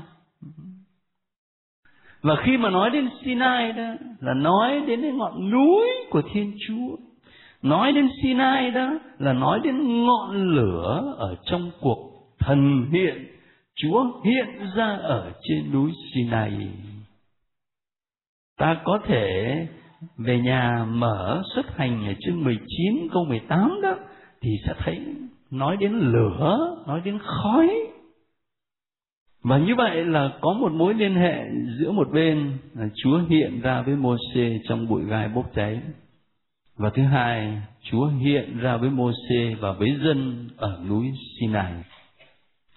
Và 2.22 2.36
khi 2.44 2.58
mà 2.58 2.70
nói 2.70 2.90
đến 2.90 3.10
Sinai 3.24 3.72
đó, 3.72 3.94
là 4.20 4.34
nói 4.34 4.82
đến 4.88 5.02
cái 5.02 5.12
ngọn 5.12 5.50
núi 5.52 5.88
của 6.10 6.22
Thiên 6.34 6.58
Chúa. 6.68 6.98
Nói 7.62 7.94
đến 7.94 8.10
Sinai 8.22 8.72
đó, 8.72 9.00
là 9.20 9.34
nói 9.34 9.60
đến 9.64 10.06
ngọn 10.06 10.56
lửa 10.56 11.16
ở 11.18 11.36
trong 11.46 11.72
cuộc 11.80 12.12
thần 12.40 12.86
hiện. 12.92 13.28
Chúa 13.76 14.22
hiện 14.24 14.48
ra 14.76 14.98
ở 14.98 15.32
trên 15.44 15.72
núi 15.72 15.92
Sinai. 16.14 16.52
Ta 18.58 18.82
có 18.84 19.00
thể 19.06 19.68
về 20.18 20.40
nhà 20.40 20.86
mở 20.90 21.44
xuất 21.56 21.78
hành 21.78 22.08
ở 22.08 22.14
chương 22.20 22.44
19 22.44 23.08
câu 23.14 23.26
18 23.26 23.82
đó 23.84 23.96
thì 24.42 24.50
sẽ 24.66 24.74
thấy 24.78 25.00
nói 25.52 25.78
đến 25.78 25.92
lửa, 25.92 26.78
nói 26.88 27.02
đến 27.06 27.20
khói. 27.20 27.70
Và 29.44 29.58
như 29.58 29.76
vậy 29.76 30.06
là 30.06 30.30
có 30.42 30.54
một 30.54 30.72
mối 30.72 30.94
liên 30.94 31.16
hệ 31.16 31.44
giữa 31.80 31.92
một 31.92 32.08
bên 32.14 32.58
là 32.74 32.90
Chúa 32.96 33.18
hiện 33.30 33.62
ra 33.62 33.82
với 33.82 33.96
Môse 33.96 34.60
trong 34.64 34.88
bụi 34.88 35.06
gai 35.06 35.30
bốc 35.30 35.52
cháy. 35.56 35.82
Và 36.78 36.90
thứ 36.90 37.04
hai, 37.04 37.62
Chúa 37.82 38.08
hiện 38.08 38.58
ra 38.58 38.78
với 38.78 38.90
Môse 38.90 39.56
và 39.60 39.72
với 39.72 39.90
dân 40.04 40.50
ở 40.58 40.84
núi 40.90 41.12
Sinai. 41.40 41.74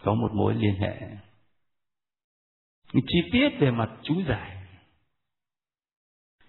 Có 0.05 0.15
một 0.15 0.31
mối 0.35 0.55
liên 0.55 0.75
hệ. 0.75 1.01
Chi 2.93 3.23
tiết 3.33 3.49
về 3.59 3.71
mặt 3.71 3.91
chú 4.03 4.15
giải 4.29 4.54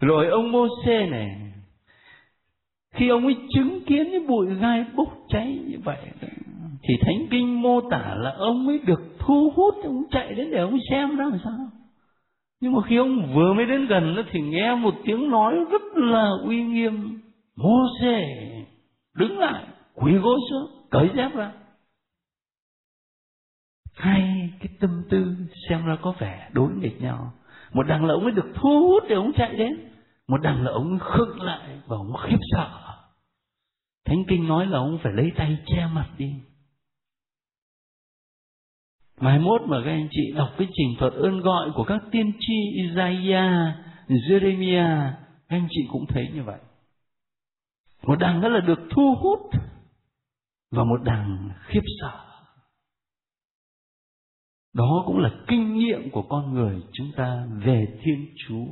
rồi 0.05 0.27
ông 0.27 0.51
Môse 0.51 1.07
này, 1.07 1.41
khi 2.93 3.09
ông 3.09 3.25
ấy 3.25 3.35
chứng 3.53 3.81
kiến 3.85 4.07
cái 4.11 4.19
bụi 4.19 4.55
gai 4.55 4.85
bốc 4.95 5.17
cháy 5.29 5.59
như 5.67 5.77
vậy, 5.83 5.97
thì 6.83 6.93
thánh 7.01 7.27
kinh 7.31 7.61
mô 7.61 7.81
tả 7.81 8.15
là 8.15 8.31
ông 8.37 8.67
ấy 8.67 8.79
được 8.85 9.01
thu 9.19 9.51
hút, 9.55 9.75
ông 9.83 10.03
chạy 10.11 10.33
đến 10.33 10.51
để 10.51 10.57
ông 10.57 10.77
xem 10.89 11.17
đó 11.17 11.23
làm 11.23 11.39
sao. 11.43 11.69
Nhưng 12.61 12.73
mà 12.73 12.81
khi 12.87 12.95
ông 12.95 13.33
vừa 13.35 13.53
mới 13.53 13.65
đến 13.65 13.87
gần 13.87 14.15
thì 14.31 14.41
nghe 14.41 14.75
một 14.75 14.95
tiếng 15.05 15.29
nói 15.29 15.55
rất 15.71 15.81
là 15.95 16.29
uy 16.45 16.63
nghiêm. 16.63 17.21
Mô 17.55 17.77
xê 18.01 18.21
đứng 19.15 19.39
lại, 19.39 19.63
quỳ 19.93 20.13
gối 20.13 20.39
xuống, 20.49 20.69
cởi 20.89 21.09
dép 21.15 21.35
ra. 21.35 21.51
Hai 23.93 24.49
cái 24.59 24.67
tâm 24.79 25.03
tư 25.09 25.35
xem 25.69 25.85
ra 25.85 25.97
có 26.01 26.13
vẻ 26.19 26.49
đối 26.53 26.69
nghịch 26.71 27.01
nhau. 27.01 27.33
Một 27.73 27.83
đằng 27.87 28.05
là 28.05 28.13
ông 28.13 28.23
ấy 28.23 28.31
được 28.31 28.51
thu 28.55 28.87
hút 28.87 29.03
để 29.09 29.15
ông 29.15 29.33
chạy 29.33 29.55
đến 29.55 29.77
một 30.27 30.37
đằng 30.41 30.63
là 30.63 30.71
ông 30.71 30.99
khựng 30.99 31.41
lại 31.41 31.79
và 31.87 31.97
ông 31.97 32.13
khiếp 32.23 32.37
sợ 32.51 32.81
thánh 34.05 34.23
kinh 34.27 34.47
nói 34.47 34.67
là 34.67 34.77
ông 34.77 34.97
phải 35.03 35.13
lấy 35.13 35.31
tay 35.37 35.57
che 35.65 35.87
mặt 35.93 36.09
đi 36.17 36.33
mai 39.19 39.39
mốt 39.39 39.61
mà 39.65 39.81
các 39.85 39.91
anh 39.91 40.07
chị 40.11 40.31
đọc 40.35 40.49
cái 40.57 40.67
trình 40.73 40.95
thuật 40.99 41.13
ơn 41.13 41.41
gọi 41.41 41.71
của 41.75 41.83
các 41.83 42.01
tiên 42.11 42.31
tri 42.39 42.53
Isaiah, 42.75 43.75
Jeremiah, 44.07 45.11
các 45.47 45.55
anh 45.55 45.67
chị 45.69 45.81
cũng 45.91 46.05
thấy 46.07 46.31
như 46.33 46.43
vậy. 46.43 46.59
Một 48.03 48.15
đằng 48.19 48.41
đó 48.41 48.49
là 48.49 48.59
được 48.59 48.79
thu 48.89 49.15
hút 49.15 49.39
và 50.71 50.83
một 50.83 51.01
đằng 51.03 51.49
khiếp 51.67 51.81
sợ. 52.01 52.19
Đó 54.73 55.03
cũng 55.05 55.17
là 55.17 55.31
kinh 55.47 55.73
nghiệm 55.73 56.09
của 56.11 56.21
con 56.29 56.53
người 56.53 56.81
chúng 56.93 57.11
ta 57.15 57.47
về 57.65 57.99
Thiên 58.03 58.35
Chúa. 58.37 58.65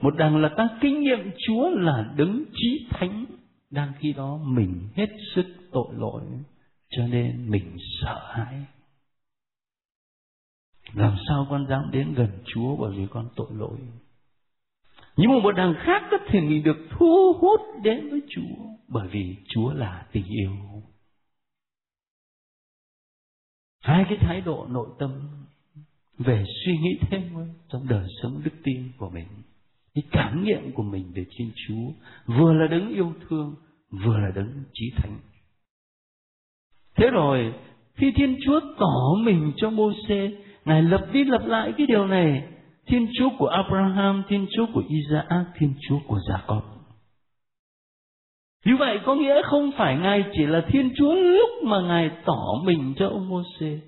Một 0.00 0.14
đằng 0.16 0.36
là 0.36 0.48
ta 0.56 0.68
kinh 0.80 1.00
nghiệm 1.00 1.30
Chúa 1.46 1.70
là 1.70 2.12
đứng 2.16 2.44
trí 2.54 2.86
thánh, 2.90 3.24
đang 3.70 3.92
khi 3.98 4.12
đó 4.12 4.38
mình 4.44 4.88
hết 4.94 5.08
sức 5.34 5.46
tội 5.72 5.94
lỗi, 5.96 6.22
cho 6.90 7.06
nên 7.06 7.50
mình 7.50 7.76
sợ 8.02 8.32
hãi. 8.34 8.64
Làm 10.94 11.16
sao 11.28 11.46
con 11.50 11.66
dám 11.68 11.90
đến 11.92 12.14
gần 12.14 12.30
Chúa 12.44 12.76
bởi 12.76 12.96
vì 12.96 13.06
con 13.10 13.28
tội 13.36 13.48
lỗi. 13.50 13.78
Nhưng 15.16 15.30
mà 15.30 15.38
một 15.42 15.52
đằng 15.56 15.74
khác 15.78 16.02
có 16.10 16.16
thể 16.28 16.40
mình 16.40 16.62
được 16.62 16.88
thu 16.90 17.32
hút 17.40 17.60
đến 17.82 18.10
với 18.10 18.20
Chúa 18.28 18.66
bởi 18.88 19.08
vì 19.08 19.36
Chúa 19.48 19.72
là 19.72 20.06
tình 20.12 20.26
yêu. 20.26 20.50
Hai 23.80 24.04
cái 24.08 24.18
thái 24.20 24.40
độ 24.40 24.66
nội 24.70 24.88
tâm 24.98 25.10
về 26.18 26.44
suy 26.64 26.78
nghĩ 26.78 26.98
thêm 27.10 27.22
trong 27.68 27.88
đời 27.88 28.06
sống 28.22 28.42
đức 28.44 28.50
tin 28.64 28.92
của 28.98 29.10
mình. 29.10 29.26
Cái 29.96 30.04
cảm 30.10 30.44
nghiệm 30.44 30.72
của 30.72 30.82
mình 30.82 31.12
về 31.14 31.24
Thiên 31.36 31.50
Chúa 31.56 31.92
vừa 32.26 32.52
là 32.52 32.66
đấng 32.66 32.94
yêu 32.94 33.12
thương, 33.28 33.54
vừa 33.90 34.18
là 34.18 34.30
đấng 34.34 34.48
trí 34.72 34.90
thánh. 34.96 35.18
Thế 36.96 37.10
rồi, 37.10 37.54
khi 37.94 38.12
Thiên 38.16 38.36
Chúa 38.44 38.60
tỏ 38.78 39.14
mình 39.24 39.52
cho 39.56 39.70
Mô-xê 39.70 40.30
Ngài 40.64 40.82
lập 40.82 41.06
đi 41.12 41.24
lập 41.24 41.42
lại 41.46 41.72
cái 41.78 41.86
điều 41.86 42.06
này. 42.06 42.42
Thiên 42.86 43.08
Chúa 43.18 43.28
của 43.38 43.46
Abraham, 43.46 44.22
Thiên 44.28 44.46
Chúa 44.56 44.66
của 44.74 44.82
Isaac, 44.88 45.46
Thiên 45.58 45.74
Chúa 45.88 45.98
của 46.06 46.18
Jacob. 46.28 46.60
Như 48.64 48.76
vậy 48.76 49.00
có 49.04 49.14
nghĩa 49.14 49.42
không 49.42 49.70
phải 49.76 49.98
Ngài 49.98 50.24
chỉ 50.32 50.46
là 50.46 50.66
Thiên 50.68 50.90
Chúa 50.96 51.14
lúc 51.14 51.50
mà 51.64 51.80
Ngài 51.80 52.10
tỏ 52.24 52.62
mình 52.64 52.94
cho 52.96 53.08
ông 53.08 53.28
Moses 53.28 53.80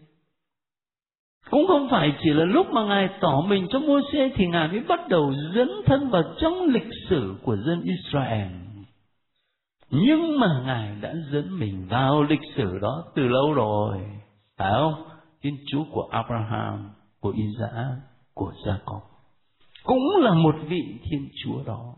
cũng 1.50 1.66
không 1.66 1.88
phải 1.90 2.12
chỉ 2.22 2.30
là 2.30 2.44
lúc 2.44 2.66
mà 2.70 2.84
Ngài 2.84 3.08
tỏ 3.20 3.40
mình 3.46 3.66
cho 3.70 3.78
Môsê 3.78 4.30
thì 4.34 4.46
Ngài 4.46 4.68
mới 4.68 4.80
bắt 4.80 5.08
đầu 5.08 5.32
dẫn 5.54 5.70
thân 5.86 6.10
vào 6.10 6.22
trong 6.40 6.64
lịch 6.64 6.90
sử 7.08 7.34
của 7.42 7.56
dân 7.56 7.82
Israel. 7.82 8.52
Nhưng 9.90 10.40
mà 10.40 10.62
Ngài 10.66 10.94
đã 11.00 11.14
dẫn 11.32 11.58
mình 11.58 11.86
vào 11.88 12.22
lịch 12.22 12.40
sử 12.56 12.78
đó 12.78 13.04
từ 13.14 13.28
lâu 13.28 13.52
rồi. 13.52 13.98
Phải 14.56 14.72
không? 14.72 15.04
Thiên 15.42 15.56
Chúa 15.66 15.84
của 15.92 16.08
Abraham, 16.10 16.90
của 17.20 17.30
Isaac, 17.36 17.96
của 18.34 18.52
Jacob. 18.64 19.00
Cũng 19.84 20.16
là 20.20 20.34
một 20.34 20.54
vị 20.68 20.82
Thiên 21.02 21.28
Chúa 21.44 21.62
đó, 21.66 21.94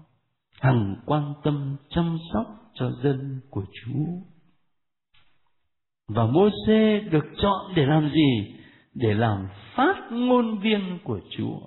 hằng 0.60 0.96
quan 1.06 1.34
tâm 1.44 1.76
chăm 1.90 2.18
sóc 2.32 2.46
cho 2.74 2.90
dân 3.02 3.40
của 3.50 3.64
Chúa. 3.72 4.06
Và 6.08 6.26
Môse 6.26 7.00
được 7.00 7.24
chọn 7.42 7.72
để 7.74 7.86
làm 7.86 8.10
gì? 8.10 8.59
Để 8.94 9.14
làm 9.14 9.48
phát 9.74 9.96
ngôn 10.10 10.58
viên 10.58 10.98
của 11.04 11.20
Chúa. 11.30 11.58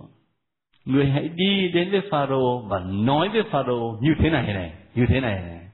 Người 0.85 1.05
hãy 1.05 1.27
đi 1.27 1.71
đến 1.73 1.91
với 1.91 2.01
Pharaoh 2.11 2.65
và 2.67 2.79
nói 2.79 3.29
với 3.29 3.43
Pharaoh 3.51 4.01
như 4.01 4.09
thế 4.19 4.29
này 4.29 4.53
này, 4.53 4.73
như 4.95 5.05
thế 5.09 5.19
này 5.19 5.41
này. 5.41 5.67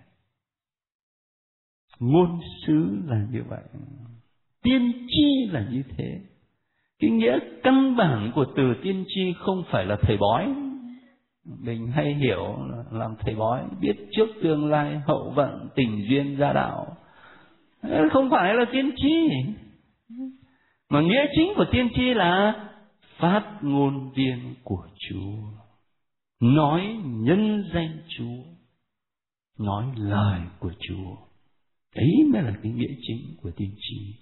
Ngôn 1.99 2.39
sứ 2.65 3.01
là 3.07 3.25
như 3.31 3.43
vậy 3.49 3.63
tiên 4.63 5.07
tri 5.07 5.51
là 5.51 5.65
như 5.71 5.83
thế 5.97 6.19
cái 6.99 7.09
nghĩa 7.09 7.39
căn 7.63 7.95
bản 7.95 8.31
của 8.35 8.45
từ 8.55 8.73
tiên 8.83 9.05
tri 9.07 9.33
không 9.37 9.63
phải 9.71 9.85
là 9.85 9.97
thầy 10.01 10.17
bói 10.17 10.53
mình 11.63 11.87
hay 11.87 12.13
hiểu 12.13 12.57
là 12.69 12.83
làm 12.91 13.15
thầy 13.19 13.35
bói 13.35 13.63
biết 13.81 13.95
trước 14.11 14.27
tương 14.43 14.69
lai 14.69 15.01
hậu 15.05 15.29
vận 15.35 15.69
tình 15.75 16.05
duyên 16.09 16.37
gia 16.39 16.53
đạo 16.53 16.87
không 18.11 18.29
phải 18.29 18.53
là 18.53 18.65
tiên 18.71 18.91
tri 18.95 19.29
mà 20.89 21.01
nghĩa 21.01 21.25
chính 21.35 21.53
của 21.55 21.65
tiên 21.71 21.89
tri 21.95 22.13
là 22.13 22.53
phát 23.17 23.57
ngôn 23.61 24.11
viên 24.11 24.55
của 24.63 24.87
chúa 25.09 25.37
nói 26.39 26.97
nhân 27.05 27.63
danh 27.73 27.97
chúa 28.17 28.43
nói 29.59 29.85
lời 29.95 30.39
của 30.59 30.71
chúa 30.79 31.15
đấy 31.95 32.11
mới 32.33 32.41
là 32.41 32.53
cái 32.63 32.71
nghĩa 32.71 32.93
chính 33.01 33.35
của 33.41 33.51
tiên 33.57 33.71
tri 33.77 34.15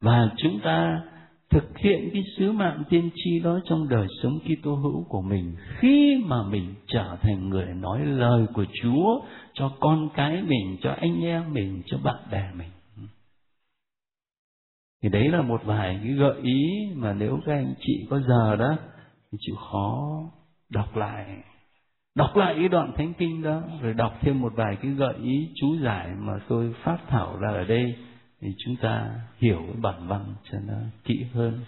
và 0.00 0.30
chúng 0.36 0.60
ta 0.60 1.02
thực 1.50 1.78
hiện 1.78 2.10
cái 2.12 2.22
sứ 2.36 2.52
mạng 2.52 2.82
tiên 2.90 3.10
tri 3.14 3.40
đó 3.40 3.60
trong 3.64 3.88
đời 3.88 4.06
sống 4.22 4.38
Kitô 4.40 4.74
hữu 4.74 5.04
của 5.08 5.22
mình 5.22 5.56
khi 5.78 6.22
mà 6.24 6.36
mình 6.42 6.74
trở 6.86 7.16
thành 7.22 7.48
người 7.48 7.66
nói 7.66 8.00
lời 8.06 8.46
của 8.54 8.64
Chúa 8.82 9.20
cho 9.52 9.72
con 9.80 10.08
cái 10.14 10.42
mình, 10.42 10.76
cho 10.82 10.90
anh 10.90 11.22
em 11.22 11.52
mình, 11.52 11.82
cho 11.86 11.98
bạn 12.04 12.16
bè 12.30 12.50
mình. 12.58 12.70
Thì 15.04 15.10
đấy 15.10 15.28
là 15.28 15.42
một 15.42 15.60
vài 15.64 16.00
cái 16.04 16.12
gợi 16.12 16.34
ý 16.42 16.62
mà 16.94 17.12
nếu 17.12 17.40
các 17.46 17.52
anh 17.52 17.74
chị 17.80 18.06
có 18.10 18.20
giờ 18.20 18.56
đó 18.56 18.76
thì 19.32 19.38
chịu 19.40 19.56
khó 19.56 20.20
đọc 20.70 20.96
lại. 20.96 21.26
Đọc 22.14 22.36
lại 22.36 22.54
cái 22.58 22.68
đoạn 22.68 22.92
thánh 22.96 23.12
kinh 23.18 23.42
đó, 23.42 23.62
rồi 23.80 23.94
đọc 23.94 24.18
thêm 24.20 24.40
một 24.40 24.52
vài 24.56 24.76
cái 24.82 24.90
gợi 24.90 25.14
ý 25.22 25.48
chú 25.54 25.76
giải 25.84 26.08
mà 26.18 26.32
tôi 26.48 26.74
phát 26.82 26.98
thảo 27.08 27.38
ra 27.40 27.50
ở 27.50 27.64
đây 27.64 27.96
thì 28.40 28.48
chúng 28.64 28.76
ta 28.76 29.10
hiểu 29.38 29.58
cái 29.66 29.80
bản 29.82 30.08
văn 30.08 30.34
cho 30.50 30.58
nó 30.66 30.78
kỹ 31.04 31.26
hơn. 31.32 31.60